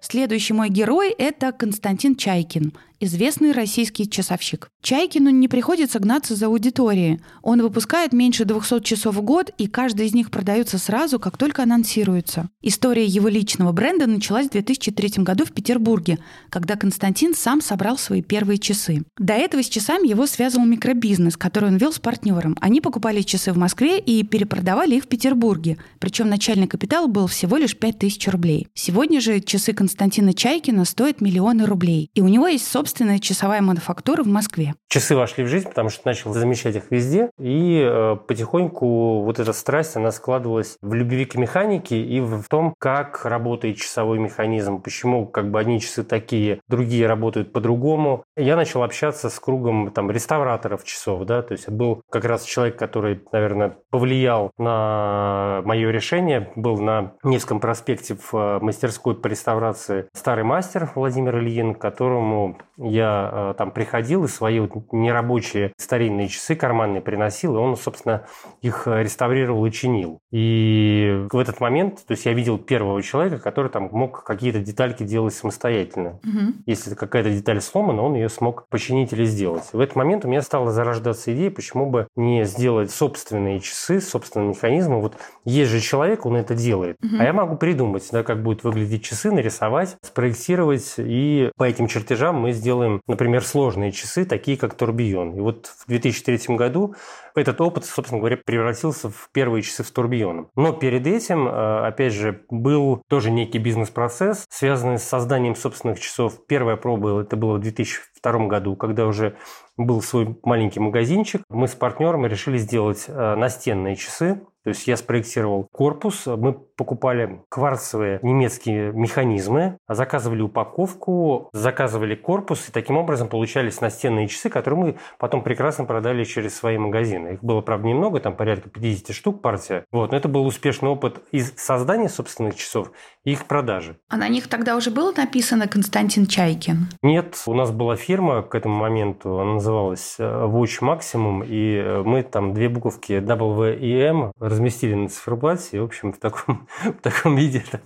Следующий 0.00 0.54
мой 0.54 0.70
герой– 0.70 1.14
это 1.18 1.52
Константин 1.52 2.16
Чайкин– 2.16 2.72
известный 3.00 3.52
российский 3.52 4.08
часовщик. 4.08 4.68
Чайкину 4.82 5.30
не 5.30 5.48
приходится 5.48 5.98
гнаться 5.98 6.36
за 6.36 6.46
аудиторией. 6.46 7.20
Он 7.42 7.60
выпускает 7.62 8.12
меньше 8.12 8.44
200 8.44 8.80
часов 8.82 9.16
в 9.16 9.22
год, 9.22 9.50
и 9.58 9.66
каждый 9.66 10.06
из 10.06 10.14
них 10.14 10.30
продается 10.30 10.78
сразу, 10.78 11.18
как 11.18 11.36
только 11.36 11.62
анонсируется. 11.62 12.50
История 12.62 13.04
его 13.04 13.28
личного 13.28 13.72
бренда 13.72 14.06
началась 14.06 14.48
в 14.48 14.52
2003 14.52 15.24
году 15.24 15.44
в 15.44 15.52
Петербурге, 15.52 16.18
когда 16.50 16.76
Константин 16.76 17.34
сам 17.34 17.60
собрал 17.60 17.98
свои 17.98 18.22
первые 18.22 18.58
часы. 18.58 19.02
До 19.18 19.32
этого 19.32 19.62
с 19.62 19.68
часами 19.68 20.06
его 20.06 20.26
связывал 20.26 20.66
микробизнес, 20.66 21.36
который 21.36 21.70
он 21.70 21.78
вел 21.78 21.92
с 21.92 21.98
партнером. 21.98 22.56
Они 22.60 22.80
покупали 22.80 23.22
часы 23.22 23.52
в 23.52 23.58
Москве 23.58 23.98
и 23.98 24.22
перепродавали 24.22 24.96
их 24.96 25.04
в 25.04 25.08
Петербурге. 25.08 25.78
Причем 25.98 26.28
начальный 26.28 26.66
капитал 26.66 27.08
был 27.08 27.26
всего 27.26 27.56
лишь 27.56 27.76
5000 27.76 28.28
рублей. 28.28 28.68
Сегодня 28.74 29.20
же 29.20 29.40
часы 29.40 29.72
Константина 29.72 30.34
Чайкина 30.34 30.84
стоят 30.84 31.20
миллионы 31.20 31.64
рублей. 31.64 32.10
И 32.14 32.20
у 32.20 32.28
него 32.28 32.46
есть 32.46 32.66
собственный 32.66 32.89
собственная 32.90 33.20
часовая 33.20 33.62
мануфактура 33.62 34.24
в 34.24 34.26
Москве. 34.26 34.74
Часы 34.88 35.14
вошли 35.14 35.44
в 35.44 35.46
жизнь, 35.46 35.68
потому 35.68 35.90
что 35.90 36.02
начал 36.06 36.32
замечать 36.32 36.74
их 36.74 36.90
везде, 36.90 37.30
и 37.38 37.80
э, 37.80 38.16
потихоньку 38.26 39.22
вот 39.22 39.38
эта 39.38 39.52
страсть, 39.52 39.94
она 39.94 40.10
складывалась 40.10 40.76
в 40.82 40.92
любви 40.92 41.24
к 41.24 41.36
механике 41.36 42.02
и 42.02 42.18
в 42.20 42.42
том, 42.48 42.74
как 42.78 43.24
работает 43.24 43.76
часовой 43.76 44.18
механизм, 44.18 44.82
почему 44.82 45.24
как 45.24 45.52
бы 45.52 45.60
одни 45.60 45.80
часы 45.80 46.02
такие, 46.02 46.58
другие 46.66 47.06
работают 47.06 47.52
по-другому. 47.52 48.24
Я 48.36 48.56
начал 48.56 48.82
общаться 48.82 49.30
с 49.30 49.38
кругом 49.38 49.92
там 49.92 50.10
реставраторов 50.10 50.82
часов, 50.82 51.24
да, 51.26 51.42
то 51.42 51.52
есть 51.52 51.68
был 51.68 52.02
как 52.10 52.24
раз 52.24 52.42
человек, 52.42 52.76
который, 52.76 53.22
наверное, 53.30 53.76
повлиял 53.90 54.50
на 54.58 55.62
мое 55.64 55.90
решение, 55.92 56.50
был 56.56 56.78
на 56.78 57.12
Невском 57.22 57.60
проспекте 57.60 58.16
в 58.16 58.34
э, 58.34 58.58
мастерской 58.58 59.14
по 59.14 59.28
реставрации 59.28 60.08
старый 60.12 60.42
мастер 60.42 60.90
Владимир 60.96 61.38
Ильин, 61.38 61.76
которому 61.76 62.58
я 62.82 63.30
э, 63.32 63.54
там 63.58 63.70
приходил 63.70 64.24
и 64.24 64.28
свои 64.28 64.60
вот 64.60 64.70
нерабочие 64.92 65.72
старинные 65.76 66.28
часы 66.28 66.54
карманные 66.54 67.00
приносил, 67.00 67.56
и 67.56 67.58
он, 67.58 67.76
собственно, 67.76 68.24
их 68.62 68.86
реставрировал 68.86 69.66
и 69.66 69.72
чинил. 69.72 70.20
И 70.30 71.26
в 71.30 71.38
этот 71.38 71.60
момент, 71.60 72.04
то 72.06 72.12
есть 72.12 72.26
я 72.26 72.32
видел 72.32 72.58
первого 72.58 73.02
человека, 73.02 73.38
который 73.38 73.70
там 73.70 73.88
мог 73.92 74.24
какие-то 74.24 74.60
детальки 74.60 75.02
делать 75.02 75.34
самостоятельно. 75.34 76.20
Угу. 76.24 76.54
Если 76.66 76.94
какая-то 76.94 77.30
деталь 77.30 77.60
сломана, 77.60 78.02
он 78.02 78.14
ее 78.14 78.28
смог 78.28 78.68
починить 78.68 79.12
или 79.12 79.24
сделать. 79.24 79.64
В 79.72 79.80
этот 79.80 79.96
момент 79.96 80.24
у 80.24 80.28
меня 80.28 80.42
стала 80.42 80.70
зарождаться 80.70 81.34
идея, 81.34 81.50
почему 81.50 81.90
бы 81.90 82.08
не 82.16 82.44
сделать 82.44 82.90
собственные 82.90 83.60
часы, 83.60 84.00
собственные 84.00 84.50
механизмы. 84.50 85.00
Вот 85.00 85.16
есть 85.44 85.70
же 85.70 85.80
человек, 85.80 86.26
он 86.26 86.36
это 86.36 86.54
делает. 86.54 86.96
Угу. 87.02 87.16
А 87.18 87.24
я 87.24 87.32
могу 87.32 87.56
придумать, 87.56 88.08
да, 88.12 88.22
как 88.22 88.42
будут 88.42 88.64
выглядеть 88.64 89.04
часы, 89.04 89.30
нарисовать, 89.30 89.96
спроектировать, 90.02 90.94
и 90.98 91.50
по 91.56 91.64
этим 91.64 91.86
чертежам 91.86 92.36
мы 92.36 92.52
сделаем 92.52 92.69
делаем, 92.70 93.00
например, 93.08 93.44
сложные 93.44 93.90
часы, 93.90 94.24
такие 94.24 94.56
как 94.56 94.74
Турбион. 94.74 95.34
И 95.36 95.40
вот 95.40 95.66
в 95.66 95.88
2003 95.88 96.54
году 96.56 96.94
этот 97.34 97.60
опыт, 97.60 97.84
собственно 97.84 98.20
говоря, 98.20 98.36
превратился 98.36 99.10
в 99.10 99.28
первые 99.32 99.62
часы 99.62 99.82
с 99.82 99.90
турбионом. 99.90 100.50
Но 100.54 100.72
перед 100.72 101.04
этим, 101.06 101.48
э, 101.48 101.86
опять 101.86 102.12
же, 102.12 102.42
был 102.48 103.02
тоже 103.08 103.32
некий 103.32 103.58
бизнес-процесс, 103.58 104.46
связанный 104.50 104.98
с 104.98 105.02
созданием 105.02 105.56
собственных 105.56 105.98
часов. 105.98 106.46
Первая 106.46 106.76
проба 106.76 107.22
это 107.22 107.36
было 107.36 107.56
в 107.56 107.60
2002 107.60 108.46
году, 108.46 108.76
когда 108.76 109.06
уже 109.06 109.36
был 109.76 110.00
свой 110.00 110.36
маленький 110.44 110.78
магазинчик. 110.78 111.42
Мы 111.48 111.66
с 111.66 111.74
партнером 111.74 112.26
решили 112.26 112.58
сделать 112.58 113.06
э, 113.08 113.34
настенные 113.34 113.96
часы. 113.96 114.40
То 114.64 114.70
есть 114.70 114.86
я 114.86 114.96
спроектировал 114.96 115.68
корпус, 115.72 116.26
мы 116.26 116.52
покупали 116.52 117.42
кварцевые 117.48 118.20
немецкие 118.22 118.92
механизмы, 118.92 119.78
заказывали 119.88 120.42
упаковку, 120.42 121.48
заказывали 121.52 122.14
корпус, 122.14 122.68
и 122.68 122.72
таким 122.72 122.96
образом 122.96 123.28
получались 123.28 123.80
настенные 123.80 124.28
часы, 124.28 124.50
которые 124.50 124.80
мы 124.80 124.98
потом 125.18 125.42
прекрасно 125.42 125.84
продали 125.84 126.24
через 126.24 126.54
свои 126.56 126.78
магазины. 126.78 127.34
Их 127.34 127.44
было, 127.44 127.60
правда, 127.60 127.88
немного, 127.88 128.20
там 128.20 128.36
порядка 128.36 128.68
50 128.68 129.14
штук 129.14 129.40
партия. 129.40 129.84
Вот, 129.92 130.10
но 130.10 130.16
это 130.16 130.28
был 130.28 130.46
успешный 130.46 130.90
опыт 130.90 131.22
из 131.32 131.54
создания 131.56 132.08
собственных 132.08 132.56
часов 132.56 132.92
и 133.24 133.32
их 133.32 133.46
продажи. 133.46 133.96
А 134.08 134.16
на 134.16 134.28
них 134.28 134.48
тогда 134.48 134.76
уже 134.76 134.90
было 134.90 135.12
написано 135.12 135.68
Константин 135.68 136.26
Чайкин? 136.26 136.88
Нет, 137.02 137.42
у 137.46 137.54
нас 137.54 137.70
была 137.70 137.96
фирма 137.96 138.42
к 138.42 138.54
этому 138.54 138.76
моменту, 138.76 139.38
она 139.38 139.54
называлась 139.54 140.16
э, 140.18 140.22
Watch 140.22 140.80
Maximum, 140.80 141.46
и 141.46 141.76
э, 141.76 142.02
мы 142.02 142.22
там 142.22 142.54
две 142.54 142.68
буковки 142.68 143.12
W 143.12 143.78
и 143.78 143.92
M 143.92 144.32
разместили 144.40 144.94
на 144.94 145.08
циферблате, 145.08 145.76
и, 145.76 145.80
в 145.80 145.84
общем, 145.84 146.12
в 146.12 146.18
таком, 146.18 146.66
в 146.84 147.02
таком 147.02 147.36
виде 147.36 147.62
это 147.66 147.82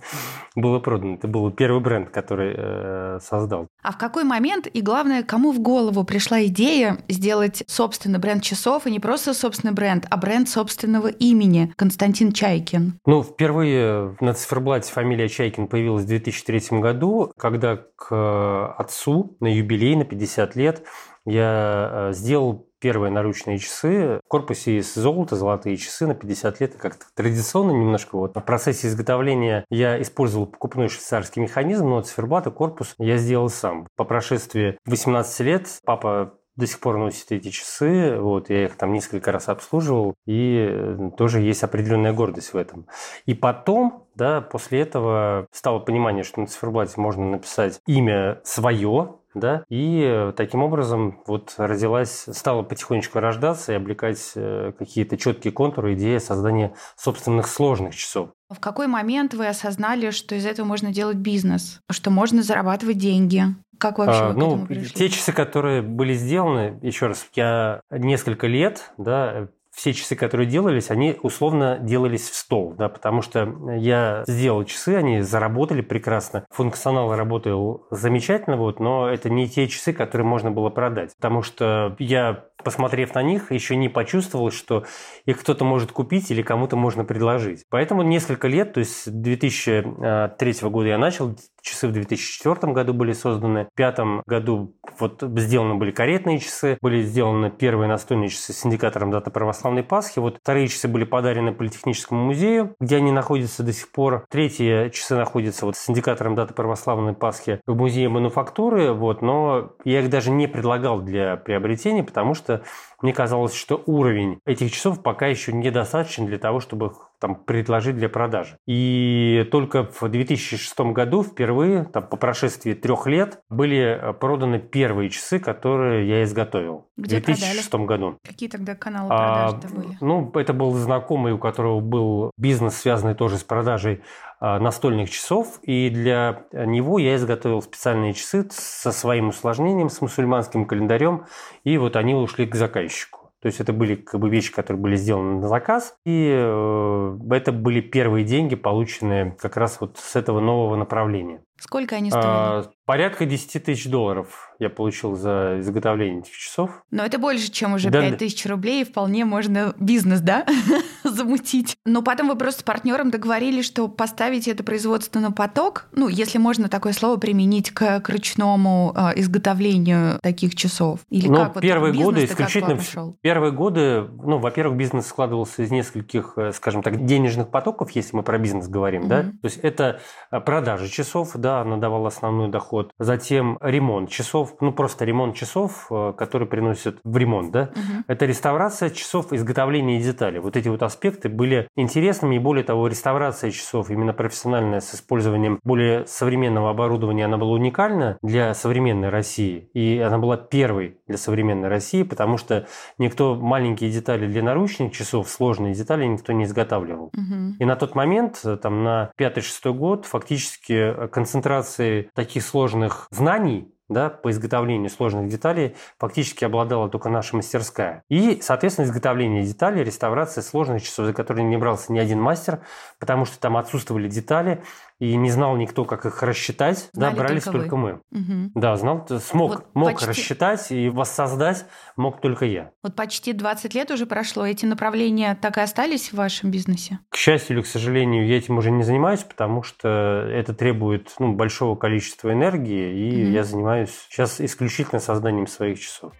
было 0.55 0.79
продано. 0.79 1.15
Это 1.15 1.27
был 1.27 1.51
первый 1.51 1.81
бренд, 1.81 2.09
который 2.09 2.53
э, 2.55 3.19
создал. 3.21 3.67
А 3.83 3.91
в 3.91 3.97
какой 3.97 4.23
момент 4.23 4.67
и, 4.67 4.81
главное, 4.81 5.23
кому 5.23 5.51
в 5.51 5.59
голову 5.59 6.05
пришла 6.05 6.45
идея 6.45 6.97
сделать 7.09 7.63
собственный 7.67 8.19
бренд 8.19 8.41
часов, 8.41 8.87
и 8.87 8.91
не 8.91 8.99
просто 8.99 9.33
собственный 9.33 9.73
бренд, 9.73 10.07
а 10.09 10.17
бренд 10.17 10.47
собственного 10.47 11.07
имени 11.07 11.73
Константин 11.75 12.31
Чайкин? 12.31 12.99
Ну, 13.05 13.21
впервые 13.21 14.15
на 14.21 14.33
циферблате 14.33 14.91
фамилия 14.91 15.24
Чайкин 15.29 15.67
появилась 15.67 16.03
в 16.03 16.07
2003 16.07 16.79
году, 16.79 17.31
когда 17.37 17.77
к 17.95 18.73
отцу 18.77 19.37
на 19.39 19.47
юбилей, 19.47 19.95
на 19.95 20.05
50 20.05 20.55
лет, 20.55 20.83
я 21.25 21.89
э, 21.91 22.13
сделал 22.13 22.67
первые 22.79 23.11
наручные 23.11 23.57
часы 23.57 24.19
в 24.23 24.27
корпусе 24.27 24.77
из 24.77 24.93
золота, 24.93 25.35
золотые 25.35 25.75
часы 25.75 26.05
на 26.05 26.13
50 26.13 26.59
лет, 26.59 26.75
как-то 26.75 27.05
традиционно 27.15 27.71
немножко. 27.71 28.15
Вот. 28.15 28.35
В 28.35 28.41
процессе 28.41 28.87
изготовления 28.87 29.65
я 29.71 29.99
использовал 29.99 30.45
покупной 30.45 30.87
швейцарский 30.87 31.41
механизм, 31.41 31.89
но 31.89 32.01
циферблат 32.01 32.45
и 32.45 32.51
корпус 32.51 32.93
я 32.99 33.17
сделал 33.17 33.49
сам. 33.49 33.87
По 33.95 34.03
прошествии 34.03 34.77
18 34.85 35.39
лет 35.39 35.67
папа 35.83 36.35
до 36.55 36.67
сих 36.67 36.79
пор 36.79 36.97
носит 36.97 37.31
эти 37.31 37.49
часы, 37.49 38.17
вот, 38.19 38.49
я 38.49 38.65
их 38.65 38.75
там 38.75 38.93
несколько 38.93 39.31
раз 39.31 39.49
обслуживал, 39.49 40.15
и 40.25 40.67
э, 40.69 41.11
тоже 41.17 41.41
есть 41.41 41.63
определенная 41.63 42.13
гордость 42.13 42.53
в 42.53 42.57
этом. 42.57 42.87
И 43.25 43.33
потом, 43.33 44.07
да, 44.15 44.41
после 44.41 44.81
этого 44.81 45.47
стало 45.51 45.79
понимание, 45.79 46.23
что 46.23 46.41
на 46.41 46.47
циферблате 46.47 46.93
можно 46.99 47.25
написать 47.25 47.79
имя 47.85 48.39
свое, 48.43 49.15
да, 49.33 49.63
и 49.69 50.31
таким 50.37 50.63
образом 50.63 51.21
вот 51.27 51.53
родилась, 51.57 52.25
стала 52.31 52.63
потихонечку 52.63 53.19
рождаться 53.19 53.73
и 53.73 53.75
облекать 53.75 54.31
э, 54.35 54.71
какие-то 54.77 55.17
четкие 55.17 55.51
контуры, 55.51 55.93
идея 55.93 56.19
создания 56.19 56.73
собственных 56.95 57.47
сложных 57.47 57.95
часов. 57.95 58.29
В 58.49 58.59
какой 58.59 58.87
момент 58.87 59.33
вы 59.33 59.47
осознали, 59.47 60.11
что 60.11 60.35
из 60.35 60.45
этого 60.45 60.65
можно 60.65 60.93
делать 60.93 61.17
бизнес, 61.17 61.81
что 61.89 62.11
можно 62.11 62.43
зарабатывать 62.43 62.97
деньги? 62.97 63.43
Как 63.79 63.97
вообще 63.97 64.19
а, 64.19 64.33
ну? 64.33 64.67
Те 64.67 65.09
часы, 65.09 65.31
которые 65.31 65.81
были 65.81 66.13
сделаны, 66.13 66.79
еще 66.81 67.07
раз, 67.07 67.27
я 67.33 67.81
несколько 67.89 68.47
лет, 68.47 68.91
да, 68.97 69.49
все 69.75 69.93
часы, 69.93 70.15
которые 70.15 70.47
делались, 70.47 70.89
они 70.89 71.17
условно 71.21 71.77
делались 71.79 72.29
в 72.29 72.35
стол, 72.35 72.73
да, 72.77 72.87
потому 72.87 73.21
что 73.21 73.53
я 73.75 74.23
сделал 74.25 74.63
часы, 74.63 74.95
они 74.95 75.21
заработали 75.21 75.81
прекрасно, 75.81 76.45
функционал 76.49 77.13
работал 77.13 77.85
замечательно, 77.91 78.55
вот, 78.55 78.79
но 78.79 79.09
это 79.09 79.29
не 79.29 79.49
те 79.49 79.67
часы, 79.67 79.91
которые 79.91 80.25
можно 80.25 80.49
было 80.49 80.69
продать, 80.69 81.13
потому 81.17 81.43
что 81.43 81.95
я 81.99 82.45
посмотрев 82.65 83.13
на 83.15 83.21
них, 83.21 83.51
еще 83.51 83.77
не 83.77 83.87
почувствовал, 83.87 84.51
что 84.51 84.83
их 85.25 85.39
кто-то 85.39 85.63
может 85.63 85.93
купить 85.93 86.31
или 86.31 86.41
кому-то 86.41 86.75
можно 86.75 87.05
предложить. 87.05 87.63
Поэтому 87.69 88.01
несколько 88.01 88.49
лет, 88.49 88.73
то 88.73 88.79
есть 88.79 89.09
2003 89.09 90.53
года 90.63 90.87
я 90.89 90.97
начал, 90.97 91.37
часы 91.61 91.87
в 91.87 91.91
2004 91.93 92.73
году 92.73 92.93
были 92.93 93.13
созданы, 93.13 93.67
в 93.73 93.77
2005 93.77 94.25
году 94.27 94.75
вот 94.99 95.23
сделаны 95.37 95.75
были 95.75 95.91
каретные 95.91 96.39
часы, 96.39 96.77
были 96.81 97.01
сделаны 97.01 97.51
первые 97.51 97.87
настольные 97.87 98.29
часы 98.29 98.53
с 98.53 98.65
индикатором 98.65 99.11
даты 99.11 99.31
православной 99.31 99.83
Пасхи, 99.83 100.19
вот 100.19 100.37
вторые 100.41 100.67
часы 100.67 100.87
были 100.87 101.05
подарены 101.05 101.53
Политехническому 101.53 102.23
музею, 102.23 102.75
где 102.79 102.97
они 102.97 103.11
находятся 103.11 103.63
до 103.63 103.73
сих 103.73 103.91
пор, 103.91 104.25
третьи 104.29 104.89
часы 104.89 105.15
находятся 105.15 105.65
вот 105.65 105.75
с 105.75 105.89
индикатором 105.89 106.35
даты 106.35 106.53
православной 106.53 107.13
Пасхи 107.13 107.59
в 107.65 107.75
музее 107.75 108.09
мануфактуры, 108.09 108.91
вот, 108.91 109.21
но 109.21 109.73
я 109.83 110.01
их 110.01 110.09
даже 110.09 110.31
не 110.31 110.47
предлагал 110.47 111.01
для 111.01 111.35
приобретения, 111.35 112.03
потому 112.03 112.33
что 112.33 112.54
мне 113.01 113.13
казалось, 113.13 113.53
что 113.53 113.81
уровень 113.85 114.39
этих 114.45 114.71
часов 114.71 115.01
пока 115.01 115.27
еще 115.27 115.53
недостаточен 115.53 116.25
для 116.25 116.37
того, 116.37 116.59
чтобы 116.59 116.93
там, 117.19 117.35
предложить 117.35 117.95
для 117.95 118.09
продажи. 118.09 118.57
И 118.65 119.47
только 119.51 119.83
в 119.83 120.07
2006 120.07 120.79
году 120.91 121.23
впервые, 121.23 121.85
там, 121.85 122.07
по 122.07 122.17
прошествии 122.17 122.73
трех 122.73 123.07
лет, 123.07 123.41
были 123.49 123.99
э, 124.01 124.13
проданы 124.13 124.59
первые 124.59 125.09
часы, 125.09 125.39
которые 125.39 126.07
я 126.07 126.23
изготовил. 126.23 126.87
Где 126.97 127.19
в 127.19 127.25
2006 127.25 127.69
продали? 127.69 127.87
году. 127.87 128.17
Какие 128.25 128.49
тогда 128.49 128.75
каналы 128.75 129.09
продаж 129.09 129.53
а, 129.53 129.67
были? 129.67 129.97
Ну, 130.01 130.31
это 130.33 130.53
был 130.53 130.73
знакомый, 130.73 131.33
у 131.33 131.37
которого 131.37 131.79
был 131.79 132.31
бизнес, 132.37 132.75
связанный 132.75 133.15
тоже 133.15 133.37
с 133.37 133.43
продажей 133.43 134.01
а, 134.39 134.59
настольных 134.59 135.09
часов, 135.09 135.59
и 135.61 135.89
для 135.89 136.45
него 136.51 136.99
я 136.99 137.15
изготовил 137.15 137.61
специальные 137.61 138.13
часы 138.13 138.47
со 138.51 138.91
своим 138.91 139.29
усложнением, 139.29 139.89
с 139.89 140.01
мусульманским 140.01 140.65
календарем, 140.65 141.25
и 141.63 141.77
вот 141.77 141.95
они 141.95 142.13
ушли 142.13 142.45
к 142.45 142.55
заказчику. 142.55 143.24
То 143.45 143.49
есть 143.49 143.59
это 143.59 143.73
были 143.73 143.93
как 143.93 144.19
бы 144.19 144.27
вещи, 144.27 144.51
которые 144.51 144.81
были 144.81 144.95
сделаны 144.95 145.39
на 145.39 145.47
заказ, 145.47 145.93
и 146.03 146.31
э, 146.35 147.17
это 147.29 147.51
были 147.51 147.79
первые 147.79 148.25
деньги, 148.25 148.55
полученные 148.55 149.37
как 149.39 149.55
раз 149.55 149.79
вот 149.79 149.99
с 149.99 150.15
этого 150.15 150.39
нового 150.39 150.75
направления. 150.75 151.43
Сколько 151.59 151.95
они 151.95 152.09
стоили? 152.09 152.63
Порядка 152.85 153.25
10 153.25 153.63
тысяч 153.63 153.87
долларов 153.87 154.55
я 154.59 154.69
получил 154.69 155.15
за 155.15 155.57
изготовление 155.59 156.21
этих 156.21 156.37
часов. 156.37 156.83
Но 156.91 157.03
это 157.03 157.17
больше, 157.17 157.51
чем 157.51 157.73
уже 157.73 157.89
да, 157.89 158.01
5 158.01 158.17
тысяч 158.17 158.45
рублей, 158.45 158.81
и 158.81 158.85
вполне 158.85 159.25
можно 159.25 159.73
бизнес, 159.79 160.21
да, 160.21 160.45
замутить. 161.03 161.75
Но 161.85 162.01
потом 162.01 162.29
вы 162.29 162.37
просто 162.37 162.61
с 162.61 162.63
партнером 162.63 163.11
договорились, 163.11 163.65
что 163.65 163.87
поставить 163.87 164.47
это 164.47 164.63
производство 164.63 165.19
на 165.19 165.31
поток, 165.31 165.87
ну, 165.91 166.07
если 166.07 166.37
можно 166.37 166.69
такое 166.69 166.93
слово 166.93 167.17
применить 167.17 167.71
к, 167.71 168.01
к 168.01 168.09
ручному 168.09 168.93
э, 168.95 169.19
изготовлению 169.19 170.19
таких 170.21 170.55
часов. 170.55 170.99
Или 171.09 171.27
ну, 171.27 171.37
как 171.37 171.61
первые 171.61 171.93
вот 171.93 172.03
годы 172.03 172.25
исключительно... 172.25 172.79
Первые 173.21 173.51
годы, 173.51 174.07
ну, 174.23 174.37
во-первых, 174.37 174.77
бизнес 174.77 175.07
складывался 175.07 175.63
из 175.63 175.71
нескольких, 175.71 176.33
э, 176.37 176.51
скажем 176.53 176.81
так, 176.83 177.05
денежных 177.05 177.49
потоков, 177.49 177.91
если 177.91 178.15
мы 178.15 178.23
про 178.23 178.37
бизнес 178.37 178.67
говорим, 178.67 179.03
mm-hmm. 179.03 179.07
да. 179.07 179.23
То 179.23 179.45
есть 179.45 179.57
это 179.57 179.99
э, 180.31 180.39
продажа 180.39 180.87
часов, 180.87 181.31
да, 181.35 181.61
она 181.61 181.77
давала 181.77 182.07
основной 182.07 182.49
доход. 182.75 182.91
Затем 182.99 183.57
ремонт 183.61 184.09
часов, 184.09 184.55
ну 184.61 184.71
просто 184.71 185.05
ремонт 185.05 185.35
часов, 185.35 185.87
э, 185.89 186.13
который 186.17 186.47
приносит 186.47 186.99
в 187.03 187.17
ремонт, 187.17 187.51
да. 187.51 187.71
Угу. 187.71 188.03
Это 188.07 188.25
реставрация 188.25 188.89
часов, 188.89 189.33
изготовление 189.33 189.99
деталей. 189.99 190.39
Вот 190.39 190.57
эти 190.57 190.67
вот 190.67 190.83
аспекты 190.83 191.29
были 191.29 191.67
интересными, 191.75 192.35
и 192.35 192.39
более 192.39 192.63
того, 192.63 192.87
реставрация 192.87 193.51
часов, 193.51 193.89
именно 193.89 194.13
профессиональная, 194.13 194.79
с 194.79 194.93
использованием 194.95 195.59
более 195.63 196.05
современного 196.07 196.69
оборудования, 196.69 197.25
она 197.25 197.37
была 197.37 197.53
уникальна 197.53 198.17
для 198.21 198.53
современной 198.53 199.09
России. 199.09 199.69
И 199.73 199.99
она 199.99 200.17
была 200.17 200.37
первой 200.37 200.97
для 201.07 201.17
современной 201.17 201.69
России, 201.69 202.03
потому 202.03 202.37
что 202.37 202.67
никто 202.97 203.35
маленькие 203.35 203.91
детали 203.91 204.27
для 204.27 204.43
наручных 204.43 204.93
часов, 204.93 205.29
сложные 205.29 205.73
детали 205.73 206.05
никто 206.05 206.33
не 206.33 206.45
изготавливал. 206.45 207.05
Угу. 207.07 207.55
И 207.59 207.65
на 207.65 207.75
тот 207.75 207.95
момент, 207.95 208.41
э, 208.43 208.57
там 208.57 208.83
на 208.83 209.11
5-6 209.17 209.73
год, 209.73 210.05
фактически 210.05 211.07
концентрации 211.11 212.09
таких 212.13 212.43
сложных 212.65 213.07
знаний 213.11 213.67
да, 213.89 214.09
по 214.09 214.31
изготовлению 214.31 214.89
сложных 214.89 215.27
деталей 215.27 215.75
фактически 215.99 216.43
обладала 216.43 216.89
только 216.89 217.09
наша 217.09 217.35
мастерская. 217.35 218.03
И, 218.09 218.39
соответственно, 218.41 218.85
изготовление 218.85 219.43
деталей, 219.43 219.83
реставрация 219.83 220.41
сложных 220.41 220.83
часов, 220.83 221.05
за 221.05 221.13
которые 221.13 221.45
не 221.45 221.57
брался 221.57 221.91
ни 221.91 221.99
один 221.99 222.21
мастер, 222.21 222.61
потому 222.99 223.25
что 223.25 223.39
там 223.39 223.57
отсутствовали 223.57 224.07
детали, 224.07 224.63
и 224.99 225.15
не 225.17 225.29
знал 225.29 225.57
никто, 225.57 225.83
как 225.83 226.05
их 226.05 226.23
рассчитать. 226.23 226.89
Знали 226.93 227.15
да, 227.15 227.23
брались 227.23 227.43
только, 227.43 227.59
только 227.59 227.75
мы. 227.75 227.91
Угу. 228.11 228.51
Да, 228.55 228.75
знал, 228.77 229.05
смог, 229.19 229.49
вот 229.49 229.65
мог 229.73 229.91
почти... 229.91 230.07
рассчитать 230.07 230.71
и 230.71 230.89
воссоздать 230.89 231.65
мог 231.97 232.21
только 232.21 232.45
я. 232.45 232.71
Вот 232.81 232.95
почти 232.95 233.33
20 233.33 233.73
лет 233.73 233.91
уже 233.91 234.05
прошло. 234.05 234.45
Эти 234.45 234.65
направления 234.65 235.37
так 235.41 235.57
и 235.57 235.61
остались 235.61 236.09
в 236.09 236.13
вашем 236.13 236.49
бизнесе? 236.49 236.99
К 237.09 237.17
счастью 237.17 237.57
или 237.57 237.63
к 237.63 237.67
сожалению, 237.67 238.25
я 238.25 238.37
этим 238.37 238.57
уже 238.57 238.71
не 238.71 238.83
занимаюсь, 238.83 239.23
потому 239.23 239.63
что 239.63 239.89
это 240.31 240.53
требует 240.53 241.13
ну, 241.19 241.33
большого 241.33 241.75
количества 241.75 242.31
энергии, 242.31 243.09
и 243.09 243.23
угу. 243.23 243.31
я 243.31 243.43
занимаюсь 243.43 243.74
занимаюсь 243.75 243.89
сейчас 244.09 244.41
исключительно 244.41 244.99
созданием 244.99 245.47
своих 245.47 245.79
часов. 245.79 246.13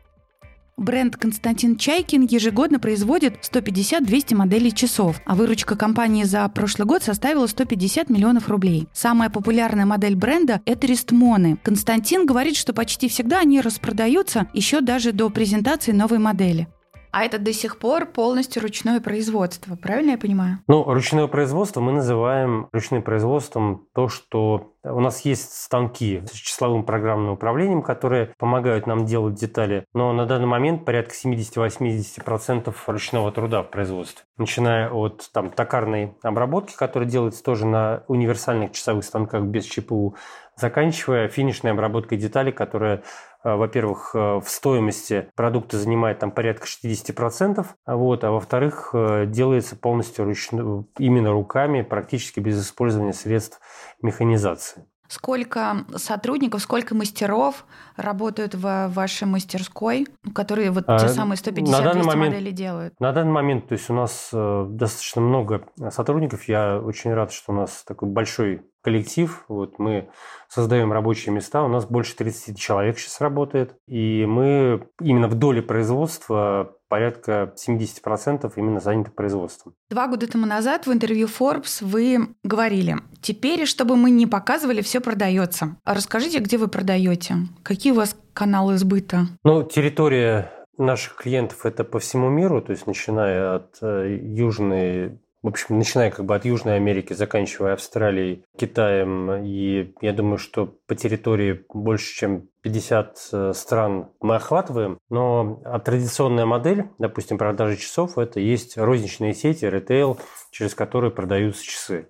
Бренд 0.78 1.16
Константин 1.16 1.78
Чайкин 1.78 2.24
ежегодно 2.24 2.80
производит 2.80 3.36
150-200 3.50 4.36
моделей 4.36 4.74
часов, 4.74 5.22
а 5.26 5.34
выручка 5.34 5.78
компании 5.78 6.26
за 6.26 6.46
прошлый 6.50 6.86
год 6.86 7.02
составила 7.02 7.48
150 7.48 8.10
миллионов 8.10 8.50
рублей. 8.50 8.90
Самая 8.92 9.30
популярная 9.30 9.86
модель 9.86 10.18
бренда– 10.18 10.60
это 10.66 10.86
Рестмоны. 10.86 11.58
Константин 11.64 12.26
говорит, 12.26 12.58
что 12.58 12.74
почти 12.74 13.08
всегда 13.08 13.40
они 13.40 13.62
распродаются 13.62 14.48
еще 14.54 14.82
даже 14.82 15.14
до 15.14 15.30
презентации 15.30 15.94
новой 15.94 16.20
модели. 16.20 16.68
А 17.16 17.24
это 17.24 17.40
до 17.40 17.54
сих 17.54 17.80
пор 17.80 18.08
полностью 18.08 18.62
ручное 18.62 19.00
производство, 19.00 19.78
правильно 19.78 20.12
я 20.12 20.18
понимаю? 20.18 20.60
Ну, 20.68 20.84
ручное 20.84 21.28
производство 21.28 21.80
мы 21.80 21.94
называем 21.94 22.68
ручным 22.74 23.04
производством 23.04 23.88
то, 23.96 24.10
что 24.10 24.74
у 24.84 25.00
нас 25.00 25.22
есть 25.22 25.54
станки 25.56 26.22
с 26.30 26.36
числовым 26.36 26.84
программным 26.84 27.32
управлением, 27.32 27.84
которые 27.84 28.34
помогают 28.38 28.86
нам 28.86 29.06
делать 29.06 29.36
детали, 29.36 29.86
но 29.94 30.12
на 30.12 30.26
данный 30.26 30.48
момент 30.48 30.84
порядка 30.84 31.14
70-80% 31.16 32.74
ручного 32.88 33.32
труда 33.32 33.64
в 33.64 33.72
производстве. 33.72 34.26
Начиная 34.38 34.90
от 34.90 35.30
там, 35.32 35.52
токарной 35.52 36.18
обработки, 36.22 36.76
которая 36.76 37.08
делается 37.08 37.42
тоже 37.42 37.66
на 37.66 38.04
универсальных 38.10 38.74
часовых 38.74 39.06
станках 39.06 39.44
без 39.44 39.64
ЧПУ, 39.64 40.18
заканчивая 40.58 41.30
финишной 41.30 41.72
обработкой 41.72 42.18
деталей, 42.18 42.52
которая 42.52 43.04
во-первых, 43.46 44.12
э, 44.16 44.40
в 44.40 44.46
стоимости 44.48 45.30
продукта 45.36 45.78
занимает 45.78 46.18
там 46.20 46.32
порядка 46.32 46.66
60%, 46.66 47.66
вот, 47.86 48.24
а 48.24 48.32
во-вторых, 48.32 48.90
э, 48.94 49.26
делается 49.28 49.76
полностью 49.76 50.26
ручно, 50.26 50.86
именно 50.98 51.32
руками, 51.32 51.84
практически 51.84 52.40
без 52.40 52.60
использования 52.60 53.14
средств 53.14 53.60
механизации. 54.02 54.86
Сколько 55.08 55.86
сотрудников, 55.96 56.64
сколько 56.64 56.96
мастеров 56.96 57.66
работают 57.96 58.56
в 58.56 58.88
вашей 58.88 59.28
мастерской, 59.28 60.08
которые 60.34 60.72
вот 60.72 60.86
а, 60.88 60.98
те 60.98 61.10
самые 61.10 61.38
150-200 61.38 62.04
момент, 62.04 62.34
моделей 62.34 62.52
делают? 62.52 63.00
На 63.00 63.12
данный 63.12 63.32
момент, 63.32 63.68
то 63.68 63.74
есть 63.74 63.88
у 63.92 63.94
нас 63.94 64.30
достаточно 64.32 65.22
много 65.22 65.68
сотрудников. 65.92 66.48
Я 66.48 66.80
очень 66.80 67.14
рад, 67.14 67.32
что 67.32 67.54
у 67.54 67.56
нас 67.56 67.84
такой 67.86 68.10
большой 68.10 68.64
коллектив. 68.86 69.44
Вот 69.48 69.80
мы 69.80 70.10
создаем 70.48 70.94
рабочие 70.94 71.34
места. 71.34 71.64
У 71.64 71.68
нас 71.68 71.86
больше 71.86 72.16
30 72.16 72.58
человек 72.58 73.00
сейчас 73.00 73.20
работает. 73.20 73.76
И 73.88 74.26
мы 74.28 74.88
именно 75.02 75.28
в 75.28 75.34
доле 75.34 75.64
производства 75.64 76.76
порядка 76.88 77.56
70% 77.58 78.54
именно 78.56 78.80
заняты 78.80 79.10
производством. 79.10 79.74
Два 79.90 80.08
года 80.08 80.32
тому 80.32 80.46
назад 80.46 80.86
в 80.86 80.94
интервью 80.94 81.28
Forbes 81.28 81.84
вы 81.84 82.36
говорили, 82.44 82.98
теперь, 83.22 83.66
чтобы 83.66 83.96
мы 83.96 84.12
не 84.12 84.28
показывали, 84.28 84.82
все 84.82 85.02
продается. 85.02 85.78
А 85.84 85.96
расскажите, 85.96 86.38
где 86.38 86.60
вы 86.60 86.68
продаете? 86.68 87.38
Какие 87.64 87.92
у 87.92 87.96
вас 87.96 88.16
каналы 88.34 88.78
сбыта? 88.78 89.26
Ну, 89.44 89.64
территория 89.64 90.52
наших 90.78 91.16
клиентов 91.16 91.66
это 91.66 91.84
по 91.84 91.98
всему 91.98 92.30
миру, 92.30 92.62
то 92.62 92.72
есть 92.72 92.86
начиная 92.86 93.56
от 93.56 93.78
э, 93.82 94.20
Южной 94.22 95.20
в 95.46 95.48
общем, 95.48 95.78
начиная 95.78 96.10
как 96.10 96.26
бы 96.26 96.34
от 96.34 96.44
Южной 96.44 96.76
Америки, 96.78 97.14
заканчивая 97.14 97.74
Австралией, 97.74 98.44
Китаем, 98.58 99.44
и 99.46 99.94
я 100.02 100.12
думаю, 100.12 100.40
что 100.40 100.76
по 100.88 100.96
территории 100.96 101.64
больше, 101.72 102.16
чем 102.16 102.50
50 102.64 103.30
э, 103.32 103.54
стран 103.54 104.10
мы 104.22 104.38
охватываем, 104.38 104.98
но 105.12 105.62
традиционная 105.86 106.48
модель, 106.48 106.90
допустим, 106.98 107.38
продажи 107.38 107.78
часов, 107.78 108.18
это 108.18 108.40
есть 108.40 108.76
розничные 108.76 109.36
сети, 109.36 109.66
ритейл, 109.66 110.18
через 110.50 110.74
которые 110.74 111.12
продаются 111.12 111.64
часы. 111.64 112.10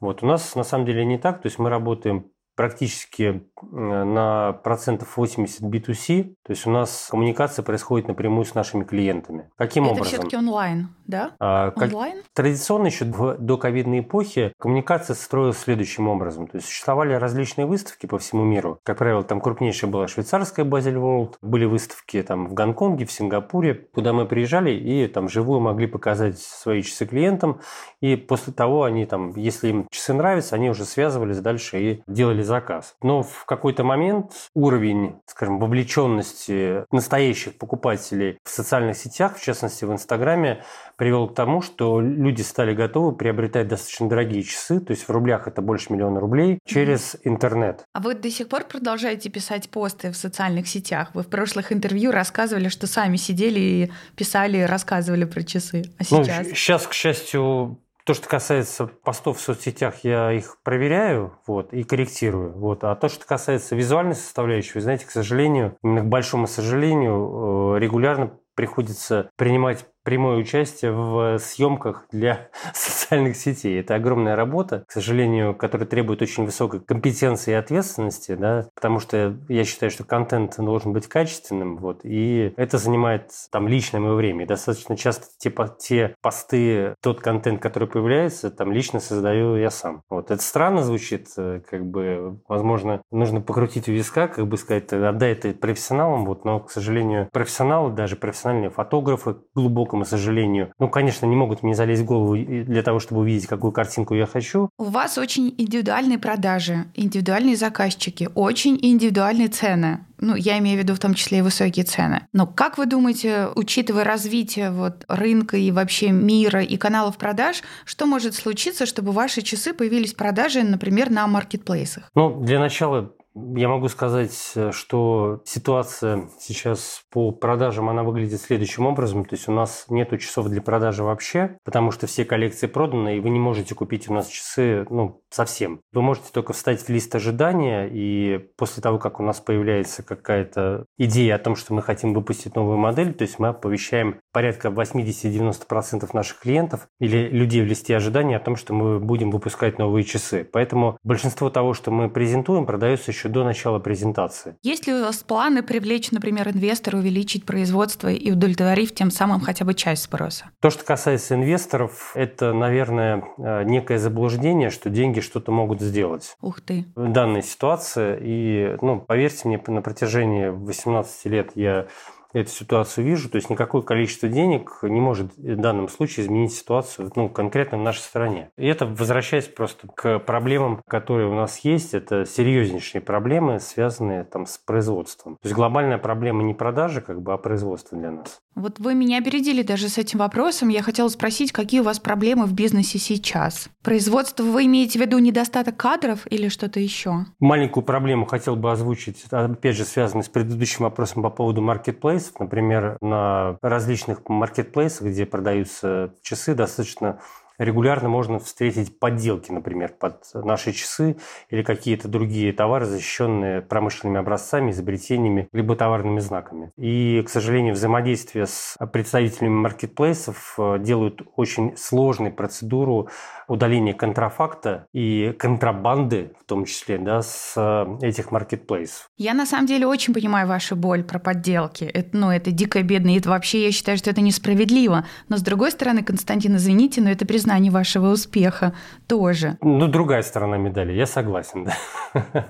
Вот 0.00 0.24
у 0.24 0.26
нас 0.26 0.56
на 0.56 0.64
самом 0.64 0.84
деле 0.84 1.04
не 1.04 1.18
так, 1.18 1.40
то 1.40 1.46
есть 1.46 1.60
мы 1.60 1.70
работаем 1.70 2.31
практически 2.54 3.42
на 3.70 4.52
процентов 4.52 5.16
80 5.16 5.62
B2C, 5.62 6.34
то 6.42 6.50
есть 6.50 6.66
у 6.66 6.70
нас 6.70 7.08
коммуникация 7.10 7.62
происходит 7.62 8.08
напрямую 8.08 8.44
с 8.44 8.54
нашими 8.54 8.84
клиентами. 8.84 9.50
Каким 9.56 9.84
Это 9.84 9.92
образом? 9.92 10.06
Это 10.06 10.16
все-таки 10.16 10.36
онлайн, 10.36 10.88
да? 11.06 11.32
А, 11.38 11.70
как... 11.70 11.88
Онлайн? 11.88 12.22
Традиционно 12.34 12.86
еще 12.86 13.04
в 13.04 13.36
доковидной 13.38 14.00
эпохе 14.00 14.52
коммуникация 14.58 15.14
строилась 15.14 15.58
следующим 15.58 16.08
образом. 16.08 16.46
То 16.46 16.56
есть 16.56 16.68
существовали 16.68 17.14
различные 17.14 17.66
выставки 17.66 18.06
по 18.06 18.18
всему 18.18 18.44
миру. 18.44 18.78
Как 18.82 18.98
правило, 18.98 19.22
там 19.22 19.40
крупнейшая 19.40 19.90
была 19.90 20.08
швейцарская 20.08 20.64
Базель 20.64 20.96
World. 20.96 21.34
Были 21.40 21.64
выставки 21.64 22.22
там 22.22 22.46
в 22.46 22.54
Гонконге, 22.54 23.06
в 23.06 23.12
Сингапуре, 23.12 23.74
куда 23.74 24.12
мы 24.12 24.26
приезжали 24.26 24.70
и 24.70 25.06
там 25.06 25.28
живую 25.28 25.60
могли 25.60 25.86
показать 25.86 26.38
свои 26.38 26.82
часы 26.82 27.06
клиентам. 27.06 27.60
И 28.00 28.16
после 28.16 28.52
того 28.52 28.84
они 28.84 29.06
там, 29.06 29.34
если 29.36 29.68
им 29.68 29.86
часы 29.90 30.12
нравятся, 30.12 30.56
они 30.56 30.70
уже 30.70 30.84
связывались 30.84 31.38
дальше 31.38 31.80
и 31.80 32.02
делали 32.06 32.41
заказ. 32.44 32.94
Но 33.02 33.22
в 33.22 33.44
какой-то 33.44 33.84
момент 33.84 34.32
уровень, 34.54 35.20
скажем, 35.26 35.58
вовлеченности 35.58 36.84
настоящих 36.90 37.58
покупателей 37.58 38.38
в 38.44 38.50
социальных 38.50 38.96
сетях, 38.96 39.36
в 39.36 39.42
частности 39.42 39.84
в 39.84 39.92
Инстаграме, 39.92 40.64
привел 40.96 41.28
к 41.28 41.34
тому, 41.34 41.62
что 41.62 42.00
люди 42.00 42.42
стали 42.42 42.74
готовы 42.74 43.14
приобретать 43.14 43.68
достаточно 43.68 44.08
дорогие 44.08 44.42
часы, 44.42 44.80
то 44.80 44.92
есть 44.92 45.08
в 45.08 45.10
рублях 45.10 45.48
это 45.48 45.62
больше 45.62 45.92
миллиона 45.92 46.20
рублей, 46.20 46.58
через 46.64 47.16
интернет. 47.24 47.84
А 47.92 48.00
вы 48.00 48.14
до 48.14 48.30
сих 48.30 48.48
пор 48.48 48.64
продолжаете 48.64 49.30
писать 49.30 49.68
посты 49.70 50.10
в 50.10 50.16
социальных 50.16 50.68
сетях? 50.68 51.10
Вы 51.14 51.22
в 51.22 51.28
прошлых 51.28 51.72
интервью 51.72 52.12
рассказывали, 52.12 52.68
что 52.68 52.86
сами 52.86 53.16
сидели 53.16 53.60
и 53.60 53.92
писали, 54.16 54.62
рассказывали 54.62 55.24
про 55.24 55.42
часы. 55.42 55.84
А 55.98 56.04
сейчас? 56.04 56.46
Ну, 56.46 56.54
сейчас, 56.54 56.86
к 56.86 56.92
счастью, 56.92 57.78
то, 58.04 58.14
что 58.14 58.28
касается 58.28 58.86
постов 58.86 59.38
в 59.38 59.40
соцсетях, 59.40 60.00
я 60.02 60.32
их 60.32 60.58
проверяю 60.62 61.38
вот, 61.46 61.72
и 61.72 61.84
корректирую. 61.84 62.52
Вот. 62.52 62.84
А 62.84 62.94
то, 62.96 63.08
что 63.08 63.26
касается 63.26 63.76
визуальной 63.76 64.14
составляющей, 64.14 64.72
вы 64.74 64.80
знаете, 64.80 65.06
к 65.06 65.10
сожалению, 65.10 65.76
к 65.82 66.04
большому 66.04 66.46
сожалению, 66.46 67.76
э, 67.76 67.78
регулярно 67.78 68.38
приходится 68.54 69.30
принимать 69.36 69.86
прямое 70.04 70.36
участие 70.36 70.92
в 70.92 71.38
съемках 71.38 72.06
для 72.10 72.48
социальных 72.74 73.36
сетей. 73.36 73.80
Это 73.80 73.94
огромная 73.94 74.36
работа, 74.36 74.84
к 74.86 74.92
сожалению, 74.92 75.54
которая 75.54 75.86
требует 75.86 76.22
очень 76.22 76.44
высокой 76.44 76.80
компетенции 76.80 77.52
и 77.52 77.54
ответственности, 77.54 78.34
да, 78.34 78.66
потому 78.74 78.98
что 78.98 79.36
я 79.48 79.64
считаю, 79.64 79.90
что 79.90 80.04
контент 80.04 80.54
должен 80.58 80.92
быть 80.92 81.06
качественным, 81.06 81.76
вот, 81.76 82.00
и 82.04 82.52
это 82.56 82.78
занимает 82.78 83.30
там 83.50 83.68
личное 83.68 84.00
мое 84.00 84.14
время. 84.14 84.44
И 84.44 84.48
достаточно 84.48 84.96
часто 84.96 85.26
те, 85.38 85.52
те 85.78 86.14
посты, 86.20 86.94
тот 87.02 87.20
контент, 87.20 87.60
который 87.60 87.88
появляется, 87.88 88.50
там 88.50 88.72
лично 88.72 89.00
создаю 89.00 89.56
я 89.56 89.70
сам. 89.70 90.02
Вот, 90.08 90.30
это 90.30 90.42
странно 90.42 90.82
звучит, 90.82 91.28
э, 91.36 91.60
как 91.68 91.84
бы, 91.86 92.40
возможно, 92.48 93.02
нужно 93.10 93.40
покрутить 93.40 93.88
у 93.88 93.92
виска, 93.92 94.28
как 94.28 94.46
бы 94.46 94.56
сказать, 94.56 94.92
отдай 94.92 95.32
это 95.32 95.52
профессионалам, 95.52 96.24
вот, 96.24 96.44
но, 96.44 96.60
к 96.60 96.70
сожалению, 96.70 97.28
профессионалы, 97.32 97.92
даже 97.92 98.16
профессиональные 98.16 98.70
фотографы, 98.70 99.36
глубоко 99.54 99.91
глубокому 99.92 100.04
сожалению, 100.04 100.72
ну, 100.78 100.88
конечно, 100.88 101.26
не 101.26 101.36
могут 101.36 101.62
мне 101.62 101.74
залезть 101.74 102.02
в 102.02 102.06
голову 102.06 102.36
для 102.36 102.82
того, 102.82 102.98
чтобы 102.98 103.20
увидеть, 103.20 103.46
какую 103.46 103.72
картинку 103.72 104.14
я 104.14 104.26
хочу. 104.26 104.70
У 104.78 104.84
вас 104.84 105.18
очень 105.18 105.54
индивидуальные 105.58 106.18
продажи, 106.18 106.86
индивидуальные 106.94 107.56
заказчики, 107.56 108.28
очень 108.34 108.78
индивидуальные 108.80 109.48
цены. 109.48 109.98
Ну, 110.18 110.36
я 110.36 110.58
имею 110.58 110.78
в 110.78 110.82
виду 110.82 110.94
в 110.94 110.98
том 110.98 111.14
числе 111.14 111.38
и 111.38 111.42
высокие 111.42 111.84
цены. 111.84 112.26
Но 112.32 112.46
как 112.46 112.78
вы 112.78 112.86
думаете, 112.86 113.48
учитывая 113.56 114.04
развитие 114.04 114.70
вот 114.70 115.04
рынка 115.08 115.56
и 115.56 115.72
вообще 115.72 116.12
мира 116.12 116.62
и 116.62 116.76
каналов 116.76 117.16
продаж, 117.16 117.62
что 117.84 118.06
может 118.06 118.34
случиться, 118.34 118.86
чтобы 118.86 119.12
ваши 119.12 119.42
часы 119.42 119.74
появились 119.74 120.14
в 120.14 120.16
продаже, 120.16 120.62
например, 120.62 121.10
на 121.10 121.26
маркетплейсах? 121.26 122.04
Ну, 122.14 122.40
для 122.40 122.60
начала 122.60 123.12
я 123.34 123.68
могу 123.68 123.88
сказать, 123.88 124.52
э, 124.54 124.72
что 124.72 125.42
ситуация 125.44 126.28
сейчас 126.38 127.02
по 127.10 127.30
продажам, 127.30 127.88
она 127.88 128.02
выглядит 128.02 128.40
следующим 128.40 128.86
образом. 128.86 129.24
То 129.24 129.34
есть 129.34 129.48
у 129.48 129.52
нас 129.52 129.86
нет 129.88 130.10
часов 130.20 130.48
для 130.48 130.60
продажи 130.60 131.02
вообще, 131.02 131.56
потому 131.64 131.90
что 131.90 132.06
все 132.06 132.24
коллекции 132.24 132.66
проданы, 132.66 133.16
и 133.16 133.20
вы 133.20 133.30
не 133.30 133.38
можете 133.38 133.74
купить 133.74 134.08
у 134.10 134.14
нас 134.14 134.28
часы 134.28 134.86
ну, 134.90 135.22
совсем. 135.30 135.80
Вы 135.92 136.02
можете 136.02 136.28
только 136.32 136.52
встать 136.52 136.82
в 136.82 136.88
лист 136.88 137.14
ожидания, 137.14 137.88
и 137.90 138.38
после 138.56 138.82
того, 138.82 138.98
как 138.98 139.20
у 139.20 139.22
нас 139.22 139.40
появляется 139.40 140.02
какая-то 140.02 140.84
идея 140.98 141.36
о 141.36 141.38
том, 141.38 141.56
что 141.56 141.74
мы 141.74 141.82
хотим 141.82 142.12
выпустить 142.14 142.54
новую 142.54 142.76
модель, 142.76 143.14
то 143.14 143.22
есть 143.22 143.38
мы 143.38 143.48
оповещаем 143.48 144.20
порядка 144.32 144.68
80-90% 144.68 146.08
наших 146.12 146.40
клиентов 146.40 146.88
или 147.00 147.28
людей 147.28 147.62
в 147.62 147.66
листе 147.66 147.96
ожидания 147.96 148.36
о 148.36 148.40
том, 148.40 148.56
что 148.56 148.74
мы 148.74 148.98
будем 148.98 149.30
выпускать 149.30 149.78
новые 149.78 150.04
часы. 150.04 150.48
Поэтому 150.52 150.98
большинство 151.02 151.50
того, 151.50 151.74
что 151.74 151.90
мы 151.90 152.10
презентуем, 152.10 152.66
продается 152.66 153.10
еще 153.10 153.21
еще 153.22 153.28
до 153.28 153.44
начала 153.44 153.78
презентации. 153.78 154.56
Есть 154.62 154.86
ли 154.86 154.94
у 154.94 155.02
вас 155.02 155.22
планы 155.22 155.62
привлечь, 155.62 156.10
например, 156.10 156.48
инвестора, 156.48 156.96
увеличить 156.96 157.44
производство 157.44 158.08
и 158.08 158.30
удовлетворив 158.32 158.92
тем 158.92 159.10
самым 159.10 159.40
хотя 159.40 159.64
бы 159.64 159.74
часть 159.74 160.02
спроса? 160.02 160.46
То, 160.60 160.70
что 160.70 160.84
касается 160.84 161.34
инвесторов, 161.34 162.12
это, 162.14 162.52
наверное, 162.52 163.24
э, 163.38 163.62
некое 163.64 163.98
заблуждение, 163.98 164.70
что 164.70 164.90
деньги 164.90 165.20
что-то 165.20 165.52
могут 165.52 165.80
сделать. 165.80 166.36
Ух 166.40 166.60
ты. 166.60 166.86
В 166.96 167.12
данной 167.12 167.42
ситуации. 167.42 168.18
И, 168.20 168.76
ну, 168.82 169.00
поверьте 169.00 169.48
мне, 169.48 169.60
на 169.66 169.82
протяжении 169.82 170.48
18 170.48 171.26
лет 171.26 171.52
я 171.54 171.86
эту 172.32 172.50
ситуацию 172.50 173.04
вижу. 173.04 173.28
То 173.28 173.36
есть 173.36 173.50
никакое 173.50 173.82
количество 173.82 174.28
денег 174.28 174.78
не 174.82 175.00
может 175.00 175.36
в 175.36 175.56
данном 175.56 175.88
случае 175.88 176.26
изменить 176.26 176.52
ситуацию 176.52 177.10
ну, 177.14 177.28
конкретно 177.28 177.78
в 177.78 177.82
нашей 177.82 178.00
стране. 178.00 178.50
И 178.56 178.66
это 178.66 178.86
возвращаясь 178.86 179.48
просто 179.48 179.88
к 179.88 180.18
проблемам, 180.20 180.82
которые 180.88 181.28
у 181.28 181.34
нас 181.34 181.58
есть. 181.60 181.94
Это 181.94 182.24
серьезнейшие 182.24 183.00
проблемы, 183.00 183.60
связанные 183.60 184.24
там, 184.24 184.46
с 184.46 184.58
производством. 184.58 185.34
То 185.36 185.46
есть 185.46 185.54
глобальная 185.54 185.98
проблема 185.98 186.42
не 186.42 186.54
продажи, 186.54 187.00
как 187.00 187.22
бы, 187.22 187.32
а 187.32 187.36
производства 187.36 187.98
для 187.98 188.10
нас. 188.10 188.40
Вот 188.54 188.78
вы 188.78 188.94
меня 188.94 189.18
опередили 189.18 189.62
даже 189.62 189.88
с 189.88 189.98
этим 189.98 190.18
вопросом. 190.18 190.68
Я 190.68 190.82
хотела 190.82 191.08
спросить, 191.08 191.52
какие 191.52 191.80
у 191.80 191.84
вас 191.84 191.98
проблемы 191.98 192.46
в 192.46 192.52
бизнесе 192.52 192.98
сейчас? 192.98 193.68
Производство 193.82 194.42
вы 194.42 194.66
имеете 194.66 194.98
в 194.98 195.02
виду 195.02 195.18
недостаток 195.18 195.76
кадров 195.76 196.26
или 196.30 196.48
что-то 196.48 196.78
еще? 196.78 197.26
Маленькую 197.40 197.84
проблему 197.84 198.26
хотел 198.26 198.56
бы 198.56 198.70
озвучить, 198.70 199.24
опять 199.30 199.76
же, 199.76 199.84
связанную 199.84 200.24
с 200.24 200.28
предыдущим 200.28 200.84
вопросом 200.84 201.22
по 201.22 201.30
поводу 201.30 201.62
маркетплейсов. 201.62 202.38
Например, 202.38 202.98
на 203.00 203.56
различных 203.62 204.28
маркетплейсах, 204.28 205.08
где 205.08 205.24
продаются 205.24 206.14
часы, 206.22 206.54
достаточно 206.54 207.20
регулярно 207.62 208.08
можно 208.08 208.38
встретить 208.38 208.98
подделки, 208.98 209.50
например, 209.50 209.94
под 209.98 210.24
наши 210.34 210.72
часы 210.72 211.16
или 211.48 211.62
какие-то 211.62 212.08
другие 212.08 212.52
товары, 212.52 212.86
защищенные 212.86 213.62
промышленными 213.62 214.20
образцами, 214.20 214.70
изобретениями, 214.70 215.48
либо 215.52 215.76
товарными 215.76 216.20
знаками. 216.20 216.72
И, 216.76 217.22
к 217.22 217.28
сожалению, 217.28 217.74
взаимодействие 217.74 218.46
с 218.46 218.76
представителями 218.92 219.52
маркетплейсов 219.52 220.54
э, 220.58 220.78
делают 220.80 221.22
очень 221.36 221.76
сложной 221.76 222.30
процедуру 222.30 223.08
удаления 223.48 223.94
контрафакта 223.94 224.86
и 224.92 225.34
контрабанды, 225.38 226.32
в 226.40 226.44
том 226.44 226.64
числе, 226.64 226.98
да, 226.98 227.22
с 227.22 227.54
э, 227.56 228.06
этих 228.06 228.30
маркетплейсов. 228.30 229.08
Я 229.16 229.34
на 229.34 229.46
самом 229.46 229.66
деле 229.66 229.86
очень 229.86 230.14
понимаю 230.14 230.48
вашу 230.48 230.76
боль 230.76 231.04
про 231.04 231.18
подделки. 231.18 231.84
Это, 231.84 232.16
ну, 232.16 232.30
это 232.30 232.50
дико 232.50 232.82
бедно, 232.82 233.14
и 233.14 233.18
это 233.18 233.30
вообще 233.30 233.64
я 233.64 233.72
считаю, 233.72 233.98
что 233.98 234.10
это 234.10 234.20
несправедливо. 234.20 235.06
Но 235.28 235.36
с 235.36 235.42
другой 235.42 235.70
стороны, 235.70 236.02
Константин, 236.02 236.56
извините, 236.56 237.00
но 237.00 237.10
это 237.10 237.26
признание 237.26 237.51
признание 237.52 237.70
вашего 237.70 238.12
успеха 238.12 238.72
тоже. 239.06 239.58
Ну, 239.60 239.86
другая 239.86 240.22
сторона 240.22 240.56
медали, 240.56 240.92
я 240.92 241.06
согласен, 241.06 241.64
да. 241.64 242.46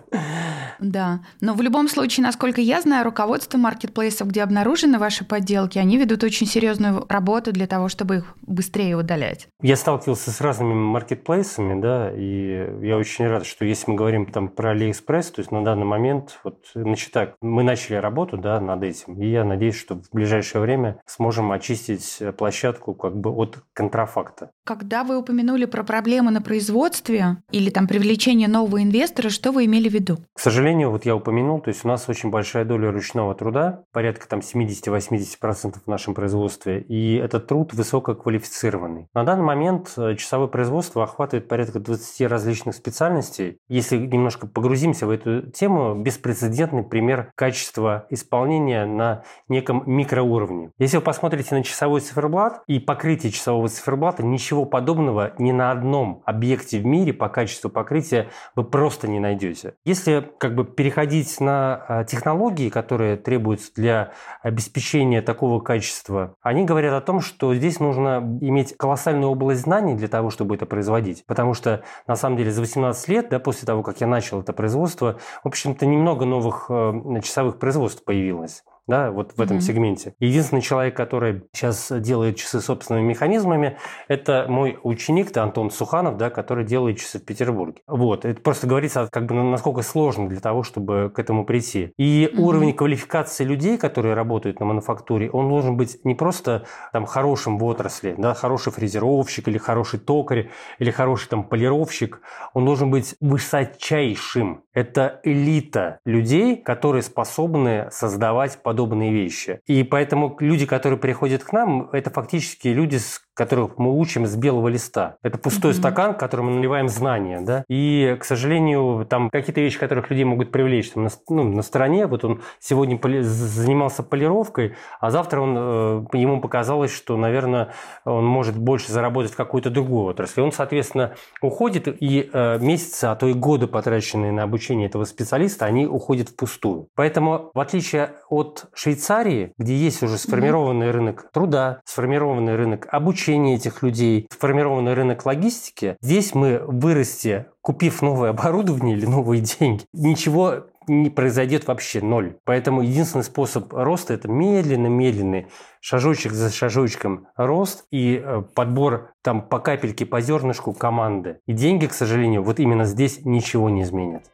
Да, 0.78 1.20
но 1.40 1.54
в 1.54 1.62
любом 1.62 1.88
случае, 1.88 2.24
насколько 2.24 2.60
я 2.60 2.80
знаю, 2.80 3.04
руководство 3.04 3.58
маркетплейсов, 3.58 4.28
где 4.28 4.42
обнаружены 4.42 4.98
ваши 4.98 5.24
подделки, 5.24 5.78
они 5.78 5.96
ведут 5.96 6.24
очень 6.24 6.46
серьезную 6.46 7.04
работу 7.08 7.52
для 7.52 7.66
того, 7.66 7.88
чтобы 7.88 8.16
их 8.16 8.34
быстрее 8.42 8.96
удалять. 8.96 9.48
Я 9.60 9.76
сталкивался 9.76 10.30
с 10.30 10.40
разными 10.40 10.74
маркетплейсами, 10.74 11.80
да, 11.80 12.10
и 12.12 12.86
я 12.86 12.96
очень 12.96 13.26
рад, 13.26 13.46
что 13.46 13.64
если 13.64 13.90
мы 13.90 13.96
говорим 13.96 14.26
там 14.26 14.48
про 14.48 14.74
AliExpress, 14.74 15.34
то 15.34 15.40
есть 15.40 15.52
на 15.52 15.64
данный 15.64 15.84
момент, 15.84 16.40
вот, 16.42 16.66
значит 16.74 17.12
так, 17.12 17.34
мы 17.40 17.62
начали 17.62 17.96
работу, 17.96 18.36
да, 18.36 18.60
над 18.60 18.82
этим, 18.82 19.20
и 19.20 19.28
я 19.28 19.44
надеюсь, 19.44 19.76
что 19.76 19.94
в 19.94 20.10
ближайшее 20.12 20.62
время 20.62 21.00
сможем 21.06 21.52
очистить 21.52 22.20
площадку 22.36 22.94
как 22.94 23.16
бы 23.16 23.30
от 23.30 23.58
контрафакта. 23.72 24.50
Когда 24.92 25.04
вы 25.04 25.16
упомянули 25.16 25.64
про 25.64 25.84
проблемы 25.84 26.30
на 26.32 26.42
производстве 26.42 27.38
или 27.50 27.70
там 27.70 27.86
привлечение 27.86 28.46
нового 28.46 28.82
инвестора, 28.82 29.30
что 29.30 29.50
вы 29.50 29.64
имели 29.64 29.88
в 29.88 29.94
виду? 29.94 30.18
К 30.34 30.38
сожалению, 30.38 30.90
вот 30.90 31.06
я 31.06 31.16
упомянул, 31.16 31.62
то 31.62 31.68
есть 31.68 31.82
у 31.86 31.88
нас 31.88 32.10
очень 32.10 32.28
большая 32.28 32.66
доля 32.66 32.92
ручного 32.92 33.34
труда, 33.34 33.84
порядка 33.92 34.28
там 34.28 34.40
70-80% 34.40 35.76
в 35.82 35.88
нашем 35.88 36.12
производстве, 36.12 36.82
и 36.82 37.14
этот 37.14 37.46
труд 37.46 37.72
высококвалифицированный. 37.72 39.06
На 39.14 39.24
данный 39.24 39.44
момент 39.44 39.94
э, 39.96 40.14
часовое 40.16 40.48
производство 40.48 41.04
охватывает 41.04 41.48
порядка 41.48 41.80
20 41.80 42.28
различных 42.28 42.74
специальностей. 42.74 43.56
Если 43.70 43.96
немножко 43.96 44.46
погрузимся 44.46 45.06
в 45.06 45.10
эту 45.10 45.50
тему, 45.52 45.94
беспрецедентный 45.94 46.82
пример 46.82 47.32
качества 47.34 48.04
исполнения 48.10 48.84
на 48.84 49.22
неком 49.48 49.84
микроуровне. 49.86 50.72
Если 50.76 50.98
вы 50.98 51.02
посмотрите 51.02 51.54
на 51.54 51.64
часовой 51.64 52.02
циферблат 52.02 52.62
и 52.66 52.78
покрытие 52.78 53.32
часового 53.32 53.70
циферблата, 53.70 54.22
ничего 54.22 54.66
подобного 54.72 55.34
ни 55.38 55.52
на 55.52 55.70
одном 55.70 56.22
объекте 56.24 56.80
в 56.80 56.86
мире 56.86 57.12
по 57.12 57.28
качеству 57.28 57.68
покрытия 57.68 58.28
вы 58.56 58.64
просто 58.64 59.06
не 59.06 59.20
найдете. 59.20 59.74
Если 59.84 60.26
как 60.38 60.54
бы 60.54 60.64
переходить 60.64 61.38
на 61.40 61.84
а, 61.86 62.04
технологии, 62.04 62.70
которые 62.70 63.16
требуются 63.18 63.70
для 63.76 64.12
обеспечения 64.42 65.20
такого 65.20 65.60
качества, 65.60 66.36
они 66.40 66.64
говорят 66.64 66.94
о 66.94 67.04
том, 67.04 67.20
что 67.20 67.54
здесь 67.54 67.80
нужно 67.80 68.38
иметь 68.40 68.74
колоссальную 68.76 69.30
область 69.30 69.60
знаний 69.60 69.94
для 69.94 70.08
того, 70.08 70.30
чтобы 70.30 70.54
это 70.54 70.64
производить. 70.64 71.24
Потому 71.26 71.52
что, 71.52 71.82
на 72.06 72.16
самом 72.16 72.38
деле, 72.38 72.50
за 72.50 72.62
18 72.62 73.08
лет, 73.08 73.28
да, 73.28 73.38
после 73.38 73.66
того, 73.66 73.82
как 73.82 74.00
я 74.00 74.06
начал 74.06 74.40
это 74.40 74.54
производство, 74.54 75.18
в 75.44 75.48
общем-то, 75.48 75.84
немного 75.84 76.24
новых 76.24 76.66
э, 76.70 77.20
часовых 77.22 77.58
производств 77.58 78.02
появилось 78.04 78.64
да, 78.92 79.10
вот 79.10 79.32
в 79.34 79.40
этом 79.40 79.56
mm-hmm. 79.56 79.60
сегменте. 79.62 80.14
Единственный 80.20 80.60
человек, 80.60 80.94
который 80.94 81.44
сейчас 81.54 81.90
делает 81.90 82.36
часы 82.36 82.60
собственными 82.60 83.06
механизмами, 83.06 83.78
это 84.06 84.44
мой 84.50 84.78
ученик, 84.82 85.32
да, 85.32 85.44
Антон 85.44 85.70
Суханов, 85.70 86.18
да, 86.18 86.28
который 86.28 86.66
делает 86.66 86.98
часы 86.98 87.18
в 87.18 87.24
Петербурге. 87.24 87.80
Вот, 87.86 88.26
это 88.26 88.38
просто 88.42 88.66
говорится, 88.66 89.08
как 89.10 89.24
бы, 89.24 89.34
насколько 89.34 89.80
сложно 89.80 90.28
для 90.28 90.40
того, 90.40 90.62
чтобы 90.62 91.10
к 91.14 91.18
этому 91.18 91.46
прийти. 91.46 91.94
И 91.96 92.30
mm-hmm. 92.30 92.38
уровень 92.38 92.74
квалификации 92.74 93.44
людей, 93.44 93.78
которые 93.78 94.12
работают 94.12 94.60
на 94.60 94.66
мануфактуре, 94.66 95.30
он 95.30 95.48
должен 95.48 95.78
быть 95.78 95.98
не 96.04 96.14
просто 96.14 96.66
там 96.92 97.06
хорошим 97.06 97.56
в 97.56 97.64
отрасли, 97.64 98.14
да, 98.18 98.34
хороший 98.34 98.72
фрезеровщик 98.72 99.48
или 99.48 99.56
хороший 99.56 100.00
токарь 100.00 100.50
или 100.78 100.90
хороший 100.90 101.30
там 101.30 101.44
полировщик, 101.44 102.20
он 102.52 102.66
должен 102.66 102.90
быть 102.90 103.14
высочайшим. 103.22 104.64
Это 104.74 105.20
элита 105.24 105.98
людей, 106.04 106.56
которые 106.56 107.02
способны 107.02 107.88
создавать 107.90 108.58
подобные 108.62 108.81
вещи. 108.90 109.60
И 109.66 109.82
поэтому 109.82 110.36
люди, 110.40 110.66
которые 110.66 110.98
приходят 110.98 111.42
к 111.44 111.52
нам, 111.52 111.88
это 111.92 112.10
фактически 112.10 112.68
люди, 112.68 112.96
с 112.96 113.20
которых 113.34 113.78
мы 113.78 113.96
учим 113.98 114.26
с 114.26 114.36
белого 114.36 114.68
листа. 114.68 115.16
Это 115.22 115.38
пустой 115.38 115.72
mm-hmm. 115.72 115.76
стакан, 115.76 116.14
в 116.14 116.18
который 116.18 116.42
мы 116.42 116.52
наливаем 116.52 116.88
знания, 116.88 117.40
да. 117.40 117.64
И, 117.68 118.16
к 118.20 118.24
сожалению, 118.24 119.06
там 119.08 119.30
какие-то 119.30 119.60
вещи, 119.60 119.78
которых 119.78 120.10
людей 120.10 120.24
могут 120.24 120.52
привлечь 120.52 120.90
там, 120.90 121.04
на, 121.04 121.10
ну, 121.28 121.44
на 121.44 121.62
стороне. 121.62 122.06
Вот 122.06 122.24
он 122.24 122.42
сегодня 122.60 122.98
поли- 122.98 123.22
занимался 123.22 124.02
полировкой, 124.02 124.74
а 125.00 125.10
завтра 125.10 125.40
он, 125.40 125.54
э, 125.56 126.04
ему 126.12 126.40
показалось, 126.40 126.92
что, 126.92 127.16
наверное, 127.16 127.72
он 128.04 128.26
может 128.26 128.58
больше 128.58 128.92
заработать 128.92 129.32
в 129.32 129.36
какой-то 129.36 129.70
другой 129.70 130.10
отрасли. 130.10 130.42
Он, 130.42 130.52
соответственно, 130.52 131.14
уходит, 131.40 131.88
и 131.88 132.28
э, 132.30 132.58
месяцы, 132.58 133.06
а 133.06 133.16
то 133.16 133.26
и 133.26 133.32
годы, 133.32 133.66
потраченные 133.66 134.32
на 134.32 134.42
обучение 134.42 134.88
этого 134.88 135.04
специалиста, 135.04 135.64
они 135.64 135.86
уходят 135.86 136.28
впустую. 136.28 136.88
Поэтому, 136.94 137.50
в 137.54 137.60
отличие 137.60 138.12
от 138.28 138.61
Швейцарии, 138.74 139.52
где 139.58 139.76
есть 139.76 140.02
уже 140.02 140.18
сформированный 140.18 140.86
mm-hmm. 140.86 140.90
рынок 140.90 141.30
труда, 141.32 141.80
сформированный 141.84 142.56
рынок 142.56 142.88
обучения, 142.90 143.54
этих 143.54 143.82
людей, 143.82 144.26
сформированный 144.30 144.94
рынок 144.94 145.24
логистики, 145.26 145.96
здесь 146.00 146.34
мы 146.34 146.58
вырасти, 146.66 147.46
купив 147.60 148.02
новое 148.02 148.30
оборудование 148.30 148.96
или 148.96 149.06
новые 149.06 149.40
деньги, 149.60 149.84
ничего 149.92 150.64
не 150.88 151.10
произойдет 151.10 151.66
вообще 151.66 152.00
ноль. 152.00 152.36
Поэтому 152.44 152.82
единственный 152.82 153.24
способ 153.24 153.72
роста– 153.72 154.14
это 154.14 154.28
медленно-медленный 154.28 155.46
шажочек 155.80 156.32
за 156.32 156.50
шажочком 156.50 157.28
рост 157.36 157.84
и 157.90 158.22
э, 158.22 158.42
подбор 158.54 159.10
там 159.22 159.42
по 159.42 159.58
капельке, 159.58 160.06
по 160.06 160.20
зернышку 160.20 160.72
команды. 160.72 161.38
И 161.46 161.52
деньги, 161.52 161.86
к 161.86 161.92
сожалению, 161.92 162.42
вот 162.42 162.60
именно 162.60 162.84
здесь 162.84 163.24
ничего 163.24 163.70
не 163.70 163.82
изменят. 163.82 164.30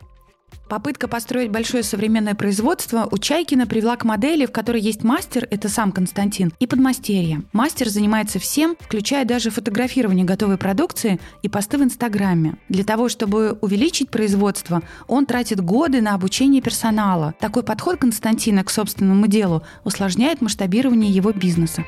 Попытка 0.68 1.08
построить 1.08 1.50
большое 1.50 1.82
современное 1.82 2.34
производство 2.34 3.08
у 3.10 3.16
Чайкина 3.16 3.66
привела 3.66 3.96
к 3.96 4.04
модели, 4.04 4.44
в 4.44 4.52
которой 4.52 4.82
есть 4.82 5.02
мастер, 5.02 5.48
это 5.50 5.70
сам 5.70 5.92
Константин, 5.92 6.52
и 6.58 6.66
подмастерье. 6.66 7.42
Мастер 7.54 7.88
занимается 7.88 8.38
всем, 8.38 8.76
включая 8.78 9.24
даже 9.24 9.50
фотографирование 9.50 10.26
готовой 10.26 10.58
продукции 10.58 11.20
и 11.42 11.48
посты 11.48 11.78
в 11.78 11.82
Инстаграме. 11.82 12.56
Для 12.68 12.84
того, 12.84 13.08
чтобы 13.08 13.56
увеличить 13.62 14.10
производство, 14.10 14.82
он 15.06 15.24
тратит 15.24 15.62
годы 15.62 16.02
на 16.02 16.14
обучение 16.14 16.60
персонала. 16.60 17.34
Такой 17.40 17.62
подход 17.62 17.96
Константина 17.96 18.62
к 18.62 18.70
собственному 18.70 19.26
делу 19.26 19.62
усложняет 19.84 20.42
масштабирование 20.42 21.10
его 21.10 21.32
бизнеса. 21.32 21.84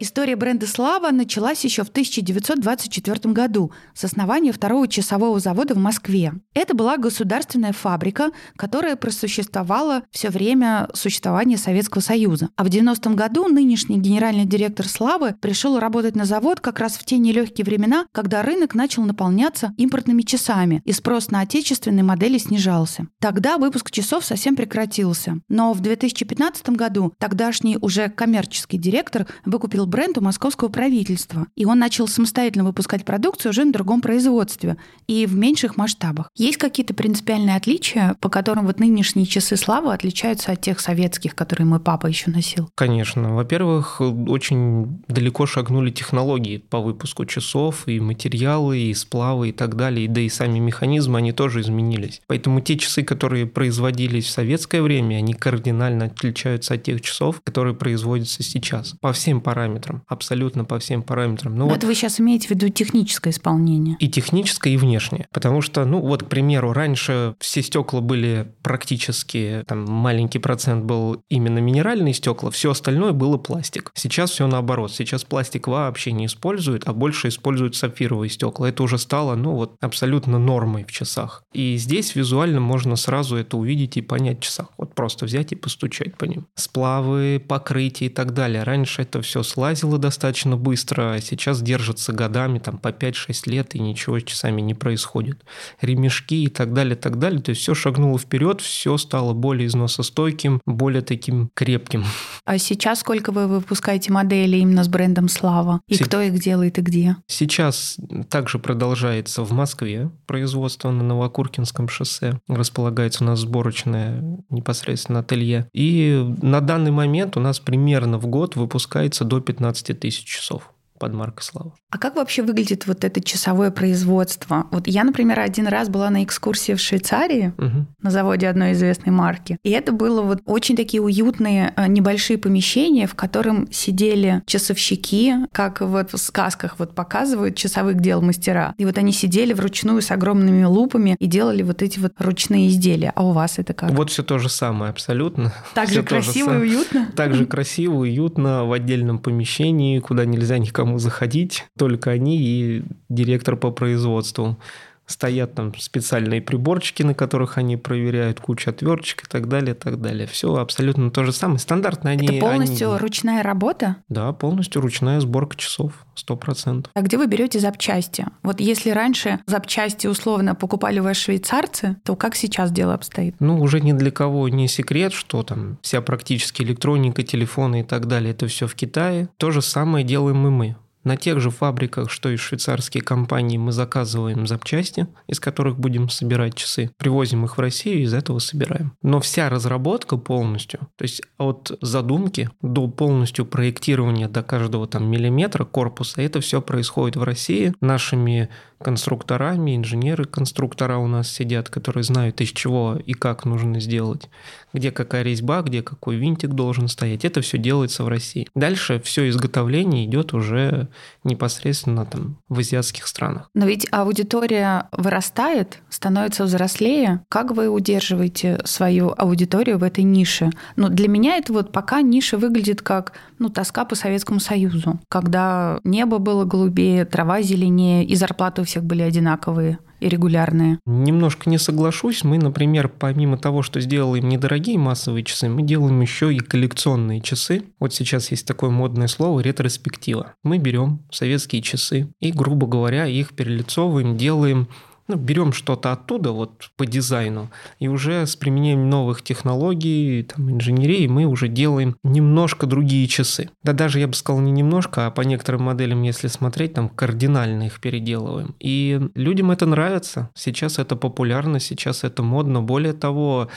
История 0.00 0.34
бренда 0.34 0.66
«Слава» 0.66 1.12
началась 1.12 1.62
еще 1.62 1.84
в 1.84 1.88
1924 1.88 3.32
году 3.32 3.70
с 3.94 4.02
основания 4.02 4.50
второго 4.50 4.88
часового 4.88 5.38
завода 5.38 5.74
в 5.74 5.78
Москве. 5.78 6.32
Это 6.52 6.74
была 6.74 6.96
государственная 6.96 7.72
фабрика, 7.72 8.30
которая 8.56 8.96
просуществовала 8.96 10.02
все 10.10 10.30
время 10.30 10.88
существования 10.94 11.56
Советского 11.56 12.02
Союза. 12.02 12.48
А 12.56 12.64
в 12.64 12.66
90-м 12.66 13.14
году 13.14 13.46
нынешний 13.46 13.96
генеральный 13.96 14.46
директор 14.46 14.88
«Славы» 14.88 15.36
пришел 15.40 15.78
работать 15.78 16.16
на 16.16 16.24
завод 16.24 16.58
как 16.58 16.80
раз 16.80 16.94
в 16.96 17.04
те 17.04 17.16
нелегкие 17.16 17.64
времена, 17.64 18.06
когда 18.10 18.42
рынок 18.42 18.74
начал 18.74 19.04
наполняться 19.04 19.74
импортными 19.76 20.22
часами, 20.22 20.82
и 20.84 20.90
спрос 20.90 21.30
на 21.30 21.38
отечественные 21.38 22.02
модели 22.02 22.38
снижался. 22.38 23.06
Тогда 23.20 23.58
выпуск 23.58 23.92
часов 23.92 24.24
совсем 24.24 24.56
прекратился. 24.56 25.38
Но 25.48 25.72
в 25.72 25.78
2015 25.78 26.70
году 26.70 27.12
тогдашний 27.18 27.78
уже 27.80 28.08
коммерческий 28.08 28.76
директор 28.76 29.28
выкупил 29.44 29.83
купил 29.84 29.86
бренд 29.86 30.18
у 30.18 30.20
московского 30.20 30.68
правительства, 30.68 31.46
и 31.56 31.64
он 31.64 31.78
начал 31.78 32.08
самостоятельно 32.08 32.64
выпускать 32.64 33.04
продукцию 33.04 33.50
уже 33.50 33.64
на 33.64 33.72
другом 33.72 34.00
производстве 34.00 34.76
и 35.06 35.26
в 35.26 35.34
меньших 35.34 35.76
масштабах. 35.76 36.30
Есть 36.36 36.58
какие-то 36.58 36.94
принципиальные 36.94 37.56
отличия, 37.56 38.16
по 38.20 38.28
которым 38.28 38.66
вот 38.66 38.80
нынешние 38.80 39.26
часы 39.26 39.56
славы 39.56 39.92
отличаются 39.92 40.52
от 40.52 40.60
тех 40.60 40.80
советских, 40.80 41.34
которые 41.34 41.66
мой 41.66 41.80
папа 41.80 42.06
еще 42.06 42.30
носил? 42.30 42.70
Конечно. 42.74 43.34
Во-первых, 43.34 44.00
очень 44.00 45.02
далеко 45.08 45.46
шагнули 45.46 45.90
технологии 45.90 46.58
по 46.58 46.80
выпуску 46.80 47.24
часов, 47.26 47.86
и 47.86 48.00
материалы, 48.00 48.78
и 48.78 48.94
сплавы, 48.94 49.50
и 49.50 49.52
так 49.52 49.76
далее, 49.76 50.08
да 50.08 50.20
и 50.20 50.28
сами 50.28 50.58
механизмы, 50.58 51.18
они 51.18 51.32
тоже 51.32 51.60
изменились. 51.60 52.20
Поэтому 52.26 52.60
те 52.60 52.78
часы, 52.78 53.02
которые 53.02 53.46
производились 53.46 54.26
в 54.26 54.30
советское 54.30 54.82
время, 54.82 55.16
они 55.16 55.34
кардинально 55.34 56.06
отличаются 56.06 56.74
от 56.74 56.82
тех 56.82 57.00
часов, 57.00 57.40
которые 57.44 57.74
производятся 57.74 58.42
сейчас. 58.42 58.94
По 59.00 59.12
всем 59.12 59.40
параметрам, 59.40 59.73
абсолютно 60.06 60.64
по 60.64 60.78
всем 60.78 61.02
параметрам. 61.02 61.54
Ну, 61.54 61.66
вот 61.66 61.78
это 61.78 61.86
вы 61.86 61.94
сейчас 61.94 62.20
имеете 62.20 62.48
в 62.48 62.50
виду 62.50 62.68
техническое 62.68 63.30
исполнение? 63.30 63.96
И 64.00 64.08
техническое, 64.08 64.70
и 64.70 64.76
внешнее. 64.76 65.26
Потому 65.32 65.60
что, 65.60 65.84
ну 65.84 66.00
вот, 66.00 66.24
к 66.24 66.26
примеру, 66.26 66.72
раньше 66.72 67.34
все 67.40 67.62
стекла 67.62 68.00
были 68.00 68.52
практически, 68.62 69.64
там 69.66 69.84
маленький 69.84 70.38
процент 70.38 70.84
был 70.84 71.22
именно 71.28 71.58
минеральные 71.58 72.14
стекла, 72.14 72.50
все 72.50 72.70
остальное 72.70 73.12
было 73.12 73.36
пластик. 73.36 73.90
Сейчас 73.94 74.30
все 74.30 74.46
наоборот. 74.46 74.92
Сейчас 74.92 75.24
пластик 75.24 75.68
вообще 75.68 76.12
не 76.12 76.26
используют, 76.26 76.84
а 76.86 76.92
больше 76.92 77.28
используют 77.28 77.76
сапфировые 77.76 78.30
стекла. 78.30 78.68
Это 78.68 78.82
уже 78.82 78.98
стало, 78.98 79.34
ну 79.34 79.52
вот, 79.52 79.76
абсолютно 79.80 80.38
нормой 80.38 80.84
в 80.84 80.92
часах. 80.92 81.42
И 81.52 81.76
здесь 81.76 82.14
визуально 82.14 82.60
можно 82.60 82.96
сразу 82.96 83.36
это 83.36 83.56
увидеть 83.56 83.96
и 83.96 84.02
понять 84.02 84.38
в 84.38 84.42
часах. 84.42 84.68
Вот 84.78 84.94
просто 84.94 85.26
взять 85.26 85.52
и 85.52 85.56
постучать 85.56 86.16
по 86.16 86.24
ним. 86.24 86.46
Сплавы, 86.54 87.42
покрытие 87.46 88.10
и 88.10 88.12
так 88.12 88.32
далее. 88.34 88.62
Раньше 88.62 89.02
это 89.02 89.22
все 89.22 89.42
слазило 89.64 89.96
достаточно 89.96 90.58
быстро, 90.58 91.14
а 91.14 91.20
сейчас 91.22 91.62
держится 91.62 92.12
годами, 92.12 92.58
там 92.58 92.76
по 92.76 92.88
5-6 92.88 93.50
лет, 93.50 93.74
и 93.74 93.78
ничего 93.78 94.20
часами 94.20 94.60
не 94.60 94.74
происходит. 94.74 95.42
Ремешки 95.80 96.44
и 96.44 96.48
так 96.48 96.74
далее, 96.74 96.96
так 96.96 97.18
далее. 97.18 97.40
То 97.40 97.50
есть 97.50 97.62
все 97.62 97.74
шагнуло 97.74 98.18
вперед, 98.18 98.60
все 98.60 98.98
стало 98.98 99.32
более 99.32 99.66
износостойким, 99.66 100.60
более 100.66 101.00
таким 101.00 101.48
крепким. 101.54 102.04
А 102.44 102.58
сейчас 102.58 103.00
сколько 103.00 103.32
вы 103.32 103.46
выпускаете 103.48 104.12
моделей 104.12 104.60
именно 104.60 104.84
с 104.84 104.88
брендом 104.88 105.28
Слава? 105.28 105.80
И 105.88 105.94
С... 105.94 106.00
кто 106.00 106.20
их 106.20 106.38
делает 106.38 106.76
и 106.76 106.82
где? 106.82 107.16
Сейчас 107.26 107.96
также 108.28 108.58
продолжается 108.58 109.44
в 109.44 109.52
Москве 109.52 110.10
производство 110.26 110.90
на 110.90 111.04
Новокуркинском 111.04 111.88
шоссе. 111.88 112.38
Располагается 112.48 113.24
у 113.24 113.26
нас 113.28 113.40
сборочное 113.40 114.22
непосредственно 114.50 115.20
ателье. 115.20 115.68
И 115.72 116.22
на 116.42 116.60
данный 116.60 116.90
момент 116.90 117.38
у 117.38 117.40
нас 117.40 117.60
примерно 117.60 118.18
в 118.18 118.26
год 118.26 118.56
выпускается 118.56 119.24
до 119.24 119.40
15 119.40 119.53
тысяч 119.94 120.24
часов 120.24 120.73
под 121.04 121.12
маркой 121.12 121.42
Слава. 121.42 121.74
А 121.90 121.98
как 121.98 122.16
вообще 122.16 122.42
выглядит 122.42 122.86
вот 122.86 123.04
это 123.04 123.20
часовое 123.20 123.70
производство? 123.70 124.66
Вот 124.70 124.86
я, 124.86 125.04
например, 125.04 125.38
один 125.38 125.66
раз 125.66 125.90
была 125.90 126.08
на 126.08 126.24
экскурсии 126.24 126.72
в 126.72 126.80
Швейцарии 126.80 127.52
угу. 127.58 127.86
на 128.00 128.10
заводе 128.10 128.48
одной 128.48 128.72
известной 128.72 129.12
марки, 129.12 129.58
и 129.62 129.70
это 129.70 129.92
было 129.92 130.22
вот 130.22 130.40
очень 130.46 130.76
такие 130.76 131.02
уютные 131.02 131.74
э, 131.76 131.86
небольшие 131.88 132.38
помещения, 132.38 133.06
в 133.06 133.14
котором 133.14 133.70
сидели 133.70 134.42
часовщики, 134.46 135.34
как 135.52 135.82
вот 135.82 136.14
в 136.14 136.16
сказках 136.16 136.76
вот 136.78 136.94
показывают 136.94 137.54
часовых 137.54 138.00
дел 138.00 138.22
мастера. 138.22 138.74
И 138.78 138.86
вот 138.86 138.96
они 138.96 139.12
сидели 139.12 139.52
вручную 139.52 140.00
с 140.00 140.10
огромными 140.10 140.64
лупами 140.64 141.16
и 141.18 141.26
делали 141.26 141.62
вот 141.62 141.82
эти 141.82 141.98
вот 141.98 142.14
ручные 142.18 142.68
изделия. 142.68 143.12
А 143.14 143.26
у 143.26 143.32
вас 143.32 143.58
это 143.58 143.74
как? 143.74 143.90
Вот 143.90 144.10
все 144.10 144.22
то 144.22 144.38
же 144.38 144.48
самое 144.48 144.90
абсолютно. 144.90 145.52
Так 145.74 145.90
же 145.90 146.02
красиво 146.02 146.54
и 146.54 146.62
уютно? 146.62 147.08
Так 147.14 147.34
же 147.34 147.44
красиво, 147.44 147.96
уютно 147.96 148.64
в 148.64 148.72
отдельном 148.72 149.18
помещении, 149.18 149.98
куда 149.98 150.24
нельзя 150.24 150.56
никому 150.56 150.93
заходить, 150.98 151.66
только 151.78 152.10
они 152.10 152.38
и 152.38 152.82
директор 153.08 153.56
по 153.56 153.70
производству. 153.70 154.58
Стоят 155.06 155.54
там 155.54 155.74
специальные 155.78 156.40
приборчики, 156.40 157.02
на 157.02 157.12
которых 157.12 157.58
они 157.58 157.76
проверяют 157.76 158.40
кучу 158.40 158.70
отверточек 158.70 159.24
и 159.24 159.28
так 159.28 159.48
далее, 159.48 159.74
и 159.74 159.78
так 159.78 160.00
далее. 160.00 160.26
Все 160.26 160.56
абсолютно 160.56 161.10
то 161.10 161.24
же 161.24 161.32
самое. 161.32 161.58
Стандартно 161.58 162.08
они... 162.08 162.26
Это 162.26 162.40
полностью 162.40 162.90
они... 162.90 163.00
ручная 163.00 163.42
работа? 163.42 163.96
Да, 164.08 164.32
полностью 164.32 164.80
ручная 164.80 165.20
сборка 165.20 165.58
часов, 165.58 165.92
сто 166.14 166.36
процентов. 166.36 166.90
А 166.94 167.02
где 167.02 167.18
вы 167.18 167.26
берете 167.26 167.60
запчасти? 167.60 168.24
Вот 168.42 168.60
если 168.60 168.88
раньше 168.90 169.40
запчасти 169.46 170.06
условно 170.06 170.54
покупали 170.54 171.00
ваши 171.00 171.24
швейцарцы, 171.24 171.96
то 172.02 172.16
как 172.16 172.34
сейчас 172.34 172.72
дело 172.72 172.94
обстоит? 172.94 173.36
Ну, 173.40 173.60
уже 173.60 173.82
ни 173.82 173.92
для 173.92 174.10
кого 174.10 174.48
не 174.48 174.68
секрет, 174.68 175.12
что 175.12 175.42
там 175.42 175.76
вся 175.82 176.00
практически 176.00 176.62
электроника, 176.62 177.22
телефоны 177.22 177.80
и 177.80 177.84
так 177.84 178.06
далее, 178.06 178.30
это 178.30 178.46
все 178.46 178.66
в 178.66 178.74
Китае. 178.74 179.28
То 179.36 179.50
же 179.50 179.60
самое 179.60 180.02
делаем 180.02 180.46
и 180.46 180.50
мы. 180.50 180.76
На 181.04 181.16
тех 181.16 181.40
же 181.40 181.50
фабриках, 181.50 182.10
что 182.10 182.30
и 182.30 182.36
швейцарские 182.36 183.02
компании, 183.02 183.58
мы 183.58 183.72
заказываем 183.72 184.46
запчасти, 184.46 185.06
из 185.26 185.38
которых 185.38 185.78
будем 185.78 186.08
собирать 186.08 186.54
часы, 186.54 186.90
привозим 186.96 187.44
их 187.44 187.56
в 187.56 187.60
Россию 187.60 188.00
и 188.00 188.02
из 188.02 188.14
этого 188.14 188.38
собираем. 188.38 188.96
Но 189.02 189.20
вся 189.20 189.50
разработка 189.50 190.16
полностью, 190.16 190.80
то 190.96 191.04
есть 191.04 191.22
от 191.38 191.76
задумки 191.80 192.50
до 192.62 192.88
полностью 192.88 193.44
проектирования 193.44 194.28
до 194.28 194.42
каждого 194.42 194.86
там 194.86 195.10
миллиметра 195.10 195.64
корпуса, 195.64 196.22
это 196.22 196.40
все 196.40 196.62
происходит 196.62 197.16
в 197.16 197.22
России 197.22 197.74
нашими 197.80 198.48
конструкторами, 198.84 199.76
инженеры-конструктора 199.76 200.98
у 200.98 201.06
нас 201.08 201.28
сидят, 201.30 201.70
которые 201.70 202.04
знают, 202.04 202.40
из 202.40 202.50
чего 202.50 202.98
и 203.04 203.14
как 203.14 203.46
нужно 203.46 203.80
сделать, 203.80 204.28
где 204.72 204.92
какая 204.92 205.22
резьба, 205.22 205.62
где 205.62 205.82
какой 205.82 206.16
винтик 206.16 206.50
должен 206.50 206.86
стоять. 206.88 207.24
Это 207.24 207.40
все 207.40 207.56
делается 207.56 208.04
в 208.04 208.08
России. 208.08 208.46
Дальше 208.54 209.00
все 209.02 209.28
изготовление 209.28 210.04
идет 210.04 210.34
уже 210.34 210.88
непосредственно 211.24 212.04
там 212.04 212.36
в 212.48 212.58
азиатских 212.58 213.06
странах. 213.06 213.48
Но 213.54 213.66
ведь 213.66 213.86
аудитория 213.90 214.88
вырастает, 214.92 215.78
становится 215.88 216.44
взрослее. 216.44 217.24
Как 217.30 217.52
вы 217.52 217.68
удерживаете 217.68 218.60
свою 218.64 219.14
аудиторию 219.16 219.78
в 219.78 219.82
этой 219.82 220.04
нише? 220.04 220.50
Ну, 220.76 220.88
для 220.88 221.08
меня 221.08 221.36
это 221.38 221.52
вот 221.54 221.72
пока 221.72 222.02
ниша 222.02 222.36
выглядит 222.36 222.82
как 222.82 223.14
ну, 223.38 223.48
тоска 223.48 223.84
по 223.86 223.94
Советскому 223.94 224.40
Союзу, 224.40 225.00
когда 225.08 225.80
небо 225.84 226.18
было 226.18 226.44
голубее, 226.44 227.06
трава 227.06 227.40
зеленее, 227.40 228.04
и 228.04 228.14
зарплаты 228.14 228.62
у 228.62 228.64
всех 228.74 228.84
были 228.84 229.02
одинаковые 229.02 229.78
и 230.00 230.08
регулярные. 230.08 230.80
Немножко 230.84 231.48
не 231.48 231.58
соглашусь. 231.58 232.24
Мы, 232.24 232.38
например, 232.38 232.88
помимо 232.88 233.38
того, 233.38 233.62
что 233.62 233.80
сделаем 233.80 234.28
недорогие 234.28 234.78
массовые 234.78 235.22
часы, 235.22 235.48
мы 235.48 235.62
делаем 235.62 236.00
еще 236.00 236.34
и 236.34 236.40
коллекционные 236.40 237.20
часы. 237.20 237.62
Вот 237.78 237.94
сейчас 237.94 238.32
есть 238.32 238.48
такое 238.48 238.70
модное 238.70 239.06
слово 239.06 239.38
ретроспектива. 239.38 240.34
Мы 240.42 240.58
берем 240.58 241.02
советские 241.12 241.62
часы 241.62 242.12
и, 242.18 242.32
грубо 242.32 242.66
говоря, 242.66 243.06
их 243.06 243.36
перелицовываем, 243.36 244.16
делаем 244.16 244.66
ну, 245.08 245.16
берем 245.16 245.52
что-то 245.52 245.92
оттуда 245.92 246.32
вот 246.32 246.70
по 246.76 246.86
дизайну 246.86 247.50
и 247.78 247.88
уже 247.88 248.26
с 248.26 248.36
применением 248.36 248.88
новых 248.88 249.22
технологий, 249.22 250.22
там, 250.22 250.50
инженерии 250.50 251.06
мы 251.06 251.26
уже 251.26 251.48
делаем 251.48 251.96
немножко 252.02 252.66
другие 252.66 253.06
часы. 253.06 253.50
Да 253.62 253.72
даже 253.72 254.00
я 254.00 254.08
бы 254.08 254.14
сказал 254.14 254.40
не 254.40 254.52
немножко, 254.52 255.06
а 255.06 255.10
по 255.10 255.20
некоторым 255.20 255.64
моделям, 255.64 256.02
если 256.02 256.28
смотреть, 256.28 256.74
там 256.74 256.88
кардинально 256.88 257.64
их 257.64 257.80
переделываем. 257.80 258.54
И 258.60 259.00
людям 259.14 259.50
это 259.50 259.66
нравится. 259.66 260.30
Сейчас 260.34 260.78
это 260.78 260.96
популярно, 260.96 261.60
сейчас 261.60 262.04
это 262.04 262.22
модно. 262.22 262.62
Более 262.62 262.94
того, 262.94 263.48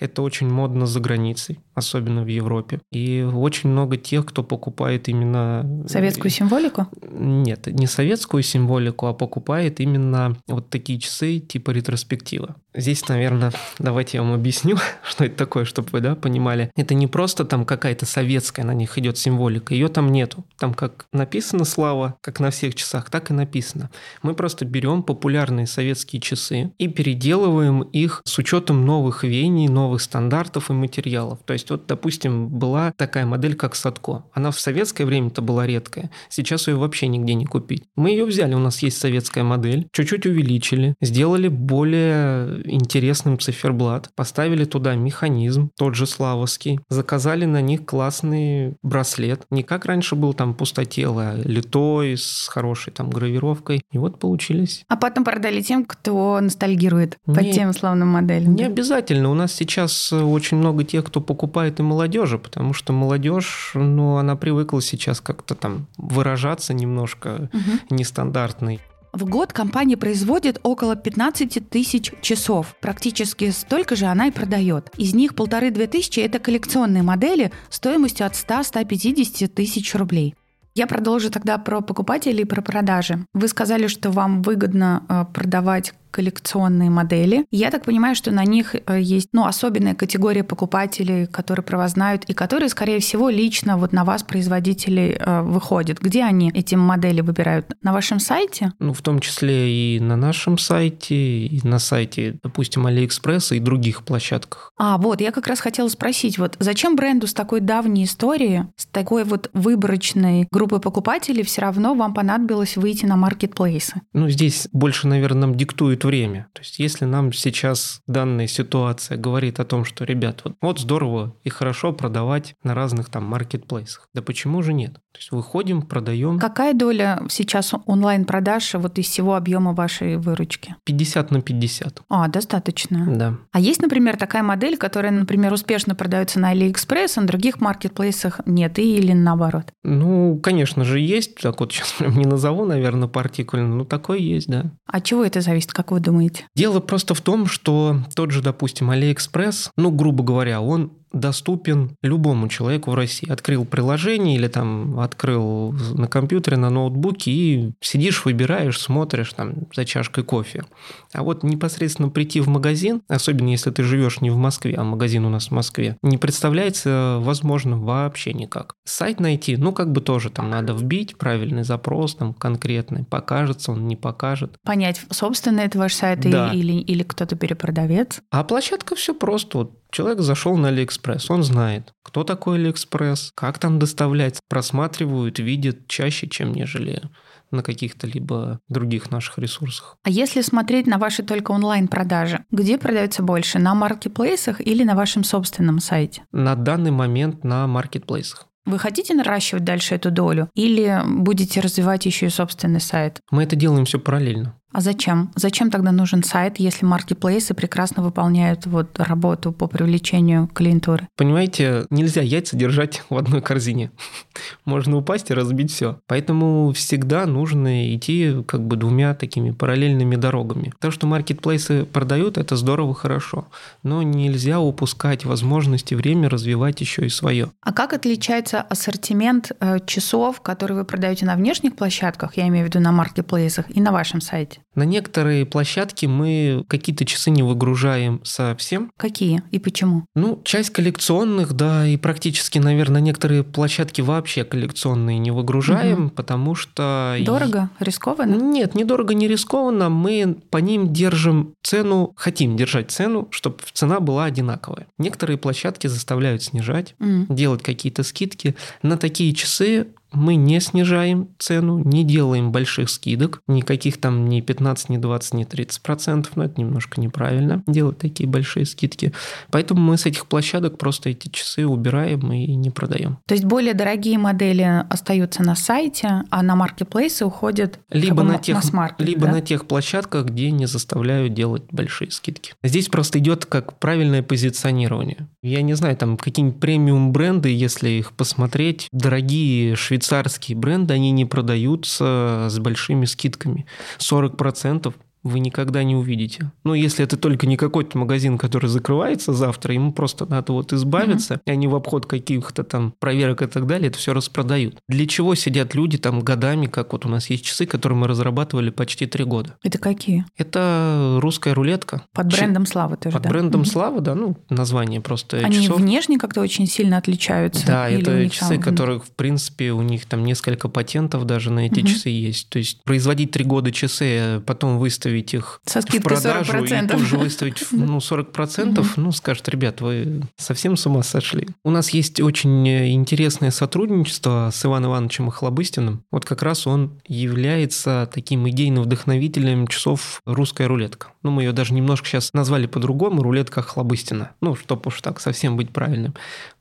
это 0.00 0.22
очень 0.22 0.48
модно 0.48 0.86
за 0.86 1.00
границей, 1.00 1.60
особенно 1.74 2.22
в 2.22 2.28
Европе. 2.28 2.80
И 2.90 3.22
очень 3.22 3.70
много 3.70 3.96
тех, 3.96 4.26
кто 4.26 4.42
покупает 4.42 5.08
именно... 5.08 5.84
Советскую 5.86 6.30
символику? 6.30 6.86
Нет, 7.10 7.66
не 7.66 7.86
советскую 7.86 8.42
символику, 8.42 9.06
а 9.06 9.14
покупает 9.14 9.80
именно 9.80 10.36
вот 10.48 10.68
такие 10.70 10.95
такие 10.95 10.95
часы 10.98 11.40
типа 11.40 11.70
ретроспектива. 11.70 12.56
Здесь, 12.76 13.08
наверное, 13.08 13.52
давайте 13.78 14.18
я 14.18 14.22
вам 14.22 14.34
объясню, 14.34 14.76
что 15.02 15.24
это 15.24 15.36
такое, 15.36 15.64
чтобы 15.64 15.88
вы 15.92 16.00
да, 16.00 16.14
понимали. 16.14 16.70
Это 16.76 16.92
не 16.94 17.06
просто 17.06 17.44
там 17.44 17.64
какая-то 17.64 18.04
советская 18.04 18.66
на 18.66 18.74
них 18.74 18.98
идет 18.98 19.16
символика, 19.16 19.72
ее 19.74 19.88
там 19.88 20.12
нету. 20.12 20.44
Там 20.58 20.74
как 20.74 21.06
написано 21.12 21.64
слава, 21.64 22.16
как 22.20 22.38
на 22.38 22.50
всех 22.50 22.74
часах, 22.74 23.10
так 23.10 23.30
и 23.30 23.34
написано. 23.34 23.90
Мы 24.22 24.34
просто 24.34 24.66
берем 24.66 25.02
популярные 25.02 25.66
советские 25.66 26.20
часы 26.20 26.72
и 26.76 26.88
переделываем 26.88 27.82
их 27.82 28.20
с 28.24 28.38
учетом 28.38 28.84
новых 28.84 29.24
веяний, 29.24 29.68
новых 29.68 30.02
стандартов 30.02 30.70
и 30.70 30.74
материалов. 30.74 31.38
То 31.46 31.54
есть 31.54 31.70
вот, 31.70 31.86
допустим, 31.86 32.48
была 32.48 32.92
такая 32.92 33.24
модель, 33.24 33.54
как 33.54 33.74
Садко. 33.74 34.24
Она 34.34 34.50
в 34.50 34.60
советское 34.60 35.06
время-то 35.06 35.40
была 35.40 35.66
редкая. 35.66 36.10
Сейчас 36.28 36.68
ее 36.68 36.76
вообще 36.76 37.06
нигде 37.08 37.32
не 37.34 37.46
купить. 37.46 37.84
Мы 37.96 38.10
ее 38.10 38.26
взяли, 38.26 38.54
у 38.54 38.58
нас 38.58 38.82
есть 38.82 38.98
советская 38.98 39.44
модель, 39.44 39.88
чуть-чуть 39.92 40.26
увеличили, 40.26 40.94
сделали 41.00 41.48
более 41.48 42.65
интересным 42.68 43.38
циферблат, 43.38 44.10
поставили 44.14 44.64
туда 44.64 44.94
механизм, 44.94 45.70
тот 45.78 45.94
же 45.94 46.06
славовский, 46.06 46.80
заказали 46.88 47.44
на 47.44 47.60
них 47.60 47.84
классный 47.84 48.76
браслет. 48.82 49.42
Не 49.50 49.62
как 49.62 49.84
раньше 49.86 50.14
был 50.14 50.34
там 50.34 50.54
пустотело, 50.54 51.30
а 51.30 51.36
литой 51.36 52.16
с 52.16 52.48
хорошей 52.48 52.92
там 52.92 53.10
гравировкой. 53.10 53.82
И 53.92 53.98
вот 53.98 54.18
получились. 54.18 54.84
А 54.88 54.96
потом 54.96 55.24
продали 55.24 55.60
тем, 55.60 55.84
кто 55.84 56.38
ностальгирует 56.40 57.18
по 57.24 57.42
тем 57.42 57.72
славным 57.72 58.08
моделям. 58.08 58.54
Не 58.54 58.64
обязательно. 58.64 59.30
У 59.30 59.34
нас 59.34 59.52
сейчас 59.52 60.12
э, 60.12 60.20
очень 60.20 60.56
много 60.56 60.84
тех, 60.84 61.04
кто 61.04 61.20
покупает 61.20 61.80
и 61.80 61.82
молодежи, 61.82 62.38
потому 62.38 62.72
что 62.72 62.92
молодежь, 62.92 63.72
ну, 63.74 64.16
она 64.16 64.36
привыкла 64.36 64.80
сейчас 64.82 65.20
как-то 65.20 65.54
там 65.54 65.86
выражаться 65.96 66.74
немножко 66.74 67.50
Мгм. 67.52 67.80
нестандартной. 67.90 68.80
В 69.16 69.24
год 69.24 69.54
компания 69.54 69.96
производит 69.96 70.60
около 70.62 70.94
15 70.94 71.70
тысяч 71.70 72.12
часов. 72.20 72.76
Практически 72.82 73.48
столько 73.48 73.96
же 73.96 74.04
она 74.04 74.26
и 74.26 74.30
продает. 74.30 74.90
Из 74.98 75.14
них 75.14 75.34
полторы-две 75.34 75.86
тысячи– 75.86 76.20
это 76.20 76.38
коллекционные 76.38 77.02
модели 77.02 77.50
стоимостью 77.70 78.26
от 78.26 78.34
100-150 78.34 79.48
тысяч 79.48 79.94
рублей. 79.94 80.34
Я 80.74 80.86
продолжу 80.86 81.30
тогда 81.30 81.56
про 81.56 81.80
покупателей 81.80 82.42
и 82.42 82.44
про 82.44 82.60
продажи. 82.60 83.24
Вы 83.32 83.48
сказали, 83.48 83.86
что 83.86 84.10
вам 84.10 84.42
выгодно 84.42 85.06
э, 85.08 85.24
продавать 85.32 85.94
коллекционные 86.16 86.88
модели. 86.88 87.44
Я 87.50 87.70
так 87.70 87.84
понимаю, 87.84 88.14
что 88.14 88.30
на 88.30 88.42
них 88.46 88.74
э, 88.74 88.98
есть 88.98 89.28
ну, 89.32 89.44
особенная 89.44 89.94
категория 89.94 90.44
покупателей, 90.44 91.26
которые 91.26 91.62
про 91.62 91.76
вас 91.76 91.92
знают 91.92 92.24
и 92.24 92.32
которые, 92.32 92.70
скорее 92.70 93.00
всего, 93.00 93.28
лично 93.28 93.76
вот 93.76 93.92
на 93.92 94.02
вас, 94.04 94.22
производителей, 94.22 95.14
э, 95.18 95.42
выходят. 95.42 96.00
Где 96.00 96.24
они 96.24 96.50
эти 96.54 96.74
модели 96.74 97.20
выбирают? 97.20 97.66
На 97.82 97.92
вашем 97.92 98.18
сайте? 98.18 98.72
Ну, 98.78 98.94
в 98.94 99.02
том 99.02 99.20
числе 99.20 99.70
и 99.70 100.00
на 100.00 100.16
нашем 100.16 100.56
сайте, 100.56 101.14
и 101.14 101.60
на 101.68 101.78
сайте, 101.78 102.38
допустим, 102.42 102.86
Алиэкспресса 102.86 103.54
и 103.54 103.60
других 103.60 104.02
площадках. 104.02 104.72
А, 104.78 104.96
вот, 104.96 105.20
я 105.20 105.32
как 105.32 105.46
раз 105.46 105.60
хотела 105.60 105.88
спросить, 105.88 106.38
вот 106.38 106.56
зачем 106.60 106.96
бренду 106.96 107.26
с 107.26 107.34
такой 107.34 107.60
давней 107.60 108.04
историей, 108.04 108.62
с 108.76 108.86
такой 108.86 109.24
вот 109.24 109.50
выборочной 109.52 110.48
группой 110.50 110.80
покупателей 110.80 111.42
все 111.42 111.60
равно 111.60 111.94
вам 111.94 112.14
понадобилось 112.14 112.78
выйти 112.78 113.04
на 113.04 113.16
маркетплейсы? 113.16 114.00
Ну, 114.14 114.30
здесь 114.30 114.68
больше, 114.72 115.08
наверное, 115.08 115.42
нам 115.42 115.54
диктует 115.54 116.05
время. 116.06 116.48
То 116.52 116.62
есть, 116.62 116.78
если 116.78 117.04
нам 117.04 117.32
сейчас 117.32 118.00
данная 118.06 118.46
ситуация 118.46 119.18
говорит 119.18 119.60
о 119.60 119.64
том, 119.64 119.84
что, 119.84 120.04
ребят, 120.04 120.40
вот, 120.44 120.54
вот 120.60 120.80
здорово 120.80 121.36
и 121.44 121.50
хорошо 121.50 121.92
продавать 121.92 122.54
на 122.62 122.74
разных 122.74 123.10
там 123.10 123.24
маркетплейсах, 123.24 124.08
да 124.14 124.22
почему 124.22 124.62
же 124.62 124.72
нет? 124.72 124.94
То 124.94 125.20
есть, 125.20 125.30
выходим, 125.30 125.82
продаем 125.82 126.38
Какая 126.38 126.74
доля 126.74 127.22
сейчас 127.28 127.74
онлайн-продаж 127.86 128.74
вот 128.74 128.98
из 128.98 129.06
всего 129.06 129.34
объема 129.34 129.72
вашей 129.72 130.16
выручки? 130.16 130.76
50 130.84 131.30
на 131.30 131.40
50. 131.40 132.02
А, 132.08 132.28
достаточно. 132.28 133.06
Да. 133.08 133.38
А 133.52 133.60
есть, 133.60 133.82
например, 133.82 134.16
такая 134.16 134.42
модель, 134.42 134.76
которая, 134.76 135.12
например, 135.12 135.52
успешно 135.52 135.94
продается 135.94 136.38
на 136.38 136.54
AliExpress, 136.54 137.14
а 137.16 137.20
на 137.22 137.26
других 137.26 137.60
маркетплейсах 137.60 138.40
нет, 138.46 138.78
и 138.78 138.96
или 138.96 139.12
наоборот? 139.12 139.72
Ну, 139.82 140.38
конечно 140.42 140.84
же, 140.84 141.00
есть. 141.00 141.36
Так 141.36 141.60
вот 141.60 141.72
сейчас 141.72 141.92
прям 141.92 142.16
не 142.16 142.24
назову, 142.24 142.64
наверное, 142.64 143.08
партикульно, 143.08 143.74
но 143.74 143.84
такое 143.84 144.18
есть, 144.18 144.48
да. 144.48 144.70
От 144.86 145.04
чего 145.04 145.24
это 145.24 145.40
зависит, 145.40 145.72
как 145.72 145.85
вы 145.90 146.00
думаете? 146.00 146.46
Дело 146.54 146.80
просто 146.80 147.14
в 147.14 147.20
том, 147.20 147.46
что 147.46 147.98
тот 148.14 148.30
же, 148.30 148.42
допустим, 148.42 148.90
AliExpress, 148.90 149.70
ну, 149.76 149.90
грубо 149.90 150.24
говоря, 150.24 150.60
он 150.60 150.92
доступен 151.12 151.96
любому 152.02 152.48
человеку 152.48 152.90
в 152.90 152.94
России. 152.94 153.30
Открыл 153.30 153.64
приложение 153.64 154.36
или 154.36 154.48
там 154.48 155.00
открыл 155.00 155.72
на 155.94 156.08
компьютере, 156.08 156.56
на 156.56 156.70
ноутбуке 156.70 157.30
и 157.30 157.72
сидишь, 157.80 158.24
выбираешь, 158.24 158.78
смотришь 158.80 159.32
там 159.32 159.54
за 159.74 159.84
чашкой 159.84 160.24
кофе. 160.24 160.64
А 161.12 161.22
вот 161.22 161.42
непосредственно 161.42 162.08
прийти 162.08 162.40
в 162.40 162.48
магазин, 162.48 163.02
особенно 163.08 163.48
если 163.48 163.70
ты 163.70 163.82
живешь 163.82 164.20
не 164.20 164.30
в 164.30 164.36
Москве, 164.36 164.74
а 164.76 164.84
магазин 164.84 165.24
у 165.24 165.30
нас 165.30 165.48
в 165.48 165.50
Москве, 165.52 165.96
не 166.02 166.18
представляется 166.18 167.18
возможным 167.20 167.82
вообще 167.82 168.32
никак. 168.32 168.74
Сайт 168.84 169.20
найти, 169.20 169.56
ну 169.56 169.72
как 169.72 169.92
бы 169.92 170.00
тоже 170.00 170.30
там 170.30 170.50
надо 170.50 170.72
вбить 170.74 171.16
правильный 171.16 171.64
запрос, 171.64 172.14
там 172.14 172.34
конкретный, 172.34 173.04
покажется 173.04 173.72
он, 173.72 173.86
не 173.88 173.96
покажет. 173.96 174.56
Понять, 174.64 175.00
собственно, 175.10 175.60
это 175.60 175.78
ваш 175.78 175.94
сайт 175.94 176.20
Да. 176.20 176.50
или, 176.52 176.72
или 176.72 177.02
кто-то 177.02 177.36
перепродавец? 177.36 178.20
А 178.30 178.44
площадка 178.44 178.94
все 178.96 179.14
просто. 179.14 179.58
Вот 179.58 179.72
человек 179.90 180.20
зашел 180.20 180.56
на 180.56 180.68
Алиэкспресс, 180.68 181.30
он 181.30 181.42
знает, 181.42 181.92
кто 182.02 182.24
такой 182.24 182.58
Алиэкспресс, 182.58 183.32
как 183.34 183.58
там 183.58 183.78
доставлять, 183.78 184.40
просматривают, 184.48 185.38
видят 185.38 185.86
чаще, 185.88 186.28
чем 186.28 186.52
нежели 186.52 187.02
на 187.50 187.62
каких-то 187.62 188.06
либо 188.06 188.60
других 188.68 189.10
наших 189.10 189.38
ресурсах. 189.38 189.96
А 190.02 190.10
если 190.10 190.40
смотреть 190.40 190.86
на 190.86 190.98
ваши 190.98 191.22
только 191.22 191.52
онлайн-продажи, 191.52 192.44
где 192.50 192.78
продается 192.78 193.22
больше, 193.22 193.58
на 193.58 193.74
маркетплейсах 193.74 194.60
или 194.60 194.82
на 194.82 194.94
вашем 194.94 195.24
собственном 195.24 195.80
сайте? 195.80 196.24
На 196.32 196.54
данный 196.56 196.90
момент 196.90 197.44
на 197.44 197.66
маркетплейсах. 197.66 198.46
Вы 198.66 198.80
хотите 198.80 199.14
наращивать 199.14 199.62
дальше 199.62 199.94
эту 199.94 200.10
долю 200.10 200.50
или 200.54 201.00
будете 201.06 201.60
развивать 201.60 202.04
еще 202.04 202.26
и 202.26 202.30
собственный 202.30 202.80
сайт? 202.80 203.20
Мы 203.30 203.44
это 203.44 203.54
делаем 203.54 203.84
все 203.84 204.00
параллельно. 204.00 204.58
А 204.76 204.82
зачем? 204.82 205.30
Зачем 205.34 205.70
тогда 205.70 205.90
нужен 205.90 206.22
сайт, 206.22 206.58
если 206.58 206.84
маркетплейсы 206.84 207.54
прекрасно 207.54 208.02
выполняют 208.02 208.66
вот 208.66 208.98
работу 208.98 209.50
по 209.50 209.68
привлечению 209.68 210.48
клиентуры? 210.48 211.08
Понимаете, 211.16 211.86
нельзя 211.88 212.20
яйца 212.20 212.58
держать 212.58 213.02
в 213.08 213.16
одной 213.16 213.40
корзине. 213.40 213.90
Можно 214.66 214.98
упасть 214.98 215.30
и 215.30 215.34
разбить 215.34 215.72
все. 215.72 215.98
Поэтому 216.06 216.72
всегда 216.74 217.24
нужно 217.24 217.96
идти 217.96 218.44
как 218.46 218.66
бы 218.66 218.76
двумя 218.76 219.14
такими 219.14 219.50
параллельными 219.50 220.14
дорогами. 220.16 220.74
То, 220.78 220.90
что 220.90 221.06
маркетплейсы 221.06 221.86
продают, 221.86 222.36
это 222.36 222.54
здорово, 222.56 222.92
хорошо. 222.92 223.46
Но 223.82 224.02
нельзя 224.02 224.60
упускать 224.60 225.24
возможности 225.24 225.94
время 225.94 226.28
развивать 226.28 226.82
еще 226.82 227.06
и 227.06 227.08
свое. 227.08 227.50
А 227.62 227.72
как 227.72 227.94
отличается 227.94 228.60
ассортимент 228.60 229.52
э, 229.58 229.78
часов, 229.86 230.42
которые 230.42 230.76
вы 230.76 230.84
продаете 230.84 231.24
на 231.24 231.34
внешних 231.34 231.76
площадках, 231.76 232.36
я 232.36 232.46
имею 232.48 232.66
в 232.66 232.68
виду 232.68 232.80
на 232.80 232.92
маркетплейсах, 232.92 233.74
и 233.74 233.80
на 233.80 233.90
вашем 233.90 234.20
сайте? 234.20 234.60
На 234.76 234.84
некоторые 234.84 235.46
площадки 235.46 236.06
мы 236.06 236.64
какие-то 236.68 237.04
часы 237.04 237.30
не 237.30 237.42
выгружаем 237.42 238.20
совсем. 238.24 238.92
Какие 238.96 239.42
и 239.50 239.58
почему? 239.58 240.04
Ну, 240.14 240.40
часть 240.44 240.70
коллекционных, 240.70 241.54
да, 241.54 241.86
и 241.86 241.96
практически, 241.96 242.58
наверное, 242.58 243.00
некоторые 243.00 243.42
площадки 243.42 244.02
вообще 244.02 244.44
коллекционные 244.44 245.18
не 245.18 245.30
выгружаем, 245.30 246.10
потому 246.10 246.54
что... 246.54 247.16
Дорого? 247.20 247.70
Рискованно? 247.80 248.34
Нет, 248.34 248.74
недорого, 248.74 249.14
не 249.14 249.26
рискованно. 249.26 249.88
Мы 249.88 250.36
по 250.50 250.58
ним 250.58 250.92
держим 250.92 251.54
цену, 251.62 252.12
хотим 252.16 252.56
держать 252.56 252.90
цену, 252.90 253.28
чтобы 253.30 253.56
цена 253.72 253.98
была 253.98 254.26
одинаковая. 254.26 254.86
Некоторые 254.98 255.38
площадки 255.38 255.86
заставляют 255.86 256.42
снижать, 256.42 256.94
М. 257.00 257.26
делать 257.30 257.62
какие-то 257.62 258.02
скидки. 258.02 258.54
На 258.82 258.98
такие 258.98 259.32
часы 259.34 259.88
мы 260.16 260.34
не 260.34 260.60
снижаем 260.60 261.28
цену, 261.38 261.78
не 261.78 262.02
делаем 262.02 262.50
больших 262.50 262.90
скидок, 262.90 263.42
никаких 263.46 263.98
там 263.98 264.28
ни 264.28 264.40
15, 264.40 264.88
ни 264.88 264.96
20, 264.96 265.34
ни 265.34 265.44
30 265.44 265.82
процентов, 265.82 266.36
но 266.36 266.44
это 266.44 266.60
немножко 266.60 267.00
неправильно, 267.00 267.62
делать 267.66 267.98
такие 267.98 268.28
большие 268.28 268.64
скидки. 268.66 269.12
Поэтому 269.50 269.80
мы 269.80 269.98
с 269.98 270.06
этих 270.06 270.26
площадок 270.26 270.78
просто 270.78 271.10
эти 271.10 271.28
часы 271.28 271.66
убираем 271.66 272.32
и 272.32 272.54
не 272.54 272.70
продаем. 272.70 273.18
То 273.26 273.34
есть 273.34 273.44
более 273.44 273.74
дорогие 273.74 274.18
модели 274.18 274.84
остаются 274.88 275.42
на 275.42 275.54
сайте, 275.54 276.22
а 276.30 276.42
на 276.42 276.56
маркетплейсы 276.56 277.24
уходят 277.24 277.78
Либо, 277.90 278.22
на 278.22 278.38
тех, 278.38 278.56
масс-маркет, 278.56 279.06
либо 279.06 279.26
да? 279.26 279.32
на 279.32 279.40
тех 279.42 279.66
площадках, 279.66 280.26
где 280.26 280.50
не 280.50 280.66
заставляют 280.66 281.34
делать 281.34 281.64
большие 281.70 282.10
скидки. 282.10 282.54
Здесь 282.64 282.88
просто 282.88 283.18
идет 283.18 283.44
как 283.44 283.78
правильное 283.78 284.22
позиционирование. 284.22 285.28
Я 285.42 285.62
не 285.62 285.74
знаю, 285.74 285.96
там 285.96 286.16
какие-нибудь 286.16 286.58
премиум 286.58 287.12
бренды, 287.12 287.50
если 287.50 287.90
их 287.90 288.12
посмотреть, 288.12 288.88
дорогие 288.92 289.76
швейцарские 289.76 290.05
бренды, 290.54 290.94
они 290.94 291.10
не 291.10 291.24
продаются 291.24 292.48
с 292.50 292.58
большими 292.58 293.04
скидками. 293.04 293.66
40% 293.98 294.94
вы 295.26 295.40
никогда 295.40 295.82
не 295.82 295.94
увидите. 295.96 296.50
Ну, 296.64 296.74
если 296.74 297.04
это 297.04 297.16
только 297.16 297.46
не 297.46 297.56
какой-то 297.56 297.98
магазин, 297.98 298.38
который 298.38 298.68
закрывается 298.68 299.32
завтра, 299.32 299.74
ему 299.74 299.92
просто 299.92 300.26
надо 300.26 300.52
вот 300.52 300.72
избавиться, 300.72 301.40
и 301.46 301.50
они 301.50 301.66
в 301.68 301.74
обход 301.74 302.06
каких-то 302.06 302.64
там 302.64 302.94
проверок 302.98 303.42
и 303.42 303.46
так 303.46 303.66
далее 303.66 303.88
это 303.88 303.98
все 303.98 304.12
распродают. 304.14 304.78
Для 304.88 305.06
чего 305.06 305.34
сидят 305.34 305.74
люди 305.74 305.98
там 305.98 306.20
годами, 306.20 306.66
как 306.66 306.92
вот 306.92 307.06
у 307.06 307.08
нас 307.08 307.30
есть 307.30 307.44
часы, 307.44 307.66
которые 307.66 307.98
мы 307.98 308.06
разрабатывали 308.06 308.70
почти 308.70 309.06
три 309.06 309.24
года? 309.24 309.56
Это 309.62 309.78
какие? 309.78 310.24
Это 310.36 311.18
русская 311.20 311.54
рулетка. 311.54 312.02
Под 312.12 312.28
брендом 312.28 312.66
Славы 312.66 312.96
тоже, 312.96 313.14
Под 313.14 313.22
да? 313.22 313.28
брендом 313.30 313.60
Мгм. 313.62 313.70
Слава, 313.70 314.00
да, 314.00 314.14
ну, 314.14 314.36
название 314.50 315.00
просто 315.00 315.38
Они 315.38 315.62
часов. 315.62 315.80
внешне 315.80 316.18
как-то 316.18 316.40
очень 316.40 316.66
сильно 316.66 316.98
отличаются? 316.98 317.66
Да, 317.66 317.88
Или 317.88 318.00
это 318.02 318.28
часы, 318.30 318.54
там- 318.54 318.62
которых, 318.62 319.04
в 319.06 319.10
принципе, 319.10 319.72
у 319.72 319.82
них 319.82 320.06
там 320.06 320.24
несколько 320.24 320.68
патентов 320.68 321.24
даже 321.24 321.50
на 321.50 321.66
эти 321.66 321.80
Мгм. 321.80 321.86
часы 321.88 322.08
есть. 322.10 322.48
То 322.48 322.58
есть 322.58 322.82
производить 322.84 323.30
три 323.30 323.44
года 323.44 323.72
часы, 323.72 324.04
а 324.20 324.40
потом 324.40 324.78
выставить 324.78 325.15
выставить 325.16 325.34
их 325.34 325.60
Со 325.64 325.80
в 325.80 326.02
продажу 326.02 326.52
40%. 326.52 326.84
и 326.84 326.88
тут 326.88 327.00
же 327.00 327.16
выставить 327.16 327.64
ну, 327.72 327.98
40%, 327.98 328.86
ну, 328.96 329.12
скажут, 329.12 329.48
ребят, 329.48 329.80
вы 329.80 330.22
совсем 330.36 330.76
с 330.76 330.86
ума 330.86 331.02
сошли. 331.02 331.48
У 331.64 331.70
нас 331.70 331.90
есть 331.90 332.20
очень 332.20 332.68
интересное 332.68 333.50
сотрудничество 333.50 334.50
с 334.52 334.64
Иваном 334.64 334.92
Ивановичем 334.92 335.28
Охлобыстиным. 335.28 336.04
Вот 336.10 336.24
как 336.24 336.42
раз 336.42 336.66
он 336.66 337.00
является 337.06 338.08
таким 338.12 338.48
идейным 338.48 338.82
вдохновителем 338.82 339.66
часов 339.66 340.20
«Русская 340.24 340.68
рулетка». 340.68 341.08
Ну, 341.22 341.30
мы 341.30 341.42
ее 341.42 341.52
даже 341.52 341.74
немножко 341.74 342.06
сейчас 342.06 342.32
назвали 342.32 342.66
по-другому 342.66 343.22
«Рулетка 343.22 343.60
Охлобыстина». 343.60 344.32
Ну, 344.40 344.54
чтобы 344.54 344.82
уж 344.86 345.00
так 345.00 345.20
совсем 345.20 345.56
быть 345.56 345.70
правильным. 345.70 346.14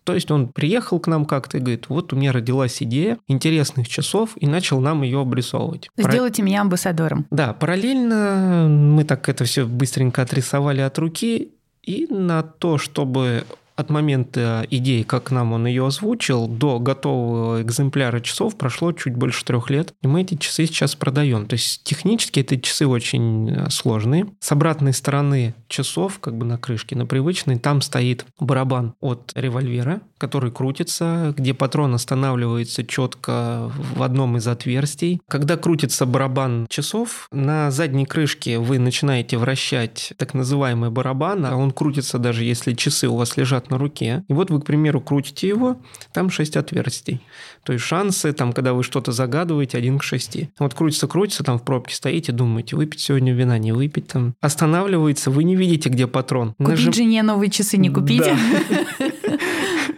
То 0.06 0.14
есть 0.14 0.30
он 0.32 0.49
приехал 0.49 0.99
к 0.99 1.08
нам 1.08 1.26
как-то 1.26 1.58
и 1.58 1.60
говорит, 1.60 1.89
вот 1.89 2.14
у 2.14 2.16
меня 2.16 2.32
родилась 2.32 2.82
идея 2.82 3.18
интересных 3.28 3.88
часов, 3.89 4.32
и 4.36 4.45
начал 4.47 4.80
нам 4.80 5.01
ее 5.01 5.20
обрисовывать. 5.20 5.89
Сделайте 5.97 6.43
меня 6.43 6.62
амбассадором. 6.62 7.26
Да, 7.32 7.53
параллельно 7.53 8.68
мы 8.70 9.03
так 9.03 9.28
это 9.28 9.45
все 9.45 9.66
быстренько 9.66 10.22
отрисовали 10.22 10.82
от 10.82 10.97
руки, 10.99 11.51
и 11.82 12.08
на 12.10 12.43
то, 12.43 12.78
чтобы 12.78 13.45
от 13.76 13.90
момента 13.90 14.66
идеи, 14.70 15.04
как 15.04 15.32
нам 15.32 15.54
он 15.54 15.68
ее 15.68 15.86
озвучил, 15.86 16.48
до 16.48 16.80
готового 16.80 17.62
экземпляра 17.62 18.20
часов 18.22 18.58
прошло 18.58 18.92
чуть 18.94 19.16
больше 19.16 19.44
трех 19.44 19.70
лет. 19.70 19.94
И 20.02 20.08
мы 20.08 20.22
эти 20.22 20.36
часы 20.36 20.66
сейчас 20.66 20.96
продаем. 20.96 21.46
То 21.46 21.56
есть 21.56 21.84
технически 21.84 22.40
эти 22.40 22.58
часы 22.58 22.88
очень 22.88 23.50
э, 23.50 23.70
сложные. 23.70 24.28
С 24.40 24.52
обратной 24.52 24.94
стороны 24.94 25.56
часов, 25.68 26.20
как 26.20 26.38
бы 26.38 26.46
на 26.46 26.58
крышке, 26.58 26.96
на 26.96 27.06
привычной, 27.06 27.58
там 27.58 27.82
стоит 27.82 28.26
барабан 28.40 28.96
от 29.02 29.32
револьвера, 29.36 30.02
который 30.18 30.52
крутится, 30.52 31.34
где 31.38 31.54
патрон 31.54 31.94
останавливается 31.94 32.86
четко 32.86 33.72
в 33.96 34.02
одном 34.02 34.38
из 34.38 34.48
отверстий. 34.48 35.22
Когда 35.28 35.58
крутится 35.58 36.06
барабан 36.06 36.68
часов, 36.70 37.28
на 37.32 37.72
задней 37.72 38.06
крышке 38.06 38.60
вы 38.60 38.80
начинаете 38.80 39.38
вращать 39.38 40.14
так 40.18 40.34
называемый 40.34 40.90
барабан, 40.90 41.46
а 41.46 41.56
он 41.56 41.72
крутится 41.72 42.20
даже 42.20 42.44
если 42.44 42.74
часы 42.74 43.08
у 43.08 43.16
вас 43.16 43.38
лежат 43.38 43.64
на 43.70 43.78
руке. 43.78 44.24
И 44.28 44.34
вот 44.34 44.49
вы, 44.49 44.61
к 44.61 44.66
примеру, 44.66 45.01
крутите 45.01 45.47
его, 45.47 45.78
там 46.13 46.30
6 46.30 46.57
отверстий. 46.57 47.22
То 47.63 47.74
есть 47.74 47.84
шансы, 47.86 48.32
там, 48.34 48.53
когда 48.53 48.74
вы 48.74 48.84
что-то 48.84 49.11
загадываете, 49.11 49.78
1 49.78 49.99
к 49.99 50.03
6. 50.03 50.38
Вот 50.59 50.74
крутится, 50.74 51.07
крутится, 51.07 51.43
там 51.43 51.57
в 51.59 51.63
пробке 51.63 51.95
стоите, 51.95 52.32
думаете, 52.32 52.76
выпить 52.76 52.99
сегодня 52.99 53.34
вина, 53.34 53.57
не 53.57 53.72
выпить 53.72 54.07
там. 54.07 54.36
Останавливается, 54.41 55.32
вы 55.32 55.43
не 55.43 55.55
видите, 55.55 55.89
где 55.89 56.07
патрон. 56.07 56.53
Купить 56.57 56.80
Нажим- 56.80 56.93
жене 56.93 57.24
новые 57.24 57.49
часы 57.49 57.78
не 57.78 57.89
купить. 57.89 58.24
Да. 58.24 58.38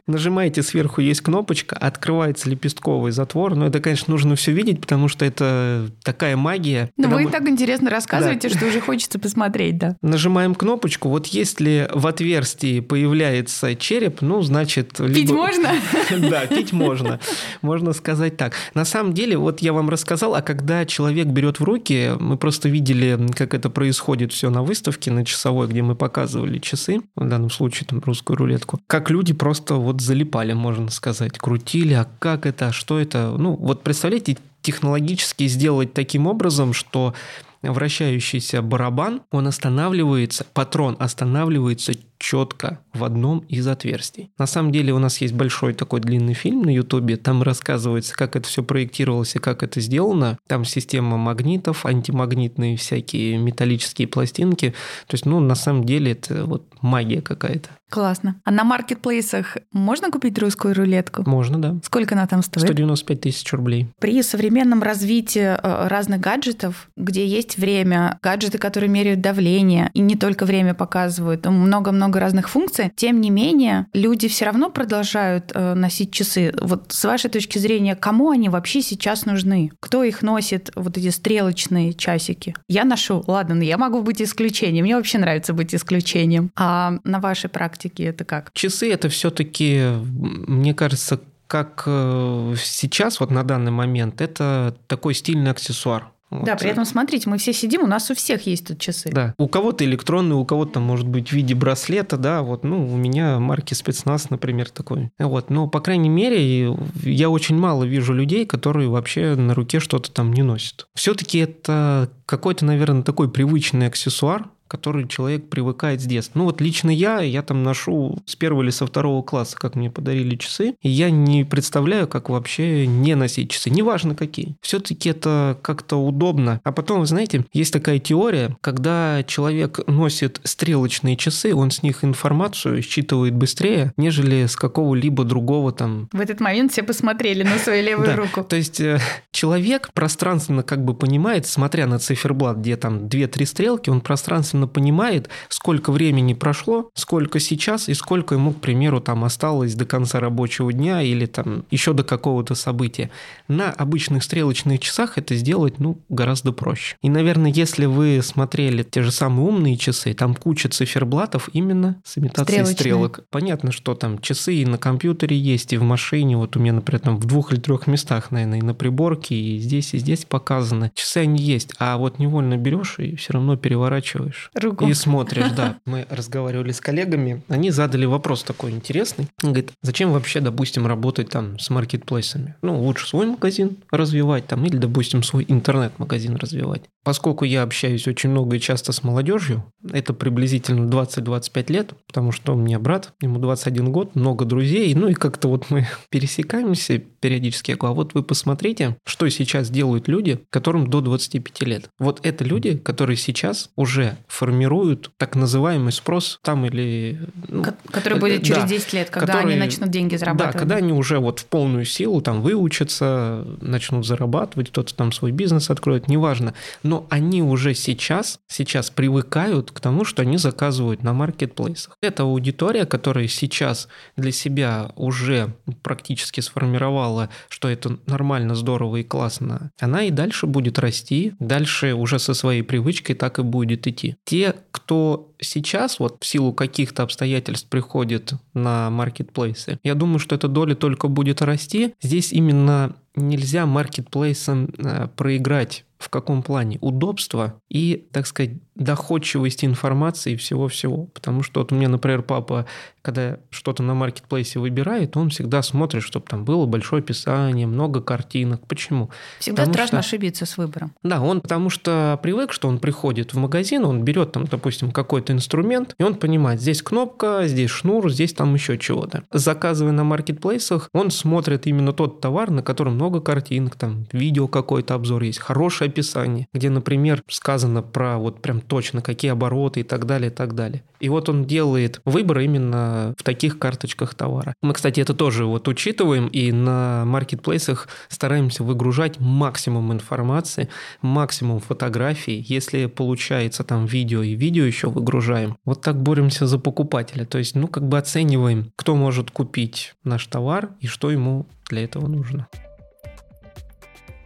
Нажимаете 0.07 0.63
сверху, 0.63 1.01
есть 1.01 1.21
кнопочка, 1.21 1.75
открывается 1.75 2.49
лепестковый 2.49 3.11
затвор. 3.11 3.55
Но 3.55 3.67
это, 3.67 3.79
конечно, 3.79 4.11
нужно 4.11 4.35
все 4.35 4.51
видеть, 4.51 4.81
потому 4.81 5.07
что 5.07 5.25
это 5.25 5.89
такая 6.03 6.37
магия. 6.37 6.89
Ну, 6.97 7.03
Когда 7.03 7.15
вы 7.17 7.23
мы 7.23 7.31
так 7.31 7.47
интересно 7.47 7.89
рассказываете, 7.89 8.49
что 8.49 8.65
уже 8.65 8.79
хочется 8.79 9.19
посмотреть, 9.19 9.77
да. 9.77 9.97
Нажимаем 10.01 10.55
кнопочку, 10.55 11.09
вот 11.09 11.27
если 11.27 11.89
в 11.93 12.07
отверстии 12.07 12.79
появляется 12.79 13.75
череп, 13.75 14.21
ну, 14.21 14.41
значит... 14.41 14.93
Пить 14.93 15.09
либо- 15.09 15.33
можно? 15.33 15.69
Да, 16.29 16.45
пить 16.45 16.71
можно. 16.73 17.19
Можно 17.61 17.93
сказать 17.93 18.37
так. 18.37 18.53
На 18.73 18.85
самом 18.85 19.13
деле, 19.13 19.37
вот 19.37 19.59
я 19.61 19.73
вам 19.73 19.89
рассказал, 19.89 20.35
а 20.35 20.41
когда 20.41 20.85
человек 20.85 21.27
берет 21.27 21.59
в 21.59 21.63
руки, 21.63 22.11
мы 22.19 22.37
просто 22.37 22.69
видели, 22.69 23.19
как 23.35 23.53
это 23.53 23.69
происходит 23.69 24.31
все 24.31 24.49
на 24.49 24.63
выставке, 24.63 25.11
на 25.11 25.25
часовой, 25.25 25.67
где 25.67 25.81
мы 25.81 25.95
показывали 25.95 26.59
часы, 26.59 27.01
в 27.15 27.27
данном 27.27 27.49
случае 27.49 27.87
там 27.87 28.01
русскую 28.05 28.37
рулетку, 28.37 28.79
как 28.87 29.09
люди 29.09 29.33
просто 29.33 29.75
вот 29.75 29.96
залипали, 30.01 30.53
можно 30.53 30.89
сказать, 30.89 31.37
крутили, 31.37 31.93
а 31.93 32.07
как 32.19 32.45
это, 32.45 32.67
а 32.67 32.71
что 32.71 32.99
это? 32.99 33.35
Ну, 33.37 33.55
вот 33.55 33.83
представляете, 33.83 34.37
технологически 34.61 35.47
сделать 35.47 35.93
таким 35.93 36.27
образом, 36.27 36.73
что 36.73 37.13
вращающийся 37.61 38.61
барабан, 38.61 39.21
он 39.31 39.47
останавливается, 39.47 40.45
патрон 40.53 40.95
останавливается 40.99 41.93
четко 42.19 42.79
в 42.93 43.03
одном 43.03 43.39
из 43.39 43.67
отверстий. 43.67 44.31
На 44.37 44.47
самом 44.47 44.71
деле 44.71 44.93
у 44.93 44.99
нас 44.99 45.19
есть 45.19 45.33
большой 45.33 45.73
такой 45.73 45.99
длинный 45.99 46.33
фильм 46.33 46.63
на 46.63 46.69
Ютубе, 46.69 47.17
там 47.17 47.43
рассказывается, 47.43 48.15
как 48.15 48.35
это 48.35 48.47
все 48.47 48.63
проектировалось 48.63 49.35
и 49.35 49.39
как 49.39 49.63
это 49.63 49.81
сделано. 49.81 50.37
Там 50.47 50.65
система 50.65 51.17
магнитов, 51.17 51.85
антимагнитные 51.85 52.77
всякие 52.77 53.37
металлические 53.37 54.07
пластинки. 54.07 54.73
То 55.07 55.15
есть, 55.15 55.25
ну, 55.25 55.39
на 55.39 55.55
самом 55.55 55.83
деле 55.83 56.13
это 56.13 56.45
вот 56.45 56.65
магия 56.81 57.21
какая-то. 57.21 57.69
Классно. 57.89 58.41
А 58.43 58.51
на 58.51 58.65
маркетплейсах 58.65 59.57
можно 59.71 60.11
купить 60.11 60.37
русскую 60.39 60.75
рулетку? 60.75 61.23
Можно, 61.25 61.57
да. 61.57 61.75
Сколько 61.83 62.15
она 62.15 62.27
там 62.27 62.43
стоит? 62.43 62.65
195 62.65 63.21
тысяч 63.21 63.53
рублей. 63.53 63.87
При 63.99 64.21
современном 64.23 64.83
развитии 64.83 65.39
э, 65.39 65.87
разных 65.87 66.19
гаджетов, 66.19 66.89
где 66.97 67.25
есть 67.25 67.46
время, 67.55 68.19
гаджеты, 68.21 68.57
которые 68.57 68.89
меряют 68.89 69.21
давление, 69.21 69.91
и 69.93 70.01
не 70.01 70.15
только 70.15 70.45
время 70.45 70.73
показывают, 70.73 71.45
много-много 71.45 72.19
разных 72.19 72.49
функций, 72.49 72.91
тем 72.95 73.21
не 73.21 73.29
менее, 73.29 73.85
люди 73.93 74.27
все 74.27 74.45
равно 74.45 74.69
продолжают 74.69 75.51
э, 75.53 75.73
носить 75.75 76.11
часы. 76.11 76.53
Вот 76.59 76.91
с 76.91 77.05
вашей 77.05 77.29
точки 77.29 77.59
зрения, 77.59 77.95
кому 77.95 78.31
они 78.31 78.49
вообще 78.49 78.81
сейчас 78.81 79.25
нужны? 79.25 79.71
Кто 79.79 80.03
их 80.03 80.23
носит, 80.23 80.71
вот 80.75 80.97
эти 80.97 81.09
стрелочные 81.09 81.93
часики? 81.93 82.55
Я 82.67 82.83
ношу, 82.83 83.23
ладно, 83.27 83.55
но 83.55 83.63
я 83.63 83.77
могу 83.77 84.01
быть 84.01 84.21
исключением. 84.21 84.85
Мне 84.85 84.95
вообще 84.95 85.19
нравится 85.19 85.53
быть 85.53 85.73
исключением. 85.73 86.51
А 86.55 86.95
на 87.03 87.19
вашей 87.19 87.49
практике 87.49 88.05
это 88.05 88.25
как? 88.25 88.51
Часы 88.53 88.91
это 88.91 89.09
все-таки, 89.09 89.83
мне 90.01 90.73
кажется, 90.73 91.19
как 91.47 91.83
э, 91.85 92.55
сейчас, 92.61 93.19
вот 93.19 93.31
на 93.31 93.43
данный 93.43 93.71
момент, 93.71 94.21
это 94.21 94.75
такой 94.87 95.13
стильный 95.13 95.51
аксессуар. 95.51 96.11
Да, 96.29 96.51
Вот. 96.51 96.59
при 96.59 96.69
этом 96.69 96.83
смотрите, 96.85 97.29
мы 97.29 97.37
все 97.37 97.53
сидим, 97.53 97.83
у 97.83 97.87
нас 97.87 98.11
у 98.11 98.15
всех 98.15 98.45
есть 98.47 98.67
тут 98.67 98.79
часы. 98.79 99.09
Да. 99.11 99.33
У 99.37 99.47
кого-то 99.47 99.85
электронный, 99.85 100.35
у 100.35 100.43
кого-то, 100.45 100.79
может 100.79 101.07
быть, 101.07 101.29
в 101.29 101.31
виде 101.31 101.55
браслета, 101.55 102.17
да, 102.17 102.41
вот, 102.41 102.63
ну, 102.63 102.85
у 102.85 102.97
меня 102.97 103.39
марки 103.39 103.73
спецназ, 103.73 104.29
например, 104.29 104.69
такой. 104.69 105.09
Вот, 105.19 105.49
но, 105.49 105.67
по 105.67 105.79
крайней 105.79 106.09
мере, 106.09 106.75
я 107.03 107.29
очень 107.29 107.57
мало 107.57 107.85
вижу 107.85 108.13
людей, 108.13 108.45
которые 108.45 108.89
вообще 108.89 109.35
на 109.35 109.53
руке 109.53 109.79
что-то 109.79 110.11
там 110.11 110.33
не 110.33 110.41
носят. 110.43 110.87
Все-таки 110.95 111.39
это 111.39 112.09
какой-то, 112.25 112.65
наверное, 112.65 113.03
такой 113.03 113.31
привычный 113.31 113.87
аксессуар, 113.87 114.49
который 114.67 115.07
человек 115.07 115.49
привыкает 115.49 116.01
с 116.01 116.05
детства. 116.05 116.39
Ну 116.39 116.45
вот 116.45 116.61
лично 116.61 116.89
я, 116.89 117.21
я 117.21 117.41
там 117.41 117.63
ношу 117.63 118.17
с 118.25 118.35
первого 118.35 118.63
или 118.63 118.69
со 118.69 118.85
второго 118.85 119.21
класса, 119.21 119.55
как 119.57 119.75
мне 119.75 119.89
подарили 119.89 120.35
часы, 120.35 120.75
и 120.81 120.89
я 120.89 121.09
не 121.09 121.43
представляю, 121.43 122.07
как 122.07 122.29
вообще 122.29 122.87
не 122.87 123.15
носить 123.15 123.51
часы, 123.51 123.69
неважно 123.69 124.15
какие. 124.15 124.55
Все-таки 124.61 125.09
это 125.09 125.57
как-то 125.61 125.97
удобно. 125.97 126.59
А 126.63 126.71
потом, 126.71 127.01
вы 127.01 127.05
знаете, 127.05 127.45
есть 127.53 127.73
такая 127.73 127.99
теория, 127.99 128.57
когда 128.61 129.23
человек 129.23 129.79
носит 129.87 130.41
стрелочные 130.43 131.15
часы, 131.15 131.53
он 131.53 131.71
с 131.71 131.83
них 131.83 132.03
информацию 132.03 132.81
считывает 132.81 133.35
быстрее, 133.35 133.93
нежели 133.97 134.45
с 134.45 134.55
какого-либо 134.55 135.23
другого 135.23 135.71
там 135.71 136.09
В 136.11 136.19
этот 136.19 136.39
момент 136.39 136.71
все 136.71 136.83
посмотрели 136.83 137.43
на 137.43 137.57
свою 137.57 137.83
левую 137.83 138.15
руку. 138.17 138.43
То 138.43 138.55
есть 138.55 138.79
э, 138.79 138.99
человек 139.31 139.89
пространственно 139.93 140.63
как 140.63 140.83
бы 140.83 140.93
понимает, 140.93 141.45
смотря 141.45 141.85
на 141.85 141.99
циферблат, 141.99 142.57
где 142.57 142.75
там 142.77 143.05
2-3 143.05 143.45
стрелки, 143.45 143.89
он 143.89 144.01
пространственно 144.01 144.56
понимает, 144.65 145.29
сколько 145.49 145.91
времени 145.91 146.33
прошло, 146.33 146.89
сколько 146.95 147.39
сейчас 147.39 147.89
и 147.89 147.93
сколько 147.93 148.33
ему, 148.33 148.53
к 148.53 148.61
примеру, 148.61 149.01
там 149.01 149.23
осталось 149.23 149.75
до 149.75 149.85
конца 149.85 150.19
рабочего 150.19 150.73
дня 150.73 151.01
или 151.01 151.27
там 151.27 151.65
еще 151.69 151.93
до 151.93 152.03
какого-то 152.03 152.55
события. 152.55 153.11
На 153.47 153.69
обычных 153.69 154.23
стрелочных 154.23 154.79
часах 154.79 155.17
это 155.17 155.35
сделать, 155.35 155.79
ну, 155.79 155.99
гораздо 156.09 156.51
проще. 156.53 156.95
И, 157.01 157.09
наверное, 157.09 157.51
если 157.51 157.85
вы 157.85 158.21
смотрели 158.23 158.83
те 158.83 159.03
же 159.03 159.11
самые 159.11 159.47
умные 159.47 159.77
часы, 159.77 160.13
там 160.13 160.33
куча 160.33 160.69
циферблатов 160.69 161.49
именно 161.53 162.01
с 162.05 162.17
имитацией 162.17 162.45
Стрелочные. 162.45 162.75
стрелок. 162.75 163.19
Понятно, 163.29 163.71
что 163.71 163.93
там 163.93 164.19
часы 164.19 164.55
и 164.55 164.65
на 164.65 164.77
компьютере 164.77 165.37
есть, 165.37 165.73
и 165.73 165.77
в 165.77 165.83
машине. 165.83 166.37
Вот 166.37 166.55
у 166.55 166.59
меня, 166.59 166.73
например, 166.73 167.01
там 167.01 167.17
в 167.17 167.25
двух 167.25 167.51
или 167.51 167.59
трех 167.59 167.87
местах, 167.87 168.31
наверное, 168.31 168.59
и 168.59 168.61
на 168.61 168.73
приборке, 168.73 169.35
и 169.35 169.59
здесь, 169.59 169.93
и 169.93 169.97
здесь 169.97 170.25
показаны. 170.25 170.91
Часы 170.95 171.17
они 171.17 171.41
есть, 171.41 171.73
а 171.79 171.97
вот 171.97 172.19
невольно 172.19 172.57
берешь 172.57 172.99
и 172.99 173.15
все 173.15 173.33
равно 173.33 173.57
переворачиваешь. 173.57 174.46
Руку. 174.53 174.87
И 174.87 174.93
смотришь, 174.93 175.51
да. 175.51 175.79
Мы 175.85 176.05
разговаривали 176.09 176.71
с 176.71 176.81
коллегами, 176.81 177.43
они 177.47 177.71
задали 177.71 178.05
вопрос 178.05 178.43
такой 178.43 178.71
интересный. 178.71 179.27
Он 179.43 179.51
говорит, 179.51 179.71
зачем 179.81 180.11
вообще, 180.11 180.39
допустим, 180.39 180.87
работать 180.87 181.29
там 181.29 181.59
с 181.59 181.69
маркетплейсами? 181.69 182.55
Ну, 182.61 182.81
лучше 182.81 183.07
свой 183.07 183.25
магазин 183.27 183.77
развивать 183.91 184.47
там, 184.47 184.65
или, 184.65 184.77
допустим, 184.77 185.23
свой 185.23 185.45
интернет-магазин 185.47 186.35
развивать. 186.35 186.83
Поскольку 187.03 187.45
я 187.45 187.63
общаюсь 187.63 188.07
очень 188.07 188.29
много 188.29 188.57
и 188.57 188.59
часто 188.59 188.91
с 188.91 189.01
молодежью, 189.01 189.63
это 189.93 190.13
приблизительно 190.13 190.89
20-25 190.89 191.71
лет, 191.71 191.93
потому 192.05 192.31
что 192.33 192.53
у 192.53 192.57
меня 192.57 192.79
брат, 192.79 193.13
ему 193.21 193.39
21 193.39 193.91
год, 193.91 194.15
много 194.15 194.43
друзей, 194.43 194.93
ну 194.93 195.07
и 195.07 195.13
как-то 195.13 195.47
вот 195.47 195.69
мы 195.69 195.87
пересекаемся 196.09 196.97
периодически. 196.97 197.71
Я 197.71 197.77
говорю, 197.77 197.93
а 197.93 197.95
вот 197.95 198.13
вы 198.13 198.23
посмотрите, 198.23 198.97
что 199.05 199.29
сейчас 199.29 199.69
делают 199.69 200.07
люди, 200.07 200.39
которым 200.49 200.87
до 200.87 200.99
25 201.01 201.61
лет. 201.61 201.89
Вот 201.97 202.19
это 202.23 202.43
люди, 202.43 202.77
которые 202.77 203.15
сейчас 203.15 203.69
уже 203.75 204.17
в 204.27 204.33
формируют 204.37 205.11
так 205.17 205.35
называемый 205.35 205.91
спрос 205.91 206.39
там 206.43 206.63
или... 206.65 207.19
Ну, 207.47 207.65
который 207.91 208.19
будет 208.19 208.43
через 208.43 208.61
да, 208.61 208.67
10 208.67 208.93
лет, 208.93 209.09
когда 209.09 209.33
который, 209.33 209.53
они 209.53 209.59
начнут 209.59 209.89
деньги 209.89 210.15
зарабатывать. 210.15 210.53
Да, 210.53 210.59
когда 210.59 210.75
они 210.75 210.93
уже 210.93 211.17
вот 211.17 211.39
в 211.39 211.45
полную 211.45 211.85
силу 211.85 212.21
там 212.21 212.43
выучатся, 212.43 213.43
начнут 213.61 214.05
зарабатывать, 214.05 214.69
кто-то 214.69 214.93
там 214.93 215.11
свой 215.11 215.31
бизнес 215.31 215.71
откроет, 215.71 216.07
неважно. 216.07 216.53
Но 216.83 217.07
они 217.09 217.41
уже 217.41 217.73
сейчас, 217.73 218.39
сейчас 218.47 218.91
привыкают 218.91 219.71
к 219.71 219.79
тому, 219.79 220.05
что 220.05 220.21
они 220.21 220.37
заказывают 220.37 221.01
на 221.01 221.13
маркетплейсах. 221.13 221.95
Это 222.03 222.23
аудитория, 222.23 222.85
которая 222.85 223.27
сейчас 223.27 223.87
для 224.17 224.31
себя 224.31 224.91
уже 224.95 225.55
практически 225.81 226.41
сформировала, 226.41 227.29
что 227.49 227.69
это 227.69 227.97
нормально, 228.05 228.53
здорово 228.53 228.97
и 228.97 229.03
классно, 229.03 229.71
она 229.79 230.03
и 230.03 230.11
дальше 230.11 230.45
будет 230.45 230.77
расти, 230.77 231.33
дальше 231.39 231.95
уже 231.95 232.19
со 232.19 232.35
своей 232.35 232.61
привычкой 232.61 233.15
так 233.15 233.39
и 233.39 233.41
будет 233.41 233.87
идти. 233.87 234.15
Те, 234.27 234.53
кто 234.71 235.31
сейчас 235.39 235.99
вот 235.99 236.17
в 236.21 236.25
силу 236.25 236.53
каких-то 236.53 237.03
обстоятельств 237.03 237.69
приходит 237.69 238.33
на 238.53 238.89
маркетплейсы, 238.89 239.79
я 239.83 239.95
думаю, 239.95 240.19
что 240.19 240.35
эта 240.35 240.47
доля 240.47 240.75
только 240.75 241.07
будет 241.07 241.41
расти. 241.41 241.93
Здесь 242.01 242.33
именно 242.33 242.95
нельзя 243.15 243.65
маркетплейсам 243.65 244.69
э, 244.77 245.07
проиграть 245.15 245.83
в 245.97 246.09
каком 246.09 246.43
плане? 246.43 246.77
Удобство 246.81 247.59
и, 247.69 248.07
так 248.11 248.27
сказать, 248.27 248.51
доходчивость 248.75 249.65
информации 249.65 250.33
и 250.33 250.35
всего-всего. 250.35 251.05
Потому 251.05 251.41
что 251.41 251.61
вот 251.61 251.71
у 251.71 251.75
меня, 251.75 251.89
например, 251.89 252.21
папа, 252.21 252.67
когда 253.01 253.39
что-то 253.49 253.81
на 253.81 253.95
маркетплейсе 253.95 254.59
выбирает, 254.59 255.17
он 255.17 255.29
всегда 255.29 255.63
смотрит, 255.63 256.03
чтобы 256.03 256.27
там 256.27 256.45
было 256.45 256.67
большое 256.67 257.01
описание, 257.01 257.65
много 257.65 258.01
картинок. 258.01 258.67
Почему? 258.67 259.09
Всегда 259.39 259.63
потому 259.63 259.73
страшно 259.73 260.01
что... 260.03 260.07
ошибиться 260.07 260.45
с 260.45 260.57
выбором. 260.57 260.93
Да, 261.01 261.21
он 261.21 261.41
потому 261.41 261.71
что 261.71 262.19
привык, 262.21 262.53
что 262.53 262.67
он 262.67 262.77
приходит 262.77 263.33
в 263.33 263.37
магазин, 263.37 263.83
он 263.83 264.03
берет 264.03 264.33
там, 264.33 264.45
допустим, 264.45 264.91
какой-то 264.91 265.26
инструмент, 265.31 265.95
и 265.97 266.03
он 266.03 266.15
понимает, 266.15 266.61
здесь 266.61 266.81
кнопка, 266.81 267.43
здесь 267.45 267.69
шнур, 267.69 268.09
здесь 268.11 268.33
там 268.33 268.53
еще 268.53 268.77
чего-то. 268.77 269.23
Заказывая 269.31 269.91
на 269.91 270.03
маркетплейсах, 270.03 270.89
он 270.93 271.11
смотрит 271.11 271.67
именно 271.67 271.93
тот 271.93 272.21
товар, 272.21 272.51
на 272.51 272.63
котором 272.63 272.95
много 272.95 273.21
картинок, 273.21 273.75
там 273.75 274.05
видео 274.11 274.47
какой-то 274.47 274.93
обзор 274.93 275.23
есть, 275.23 275.39
хорошее 275.39 275.89
описание, 275.89 276.47
где, 276.53 276.69
например, 276.69 277.23
сказано 277.29 277.81
про 277.81 278.17
вот 278.17 278.41
прям 278.41 278.61
точно, 278.61 279.01
какие 279.01 279.31
обороты 279.31 279.81
и 279.81 279.83
так 279.83 280.05
далее, 280.05 280.31
и 280.31 280.33
так 280.33 280.55
далее. 280.55 280.83
И 280.99 281.09
вот 281.09 281.29
он 281.29 281.45
делает 281.45 282.01
выбор 282.05 282.39
именно 282.39 283.13
в 283.17 283.23
таких 283.23 283.59
карточках 283.59 284.15
товара. 284.15 284.55
Мы, 284.61 284.73
кстати, 284.73 284.99
это 284.99 285.13
тоже 285.13 285.45
вот 285.45 285.67
учитываем 285.67 286.27
и 286.27 286.51
на 286.51 287.03
маркетплейсах 287.05 287.87
стараемся 288.09 288.63
выгружать 288.63 289.19
максимум 289.19 289.93
информации, 289.93 290.69
максимум 291.01 291.59
фотографий. 291.59 292.43
Если 292.47 292.87
получается 292.87 293.63
там 293.63 293.85
видео 293.85 294.23
и 294.23 294.33
видео 294.33 294.63
еще 294.63 294.89
выгружаем, 295.17 295.57
вот 295.65 295.81
так 295.81 296.01
боремся 296.01 296.45
за 296.47 296.59
покупателя. 296.59 297.25
То 297.25 297.37
есть, 297.37 297.55
ну, 297.55 297.67
как 297.67 297.87
бы 297.87 297.97
оцениваем, 297.97 298.71
кто 298.75 298.95
может 298.95 299.31
купить 299.31 299.93
наш 300.03 300.25
товар 300.27 300.71
и 300.79 300.87
что 300.87 301.11
ему 301.11 301.47
для 301.69 301.83
этого 301.83 302.07
нужно. 302.07 302.47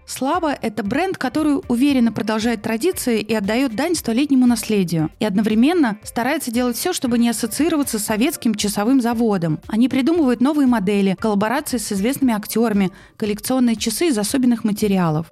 Слава– 0.06 0.54
это 0.62 0.84
бренд, 0.84 1.18
который 1.18 1.62
уверенно 1.70 2.12
продолжает 2.12 2.62
традиции 2.62 3.22
и 3.22 3.34
отдает 3.34 3.78
дань 3.78 3.96
столетнему 3.96 4.46
наследию. 4.46 5.10
И 5.20 5.26
одновременно 5.26 6.00
старается 6.04 6.52
делать 6.52 6.76
все, 6.76 6.92
чтобы 6.92 7.18
не 7.18 7.30
ассоциироваться 7.30 7.98
с 7.98 8.04
советским 8.04 8.54
часовым 8.56 9.00
заводом. 9.00 9.62
Они 9.68 9.88
придумывают 9.88 10.42
новые 10.42 10.68
модели, 10.68 11.16
коллаборации 11.18 11.78
с 11.78 11.94
известными 11.94 12.34
актерами, 12.34 12.92
коллекционные 13.16 13.78
часы 13.78 14.08
из 14.08 14.18
особенных 14.18 14.66
материалов. 14.66 15.28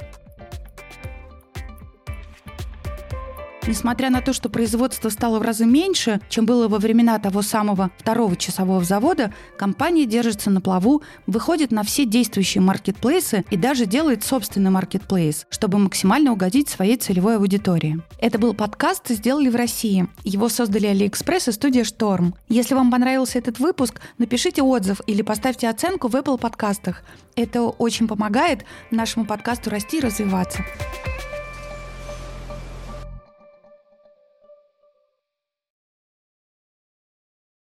Несмотря 3.69 4.09
на 4.09 4.21
то, 4.21 4.33
что 4.33 4.49
производство 4.49 5.09
стало 5.09 5.37
в 5.37 5.43
разы 5.43 5.63
меньше, 5.63 6.21
чем 6.27 6.47
было 6.47 6.67
во 6.67 6.79
времена 6.79 7.19
того 7.19 7.43
самого 7.43 7.91
второго 7.99 8.35
часового 8.35 8.83
завода, 8.83 9.31
компания 9.59 10.07
держится 10.07 10.49
на 10.49 10.59
плаву, 10.59 11.03
выходит 11.27 11.69
на 11.69 11.83
все 11.83 12.05
действующие 12.05 12.63
маркетплейсы 12.63 13.45
и 13.51 13.57
даже 13.57 13.85
делает 13.85 14.23
собственный 14.23 14.71
маркетплейс, 14.71 15.45
чтобы 15.51 15.77
максимально 15.77 16.31
угодить 16.31 16.67
своей 16.67 16.97
целевой 16.97 17.37
аудитории. 17.37 18.01
Это 18.17 18.39
был 18.39 18.55
подкаст 18.55 19.07
«Сделали 19.09 19.49
в 19.49 19.55
России». 19.55 20.07
Его 20.23 20.49
создали 20.49 20.87
Алиэкспресс 20.87 21.49
и 21.49 21.51
студия 21.51 21.83
«Шторм». 21.83 22.33
Если 22.47 22.73
вам 22.73 22.89
понравился 22.89 23.37
этот 23.37 23.59
выпуск, 23.59 24.01
напишите 24.17 24.63
отзыв 24.63 24.99
или 25.05 25.21
поставьте 25.21 25.69
оценку 25.69 26.07
в 26.07 26.15
Apple 26.15 26.39
подкастах. 26.39 27.03
Это 27.35 27.61
очень 27.61 28.07
помогает 28.07 28.65
нашему 28.89 29.27
подкасту 29.27 29.69
расти 29.69 29.99
и 29.99 30.01
развиваться. 30.01 30.63